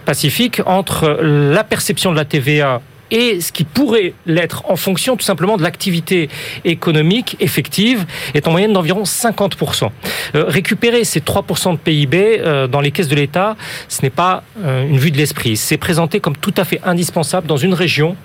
pacifiques 0.05 0.61
entre 0.67 1.21
la 1.23 1.63
perception 1.63 2.11
de 2.11 2.17
la 2.17 2.25
TVA 2.25 2.81
et 3.11 3.41
ce 3.41 3.53
qui 3.53 3.65
pourrait 3.65 4.15
l'être 4.27 4.65
en 4.69 4.77
fonction 4.77 5.17
tout 5.17 5.25
simplement 5.25 5.57
de 5.57 5.63
l'activité 5.63 6.29
économique 6.65 7.37
effective 7.41 8.07
est 8.35 8.47
en 8.47 8.53
moyenne 8.53 8.73
d'environ 8.73 9.03
50%. 9.03 9.91
Euh, 10.35 10.45
récupérer 10.47 11.05
ces 11.05 11.21
3% 11.21 11.73
de 11.73 11.77
PIB 11.79 12.41
euh, 12.41 12.67
dans 12.67 12.81
les 12.81 12.91
caisses 12.91 13.09
de 13.09 13.17
l'État, 13.17 13.57
ce 13.89 14.03
n'est 14.03 14.11
pas 14.11 14.43
euh, 14.65 14.87
une 14.87 14.99
vue 14.99 15.11
de 15.11 15.17
l'esprit. 15.17 15.57
C'est 15.57 15.77
présenté 15.77 16.21
comme 16.21 16.37
tout 16.37 16.55
à 16.57 16.65
fait 16.65 16.81
indispensable 16.85 17.47
dans 17.47 17.57
une 17.57 17.75
région 17.75 18.17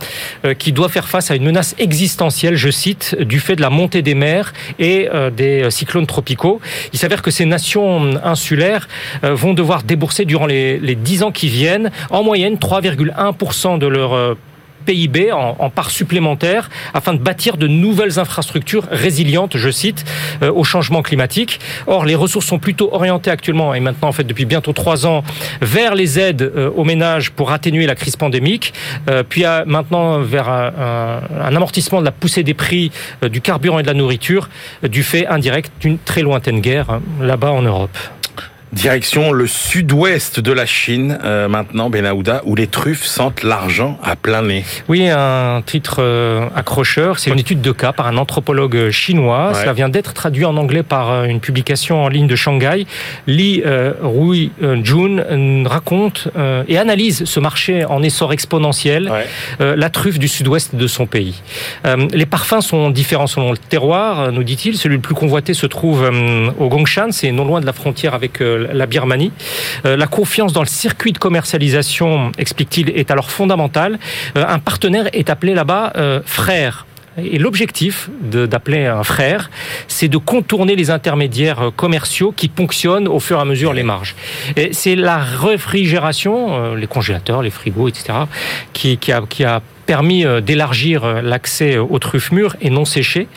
qui 0.59 0.71
doit 0.71 0.89
faire 0.89 1.07
face 1.07 1.31
à 1.31 1.35
une 1.35 1.43
menace 1.43 1.75
existentielle, 1.79 2.55
je 2.55 2.69
cite, 2.69 3.15
du 3.19 3.39
fait 3.39 3.55
de 3.55 3.61
la 3.61 3.69
montée 3.69 4.01
des 4.01 4.15
mers 4.15 4.53
et 4.79 5.07
des 5.35 5.69
cyclones 5.71 6.05
tropicaux. 6.05 6.59
Il 6.93 6.99
s'avère 6.99 7.21
que 7.21 7.31
ces 7.31 7.45
nations 7.45 8.15
insulaires 8.23 8.87
vont 9.23 9.53
devoir 9.53 9.83
débourser 9.83 10.25
durant 10.25 10.45
les, 10.45 10.79
les 10.79 10.95
10 10.95 11.23
ans 11.23 11.31
qui 11.31 11.47
viennent 11.47 11.91
en 12.09 12.23
moyenne 12.23 12.55
3,1% 12.55 13.79
de 13.79 13.87
leur 13.87 14.35
PIB 14.85 15.31
en, 15.31 15.69
part 15.69 15.89
supplémentaire 15.89 16.69
afin 16.93 17.13
de 17.13 17.19
bâtir 17.19 17.57
de 17.57 17.67
nouvelles 17.67 18.19
infrastructures 18.19 18.85
résilientes, 18.89 19.57
je 19.57 19.69
cite, 19.69 20.05
euh, 20.41 20.51
au 20.51 20.63
changement 20.63 21.01
climatique. 21.01 21.59
Or, 21.87 22.05
les 22.05 22.15
ressources 22.15 22.45
sont 22.45 22.59
plutôt 22.59 22.89
orientées 22.93 23.31
actuellement, 23.31 23.73
et 23.73 23.79
maintenant 23.79 24.09
en 24.09 24.11
fait 24.11 24.23
depuis 24.23 24.45
bientôt 24.45 24.73
trois 24.73 25.05
ans, 25.05 25.23
vers 25.61 25.95
les 25.95 26.19
aides 26.19 26.41
euh, 26.41 26.69
aux 26.75 26.83
ménages 26.83 27.31
pour 27.31 27.51
atténuer 27.51 27.85
la 27.85 27.95
crise 27.95 28.15
pandémique, 28.15 28.73
euh, 29.09 29.23
puis 29.27 29.43
maintenant 29.65 30.19
vers 30.19 30.49
un, 30.49 31.21
un, 31.41 31.55
amortissement 31.55 31.99
de 31.99 32.05
la 32.05 32.11
poussée 32.11 32.43
des 32.43 32.53
prix 32.53 32.91
du 33.23 33.41
carburant 33.41 33.79
et 33.79 33.83
de 33.83 33.87
la 33.87 33.93
nourriture 33.93 34.49
du 34.83 35.03
fait 35.03 35.27
indirect 35.27 35.71
d'une 35.81 35.97
très 35.97 36.21
lointaine 36.21 36.61
guerre 36.61 36.89
hein, 36.89 37.01
là-bas 37.21 37.51
en 37.51 37.61
Europe. 37.61 37.97
Direction 38.75 39.31
le 39.31 39.47
sud-ouest 39.47 40.41
de 40.41 40.51
la 40.51 40.65
Chine, 40.65 41.17
euh, 41.23 41.47
maintenant, 41.47 41.89
Benahouda, 41.89 42.41
où 42.43 42.55
les 42.55 42.67
truffes 42.67 43.05
sentent 43.05 43.41
l'argent 43.41 43.97
à 44.03 44.17
plein 44.17 44.41
nez. 44.41 44.65
Oui, 44.89 45.07
un 45.07 45.61
titre 45.65 45.99
euh, 45.99 46.49
accrocheur. 46.53 47.17
C'est 47.17 47.31
une 47.31 47.39
étude 47.39 47.61
de 47.61 47.71
cas 47.71 47.93
par 47.93 48.07
un 48.07 48.17
anthropologue 48.17 48.89
chinois. 48.89 49.53
Ça 49.53 49.71
vient 49.71 49.87
d'être 49.87 50.13
traduit 50.13 50.43
en 50.43 50.57
anglais 50.57 50.83
par 50.83 51.09
euh, 51.09 51.23
une 51.23 51.39
publication 51.39 52.03
en 52.03 52.09
ligne 52.09 52.27
de 52.27 52.35
Shanghai. 52.35 52.85
Li 53.27 53.63
Rui 54.01 54.51
Jun 54.83 55.63
raconte 55.65 56.27
et 56.67 56.77
analyse 56.77 57.23
ce 57.23 57.39
marché 57.39 57.85
en 57.85 58.03
essor 58.03 58.33
exponentiel, 58.33 59.09
la 59.59 59.89
truffe 59.89 60.19
du 60.19 60.27
sud-ouest 60.27 60.75
de 60.75 60.87
son 60.87 61.05
pays. 61.05 61.41
les 62.11 62.25
parfums 62.25 62.61
sont 62.61 62.89
différents 62.89 63.27
selon 63.27 63.51
le 63.51 63.57
terroir, 63.57 64.31
nous 64.33 64.43
dit-il. 64.43 64.77
Celui 64.77 64.95
le 64.95 65.01
plus 65.01 65.15
convoité 65.15 65.53
se 65.53 65.65
trouve 65.65 66.09
au 66.59 66.67
Gongshan, 66.67 67.11
c'est 67.11 67.31
non 67.31 67.45
loin 67.45 67.61
de 67.61 67.65
la 67.65 67.73
frontière 67.73 68.13
avec 68.13 68.41
la 68.73 68.85
Birmanie. 68.85 69.31
Euh, 69.85 69.97
la 69.97 70.07
confiance 70.07 70.53
dans 70.53 70.61
le 70.61 70.67
circuit 70.67 71.11
de 71.11 71.17
commercialisation, 71.17 72.31
explique-t-il, 72.37 72.89
est 72.89 73.11
alors 73.11 73.31
fondamentale. 73.31 73.99
Euh, 74.37 74.45
un 74.47 74.59
partenaire 74.59 75.07
est 75.13 75.29
appelé 75.29 75.53
là-bas 75.53 75.93
euh, 75.95 76.21
frère. 76.25 76.85
Et 77.17 77.37
l'objectif 77.37 78.09
d'appeler 78.21 78.87
un 78.87 79.05
frère, 79.05 79.49
c'est 79.87 80.09
de 80.09 80.17
contourner 80.17 80.75
les 80.75 80.91
intermédiaires 80.91 81.71
commerciaux 81.73 82.33
qui 82.35 82.49
ponctionnent 82.49 83.07
au 83.07 83.21
fur 83.21 83.37
et 83.37 83.41
à 83.41 83.45
mesure 83.45 83.71
les 83.71 83.83
marges. 83.83 84.15
C'est 84.73 84.95
la 84.95 85.19
réfrigération, 85.19 86.75
les 86.75 86.87
congélateurs, 86.87 87.41
les 87.41 87.51
frigos, 87.51 87.87
etc., 87.87 88.13
qui, 88.73 88.97
qui 88.97 89.13
a 89.45 89.61
permis 89.85 90.25
euh, 90.25 90.41
d'élargir 90.41 91.03
euh, 91.03 91.21
l'accès 91.21 91.77
aux 91.77 91.99
truffes 91.99 92.31
mûres 92.31 92.55
et 92.61 92.69
non 92.69 92.85
séchées. 92.85 93.27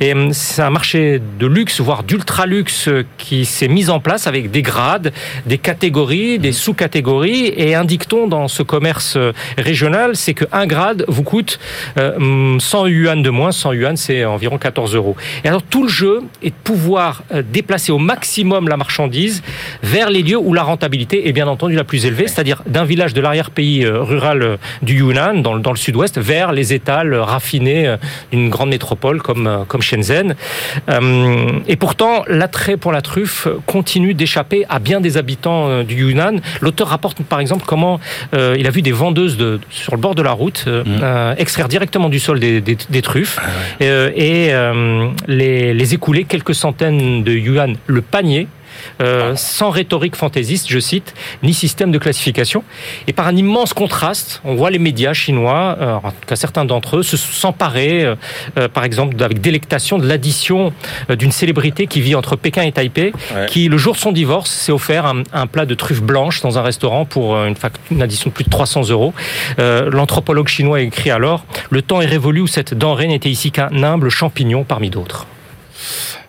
Et 0.00 0.14
euh, 0.14 0.28
c'est 0.32 0.62
un 0.62 0.70
marché 0.70 1.20
de 1.38 1.46
luxe, 1.46 1.80
voire 1.80 2.02
d'ultra 2.02 2.46
luxe, 2.46 2.88
qui 3.18 3.44
s'est 3.44 3.68
mis 3.68 3.90
en 3.90 4.00
place 4.00 4.26
avec 4.26 4.50
des 4.50 4.62
grades, 4.62 5.12
des 5.46 5.58
catégories, 5.58 6.38
des 6.38 6.52
sous-catégories. 6.52 7.52
Et 7.56 7.74
un 7.74 7.84
dicton 7.84 8.28
dans 8.28 8.48
ce 8.48 8.62
commerce 8.62 9.18
régional, 9.58 10.16
c'est 10.16 10.34
qu'un 10.34 10.66
grade 10.66 11.04
vous 11.08 11.22
coûte 11.22 11.58
100 11.96 12.86
yuan 12.86 13.22
de 13.22 13.30
moins. 13.30 13.52
100 13.52 13.72
yuan, 13.72 13.96
c'est 13.96 14.24
environ 14.24 14.58
14 14.58 14.94
euros. 14.94 15.16
Et 15.44 15.48
alors 15.48 15.62
tout 15.62 15.82
le 15.82 15.88
jeu 15.88 16.22
est 16.42 16.50
de 16.50 16.54
pouvoir 16.62 17.22
déplacer 17.52 17.92
au 17.92 17.98
maximum 17.98 18.68
la 18.68 18.76
marchandise 18.76 19.42
vers 19.82 20.10
les 20.10 20.22
lieux 20.22 20.38
où 20.38 20.52
la 20.52 20.62
rentabilité 20.62 21.28
est 21.28 21.32
bien 21.32 21.48
entendu 21.48 21.74
la 21.74 21.84
plus 21.84 22.06
élevée, 22.06 22.28
c'est-à-dire 22.28 22.62
d'un 22.66 22.84
village 22.84 23.14
de 23.14 23.20
l'arrière-pays 23.20 23.86
rural 23.86 24.58
du 24.82 24.96
Yunnan, 24.96 25.42
dans, 25.42 25.58
dans 25.58 25.72
le 25.72 25.76
sud 25.76 25.95
ouest 25.96 26.18
vers 26.18 26.52
les 26.52 26.72
étals 26.72 27.14
raffinés 27.14 27.88
euh, 27.88 27.96
d'une 28.30 28.48
grande 28.50 28.70
métropole 28.70 29.22
comme, 29.22 29.46
euh, 29.46 29.64
comme 29.66 29.82
Shenzhen. 29.82 30.34
Euh, 30.88 31.60
et 31.66 31.76
pourtant, 31.76 32.24
l'attrait 32.28 32.76
pour 32.76 32.92
la 32.92 33.02
truffe 33.02 33.48
continue 33.66 34.14
d'échapper 34.14 34.64
à 34.68 34.78
bien 34.78 35.00
des 35.00 35.16
habitants 35.16 35.82
du 35.82 35.96
Yunnan. 35.96 36.40
L'auteur 36.60 36.88
rapporte 36.88 37.22
par 37.22 37.40
exemple 37.40 37.64
comment 37.66 38.00
il 38.32 38.66
a 38.66 38.70
vu 38.70 38.82
des 38.82 38.92
vendeuses 38.92 39.36
de, 39.36 39.60
sur 39.70 39.94
le 39.94 40.00
bord 40.00 40.14
de 40.14 40.22
la 40.22 40.32
route 40.32 40.66
mmh. 40.66 41.34
extraire 41.38 41.68
directement 41.68 42.08
du 42.08 42.18
sol 42.18 42.38
des, 42.38 42.60
des, 42.60 43.02
truffes 43.02 43.38
ah 43.40 43.88
et 44.14 44.52
les, 45.26 45.74
les 45.74 45.94
écouler 45.94 46.24
quelques 46.24 46.54
centaines 46.54 47.22
de 47.22 47.32
yuan 47.32 47.76
le 47.86 48.02
panier 48.02 48.48
euh, 49.00 49.34
sans 49.36 49.70
rhétorique 49.70 50.16
fantaisiste, 50.16 50.66
je 50.68 50.78
cite, 50.78 51.14
ni 51.42 51.54
système 51.54 51.90
de 51.90 51.98
classification. 51.98 52.62
Et 53.06 53.12
par 53.12 53.26
un 53.26 53.36
immense 53.36 53.72
contraste, 53.72 54.40
on 54.44 54.54
voit 54.54 54.70
les 54.70 54.78
médias 54.78 55.12
chinois, 55.12 55.76
euh, 55.80 55.94
en 55.94 56.10
tout 56.10 56.26
cas 56.26 56.36
certains 56.36 56.64
d'entre 56.64 56.98
eux, 56.98 57.02
se 57.02 57.16
s'emparer, 57.16 58.04
euh, 58.58 58.68
par 58.68 58.84
exemple, 58.84 59.22
avec 59.22 59.40
délectation 59.40 59.98
de 59.98 60.06
l'addition 60.06 60.72
d'une 61.08 61.32
célébrité 61.32 61.86
qui 61.86 62.00
vit 62.00 62.14
entre 62.14 62.36
Pékin 62.36 62.62
et 62.62 62.72
Taipei, 62.72 63.12
qui, 63.48 63.68
le 63.68 63.78
jour 63.78 63.94
de 63.94 63.98
son 63.98 64.12
divorce, 64.12 64.50
s'est 64.50 64.72
offert 64.72 65.12
un, 65.32 65.46
plat 65.46 65.66
de 65.66 65.74
truffes 65.74 66.02
blanches 66.02 66.40
dans 66.40 66.58
un 66.58 66.62
restaurant 66.62 67.04
pour 67.04 67.36
une, 67.36 67.54
une 67.90 68.02
addition 68.02 68.30
de 68.30 68.34
plus 68.34 68.44
de 68.44 68.50
300 68.50 68.90
euros. 68.90 69.14
L'anthropologue 69.58 70.48
chinois 70.48 70.80
écrit 70.80 71.10
alors 71.10 71.44
Le 71.70 71.82
temps 71.82 72.00
est 72.00 72.06
révolu 72.06 72.40
où 72.40 72.46
cette 72.46 72.74
denrée 72.74 73.06
n'était 73.06 73.30
ici 73.30 73.50
qu'un 73.50 73.82
humble 73.82 74.10
champignon 74.10 74.64
parmi 74.64 74.90
d'autres. 74.90 75.26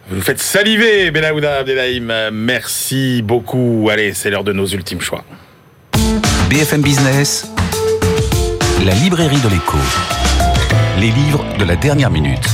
Vous 0.09 0.15
nous 0.15 0.21
faites 0.21 0.39
saliver, 0.39 1.11
Benaouda 1.11 1.57
Abdelhaim. 1.57 2.31
Merci 2.31 3.21
beaucoup. 3.21 3.89
Allez, 3.91 4.13
c'est 4.13 4.29
l'heure 4.29 4.45
de 4.45 4.53
nos 4.53 4.65
ultimes 4.65 5.01
choix. 5.01 5.25
BFM 6.49 6.81
Business, 6.81 7.51
la 8.85 8.93
librairie 8.93 9.41
de 9.41 9.49
l'écho. 9.49 9.77
Les 10.97 11.11
livres 11.11 11.43
de 11.59 11.65
la 11.65 11.75
dernière 11.75 12.09
minute. 12.09 12.47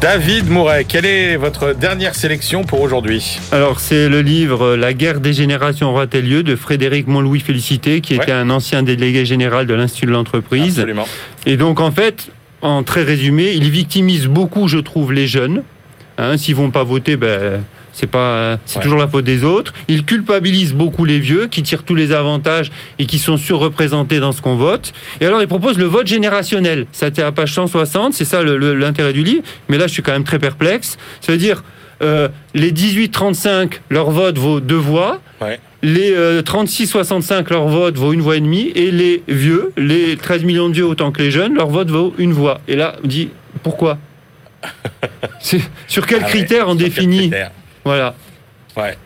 David 0.00 0.48
Mouret, 0.48 0.84
quelle 0.84 1.06
est 1.06 1.34
votre 1.36 1.72
dernière 1.74 2.14
sélection 2.14 2.62
pour 2.62 2.80
aujourd'hui? 2.80 3.40
Alors, 3.50 3.80
c'est 3.80 4.08
le 4.08 4.22
livre 4.22 4.76
La 4.76 4.94
guerre 4.94 5.18
des 5.18 5.32
générations 5.32 5.90
aura-t-elle 5.90 6.28
lieu 6.28 6.42
de 6.44 6.54
Frédéric 6.54 7.08
Montlouis 7.08 7.40
Félicité, 7.40 8.00
qui 8.02 8.14
était 8.14 8.30
un 8.30 8.50
ancien 8.50 8.84
délégué 8.84 9.24
général 9.24 9.66
de 9.66 9.74
l'Institut 9.74 10.06
de 10.06 10.12
l'entreprise. 10.12 10.78
Absolument. 10.78 11.08
Et 11.44 11.56
donc, 11.56 11.80
en 11.80 11.90
fait, 11.90 12.30
en 12.62 12.82
très 12.82 13.02
résumé, 13.02 13.52
il 13.52 13.68
victimise 13.70 14.26
beaucoup, 14.26 14.68
je 14.68 14.78
trouve, 14.78 15.12
les 15.12 15.26
jeunes. 15.26 15.62
Hein, 16.18 16.36
S'ils 16.36 16.54
vont 16.54 16.70
pas 16.70 16.84
voter, 16.84 17.16
ben, 17.16 17.62
c'est 17.92 18.06
pas, 18.06 18.58
c'est 18.64 18.80
toujours 18.80 18.98
la 18.98 19.08
faute 19.08 19.24
des 19.24 19.44
autres. 19.44 19.72
Il 19.88 20.04
culpabilise 20.04 20.72
beaucoup 20.72 21.04
les 21.04 21.18
vieux, 21.18 21.46
qui 21.48 21.62
tirent 21.62 21.82
tous 21.82 21.94
les 21.94 22.12
avantages 22.12 22.70
et 22.98 23.06
qui 23.06 23.18
sont 23.18 23.36
surreprésentés 23.36 24.20
dans 24.20 24.32
ce 24.32 24.40
qu'on 24.40 24.56
vote. 24.56 24.92
Et 25.20 25.26
alors, 25.26 25.42
il 25.42 25.48
propose 25.48 25.78
le 25.78 25.84
vote 25.84 26.06
générationnel. 26.06 26.86
Ça, 26.92 27.08
c'est 27.12 27.22
à 27.22 27.32
page 27.32 27.52
160, 27.52 28.14
c'est 28.14 28.24
ça 28.24 28.42
l'intérêt 28.42 29.12
du 29.12 29.22
livre. 29.22 29.42
Mais 29.68 29.76
là, 29.76 29.86
je 29.86 29.92
suis 29.92 30.02
quand 30.02 30.12
même 30.12 30.24
très 30.24 30.38
perplexe. 30.38 30.96
Ça 31.20 31.32
veut 31.32 31.38
dire, 31.38 31.62
euh, 32.02 32.28
les 32.54 32.72
18-35, 32.72 33.80
leur 33.90 34.10
vote 34.10 34.38
vaut 34.38 34.60
deux 34.60 34.76
voix. 34.76 35.20
Les 35.82 36.12
36-65, 36.12 37.32
euh, 37.32 37.42
leur 37.50 37.66
vote 37.66 37.96
vaut 37.96 38.12
une 38.12 38.20
voix 38.20 38.36
et 38.36 38.40
demie. 38.40 38.70
Et 38.74 38.90
les 38.90 39.22
vieux, 39.26 39.72
les 39.76 40.16
13 40.16 40.44
millions 40.44 40.68
de 40.68 40.74
vieux 40.74 40.86
autant 40.86 41.10
que 41.10 41.20
les 41.22 41.30
jeunes, 41.30 41.54
leur 41.54 41.68
vote 41.68 41.90
vaut 41.90 42.14
une 42.18 42.32
voix. 42.32 42.60
Et 42.68 42.76
là, 42.76 42.96
on 43.02 43.06
dit 43.06 43.30
pourquoi? 43.62 43.98
Sur 45.88 46.06
quels 46.06 46.22
ah 46.24 46.28
critères 46.28 46.68
on 46.68 46.74
définit? 46.74 47.32
Voilà. 47.84 48.14
Ouais. 48.76 48.96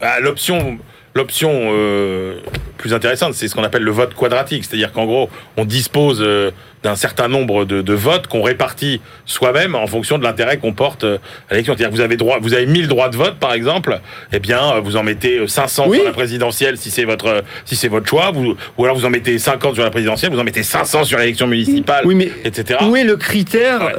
Bah, 0.00 0.20
l'option 0.20 0.78
L'option 1.16 1.70
euh, 1.72 2.38
plus 2.76 2.92
intéressante, 2.92 3.34
c'est 3.34 3.46
ce 3.46 3.54
qu'on 3.54 3.62
appelle 3.62 3.84
le 3.84 3.92
vote 3.92 4.14
quadratique, 4.14 4.64
c'est-à-dire 4.64 4.90
qu'en 4.90 5.04
gros, 5.04 5.30
on 5.56 5.64
dispose 5.64 6.20
euh, 6.20 6.50
d'un 6.82 6.96
certain 6.96 7.28
nombre 7.28 7.64
de, 7.64 7.94
votes 7.94 8.26
qu'on 8.26 8.42
répartit 8.42 9.00
soi-même 9.24 9.76
en 9.76 9.86
fonction 9.86 10.18
de 10.18 10.24
l'intérêt 10.24 10.58
qu'on 10.58 10.72
porte 10.72 11.04
euh, 11.04 11.18
à 11.48 11.54
l'élection. 11.54 11.74
C'est-à-dire 11.74 11.90
que 11.90 11.94
vous 11.94 12.00
avez 12.00 12.16
droit, 12.16 12.38
vous 12.40 12.52
avez 12.52 12.66
1000 12.66 12.88
droits 12.88 13.10
de 13.10 13.16
vote, 13.16 13.36
par 13.38 13.52
exemple, 13.52 14.00
eh 14.32 14.40
bien, 14.40 14.80
vous 14.80 14.96
en 14.96 15.04
mettez 15.04 15.46
500 15.46 15.92
sur 15.92 16.04
la 16.04 16.10
présidentielle 16.10 16.78
si 16.78 16.90
c'est 16.90 17.04
votre 17.04 17.44
si 17.64 17.76
c'est 17.76 17.86
votre 17.86 18.08
choix, 18.08 18.32
vous, 18.32 18.56
ou 18.76 18.84
alors 18.84 18.96
vous 18.96 19.04
en 19.04 19.10
mettez 19.10 19.38
50 19.38 19.74
sur 19.74 19.84
la 19.84 19.90
présidentielle, 19.90 20.32
vous 20.32 20.40
en 20.40 20.44
mettez 20.44 20.64
500 20.64 21.04
sur 21.04 21.18
l'élection 21.18 21.46
municipale, 21.46 22.04
oui, 22.06 22.16
mais 22.16 22.32
etc. 22.42 22.80
Où 22.82 22.96
est 22.96 23.04
le 23.04 23.16
critère 23.16 23.92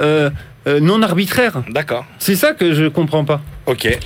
non 0.67 1.01
arbitraire? 1.01 1.63
D'accord. 1.69 2.05
C'est 2.19 2.35
ça 2.35 2.51
que 2.51 2.73
je 2.73 2.87
comprends 2.87 3.23
pas. 3.23 3.39
Ok. 3.67 3.97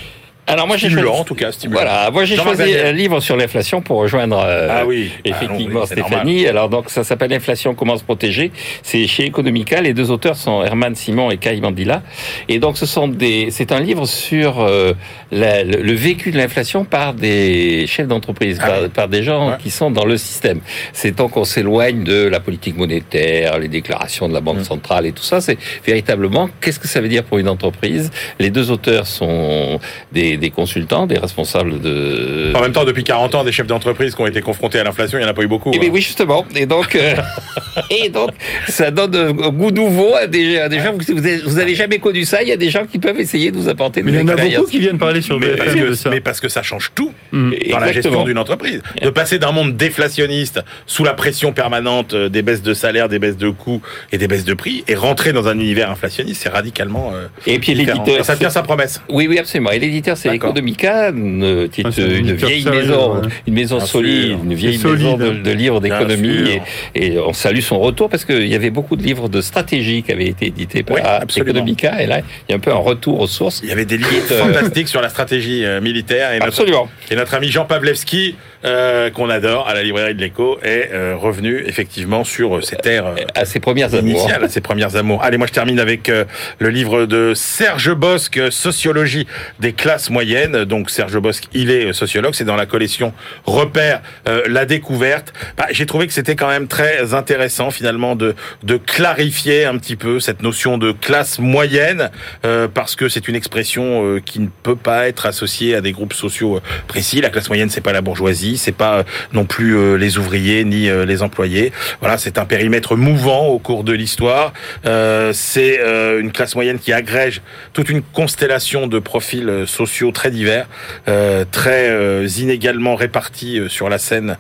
Alors 0.50 0.66
moi 0.66 0.78
j'ai 0.78 0.90
choisi, 0.90 1.08
en 1.08 1.24
tout 1.24 1.36
cas, 1.36 1.52
Voilà, 1.70 2.10
moi 2.10 2.26
j'ai 2.26 2.36
choisi 2.36 2.76
un 2.76 2.92
livre 2.92 3.20
sur 3.20 3.38
l'inflation 3.38 3.82
pour 3.82 4.00
rejoindre 4.00 4.44
euh, 4.44 4.68
ah 4.72 4.84
oui. 4.84 5.12
Ah 5.14 5.30
effectivement 5.30 5.86
Stéphanie. 5.86 6.48
Alors 6.48 6.70
donc 6.70 6.90
ça 6.90 7.04
s'appelle 7.04 7.30
L'inflation 7.30 7.76
comment 7.76 7.96
se 7.96 8.04
protéger? 8.04 8.52
C'est 8.82 9.06
chez 9.06 9.26
Economica. 9.26 9.80
Les 9.82 9.94
deux 9.94 10.10
auteurs 10.10 10.36
sont 10.36 10.64
Herman 10.64 10.96
Simon 10.96 11.30
et 11.30 11.38
Kai 11.38 11.62
Mandila. 11.62 12.02
Et 12.48 12.58
donc 12.58 12.80
ce 12.80 12.88
sont 12.88 13.08
des, 13.08 13.50
c'est 13.52 13.72
un 13.72 13.80
livre 13.80 14.08
sur 14.08 14.62
euh, 14.62 14.94
le, 15.32 15.94
vécu 15.94 16.32
de 16.32 16.38
l'inflation 16.38 16.84
par 16.84 17.14
des 17.14 17.86
chefs 17.86 18.08
d'entreprise, 18.08 18.60
ah 18.64 18.90
par, 18.92 19.08
des 19.08 19.22
gens 19.22 19.56
qui 19.62 19.70
sont 19.70 19.92
dans 19.92 20.06
le 20.06 20.18
système. 20.18 20.62
C'est 20.94 21.18
tant 21.18 21.28
qu'on 21.28 21.44
s'éloigne 21.44 22.04
de 22.04 22.28
la 22.28 22.40
politique 22.40 22.76
monétaire, 22.76 23.60
les 23.60 23.68
déclarations 23.68 24.28
de 24.28 24.34
la 24.34 24.42
banque 24.42 24.62
mmh. 24.62 24.64
centrale 24.64 25.06
et 25.06 25.12
tout 25.12 25.22
ça. 25.22 25.42
C'est 25.42 25.60
véritablement 25.86 26.50
qu'est-ce 26.60 26.80
que 26.80 26.88
ça 26.88 27.02
veut 27.02 27.10
dire 27.10 27.24
pour 27.24 27.38
une 27.38 27.50
entreprise? 27.50 28.10
Les 28.40 28.50
deux 28.50 28.72
auteurs 28.72 29.06
sont 29.06 29.80
des 30.12 30.39
des 30.40 30.50
consultants, 30.50 31.08
des 31.08 31.18
responsables 31.18 31.80
de... 31.80 32.54
En 32.56 32.62
même 32.62 32.72
temps, 32.72 32.86
depuis 32.86 33.04
40 33.04 33.36
ans, 33.36 33.44
des 33.44 33.52
chefs 33.52 33.68
d'entreprise 33.68 34.16
qui 34.16 34.22
ont 34.22 34.28
été 34.28 34.42
confrontés 34.42 34.80
à 34.80 34.84
l'inflation, 34.84 35.18
il 35.18 35.22
n'y 35.22 35.28
en 35.28 35.32
a 35.32 35.34
pas 35.34 35.44
eu 35.44 35.48
beaucoup. 35.48 35.72
Et 35.72 35.80
eh 35.82 35.86
hein. 35.86 35.90
oui, 35.92 36.02
justement. 36.02 36.46
Et 36.56 36.66
donc, 36.66 36.96
euh, 36.96 37.16
et 37.90 38.10
donc 38.10 38.32
ça 38.68 38.92
donne 38.92 39.16
un 39.16 39.50
goût 39.50 39.72
nouveau 39.72 40.16
à 40.16 40.28
des, 40.28 40.58
à 40.58 40.70
des 40.70 40.80
gens. 40.80 40.94
Vous 40.94 41.56
n'avez 41.56 41.76
jamais 41.76 42.00
connu 42.00 42.26
ça. 42.26 42.42
Il 42.42 42.50
y 42.50 42.52
a 42.52 42.58
des 42.58 42.70
gens 42.70 42.86
qui 42.86 43.00
peuvent 43.00 43.20
essayer 43.20 43.52
de 43.52 43.58
vous 43.58 43.70
apporter 43.70 44.04
Mais 44.04 44.12
il 44.12 44.20
y 44.20 44.22
en 44.22 44.28
a 44.28 44.36
beaucoup 44.36 44.70
qui 44.70 44.80
viennent 44.80 44.98
parler 44.98 45.22
sur 45.22 45.40
mais 45.40 45.56
parce, 45.56 45.74
que, 45.74 45.94
ça. 45.94 46.10
mais 46.10 46.22
parce 46.22 46.40
que 46.40 46.50
ça 46.50 46.64
change 46.64 46.92
tout 46.96 47.12
mm. 47.32 47.52
dans 47.72 47.80
la 47.80 47.92
gestion 47.92 48.24
d'une 48.24 48.38
entreprise. 48.38 48.82
De 49.02 49.10
passer 49.10 49.40
d'un 49.40 49.52
monde 49.52 49.76
déflationniste, 49.76 50.62
sous 50.86 51.04
la 51.04 51.14
pression 51.14 51.54
permanente 51.54 52.14
euh, 52.14 52.30
des 52.30 52.42
baisses 52.42 52.62
de 52.62 52.74
salaire, 52.74 53.10
des 53.10 53.20
baisses 53.20 53.38
de 53.38 53.50
coûts 53.50 53.82
et 54.12 54.18
des 54.18 54.28
baisses 54.28 54.46
de 54.46 54.54
prix, 54.54 54.84
et 54.88 54.96
rentrer 54.96 55.34
dans 55.34 55.48
un 55.48 55.58
univers 55.60 55.90
inflationniste, 55.90 56.44
c'est 56.44 56.50
radicalement. 56.50 57.12
Euh, 57.14 57.28
et 57.48 57.60
puis 57.60 57.74
l'éditeur. 57.74 58.24
Ça 58.26 58.36
tient 58.36 58.50
sa 58.50 58.64
promesse. 58.64 59.02
Oui, 59.10 59.28
oui, 59.28 59.40
absolument. 59.40 59.72
Et 59.72 59.80
l'éditeur, 59.80 60.18
c'est 60.18 60.29
Economica, 60.34 61.10
une, 61.10 61.70
ah, 61.84 61.90
une 61.98 62.34
vieille 62.34 62.66
maison, 62.66 63.22
une 63.48 63.54
maison 63.54 63.80
solide, 63.80 64.38
une 64.44 64.54
vieille 64.54 64.78
maison 64.78 65.18
de, 65.18 65.52
livres 65.52 65.82
d'économie. 65.82 66.60
Et, 66.96 67.18
on 67.20 67.34
salue 67.34 67.60
son 67.60 67.80
retour 67.80 68.10
parce 68.10 68.26
qu'il 68.26 68.48
y 68.48 68.56
avait 68.56 68.70
beaucoup 68.70 68.96
de 68.96 69.04
livres 69.04 69.30
de 69.30 69.42
stratégie 69.42 70.04
qui 70.04 70.12
avaient 70.12 70.28
été 70.28 70.48
édités 70.48 70.84
par 70.84 71.24
Economica. 71.36 72.02
Et 72.02 72.08
là, 72.08 72.20
il 72.48 72.52
y 72.52 72.54
a 72.54 72.58
un 72.58 72.60
peu 72.60 72.72
un 72.72 72.76
retour 72.76 73.20
aux 73.20 73.28
sources. 73.28 73.62
Il 73.64 73.70
y 73.70 73.72
avait 73.72 73.86
des 73.86 73.98
livres 73.98 74.32
euh, 74.32 74.44
fantastiques 74.44 74.88
sur 74.88 75.02
la 75.02 75.10
stratégie 75.10 75.66
euh, 75.66 75.82
militaire. 75.82 76.34
Et 76.34 76.40
Absolument. 76.40 76.90
et 77.10 77.16
notre 77.16 77.34
ami 77.34 77.50
Jean 77.50 77.66
Pavlevski, 77.66 78.36
euh, 78.66 79.10
qu'on 79.10 79.30
adore 79.30 79.68
à 79.68 79.74
la 79.74 79.84
librairie 79.84 80.16
de 80.16 80.22
l'Écho, 80.22 80.60
est 80.64 80.90
revenu 81.14 81.64
effectivement 81.66 82.24
sur 82.24 82.64
ses 82.64 82.76
terres 82.76 83.16
à 83.36 83.46
ses 83.46 83.60
premières 83.60 83.94
amours. 83.96 84.30
à 84.32 84.50
ses 84.50 84.62
premières 84.62 84.96
amours. 84.96 85.24
Allez, 85.24 85.38
moi 85.38 85.48
je 85.48 85.54
termine 85.54 85.80
avec 85.80 86.12
le 86.60 86.70
livre 86.70 87.06
de 87.06 87.34
Serge 87.34 87.94
Bosque, 87.94 88.40
Sociologie 88.52 89.28
des 89.60 89.74
classes 89.74 90.10
moyennes 90.10 90.66
donc 90.66 90.90
Serge 90.90 91.18
Bosque, 91.18 91.46
il 91.54 91.72
est 91.72 91.94
sociologue, 91.94 92.34
c'est 92.36 92.46
dans 92.46 92.56
la 92.56 92.66
collection 92.66 93.14
Repère 93.46 94.02
euh, 94.28 94.44
la 94.48 94.66
découverte. 94.66 95.34
Bah, 95.58 95.68
j'ai 95.72 95.86
trouvé 95.86 96.08
que 96.08 96.14
c'était 96.14 96.36
quand 96.36 96.48
même 96.48 96.68
très 96.68 97.14
intéressant 97.14 97.72
finalement 97.72 98.16
de, 98.16 98.36
de 98.64 98.78
clarifier 98.78 99.66
un 99.66 99.78
petit 99.78 99.96
peu 99.96 100.20
cette 100.20 100.42
notion 100.42 100.78
de 100.78 100.92
classe 100.92 101.40
moyenne, 101.40 102.10
euh, 102.46 102.68
parce 102.68 102.96
que 102.96 103.10
c'est 103.10 103.28
une 103.28 103.36
expression 103.36 104.06
euh, 104.06 104.20
qui 104.20 104.40
ne 104.40 104.48
peut 104.64 104.76
pas 104.76 105.08
être 105.08 105.26
associée 105.26 105.76
à 105.76 105.82
des 105.82 105.92
groupes 105.92 106.14
sociaux 106.14 106.60
précis. 106.88 107.22
La 107.22 107.30
classe 107.30 107.50
moyenne, 107.50 107.70
c'est 107.70 107.82
pas 107.82 107.94
la 107.94 108.02
bourgeoisie, 108.02 108.49
c'est 108.58 108.72
pas 108.72 109.04
non 109.34 109.46
plus 109.46 109.98
les 109.98 110.18
ouvriers 110.18 110.64
ni 110.64 110.90
les 110.90 111.22
employés. 111.22 111.72
Voilà, 112.00 112.18
c'est 112.18 112.38
un 112.38 112.46
périmètre 112.46 112.96
mouvant 112.96 113.48
au 113.48 113.60
cours 113.60 113.84
de 113.84 113.94
l'histoire. 113.94 114.54
c'est 114.84 115.80
une 116.20 116.32
classe 116.32 116.56
moyenne 116.56 116.80
qui 116.80 116.94
agrège 116.94 117.42
toute 117.74 117.90
une 117.90 118.02
constellation 118.02 118.88
de 118.88 119.00
profils 119.00 119.64
sociaux 119.66 120.12
très 120.12 120.32
divers, 120.32 120.68
euh, 121.08 121.46
très 121.50 121.90
euh, 121.90 122.28
inégalement 122.38 122.96
répartis 122.96 123.60
euh, 123.60 123.70
sur 123.70 123.90
la 123.90 123.98
scène 123.98 124.38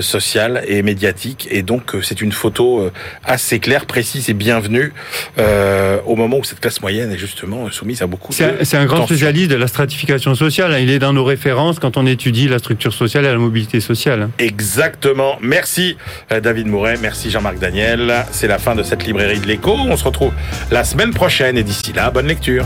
sociale 0.00 0.62
et 0.66 0.82
médiatique. 0.82 1.48
Et 1.50 1.62
donc, 1.62 1.94
c'est 2.02 2.20
une 2.20 2.32
photo 2.32 2.90
assez 3.24 3.58
claire, 3.58 3.86
précise 3.86 4.28
et 4.28 4.34
bienvenue 4.34 4.92
au 6.06 6.16
moment 6.16 6.38
où 6.38 6.44
cette 6.44 6.60
classe 6.60 6.80
moyenne 6.80 7.12
est 7.12 7.18
justement 7.18 7.70
soumise 7.70 8.02
à 8.02 8.06
beaucoup 8.06 8.32
de 8.32 8.64
C'est 8.64 8.76
un 8.76 8.86
grand 8.86 9.06
spécialiste 9.06 9.50
de 9.50 9.56
la 9.56 9.66
stratification 9.66 10.34
sociale. 10.34 10.72
Hein. 10.72 10.78
Il 10.78 10.90
est 10.90 10.98
dans 10.98 11.12
nos 11.12 11.24
références 11.24 11.78
quand 11.78 11.96
on 11.96 12.06
étudie 12.06 12.48
la 12.48 12.58
structure 12.58 12.92
sociale 12.92 13.24
et 13.24 13.28
la 13.28 13.38
Exactement. 14.38 15.38
Merci 15.40 15.96
David 16.30 16.66
Mouret, 16.66 16.96
merci 17.00 17.30
Jean-Marc 17.30 17.58
Daniel. 17.58 18.24
C'est 18.30 18.48
la 18.48 18.58
fin 18.58 18.74
de 18.74 18.82
cette 18.82 19.04
librairie 19.04 19.40
de 19.40 19.46
l'écho. 19.46 19.72
On 19.72 19.96
se 19.96 20.04
retrouve 20.04 20.32
la 20.70 20.84
semaine 20.84 21.12
prochaine 21.12 21.56
et 21.56 21.62
d'ici 21.62 21.92
là, 21.92 22.10
bonne 22.10 22.26
lecture. 22.26 22.64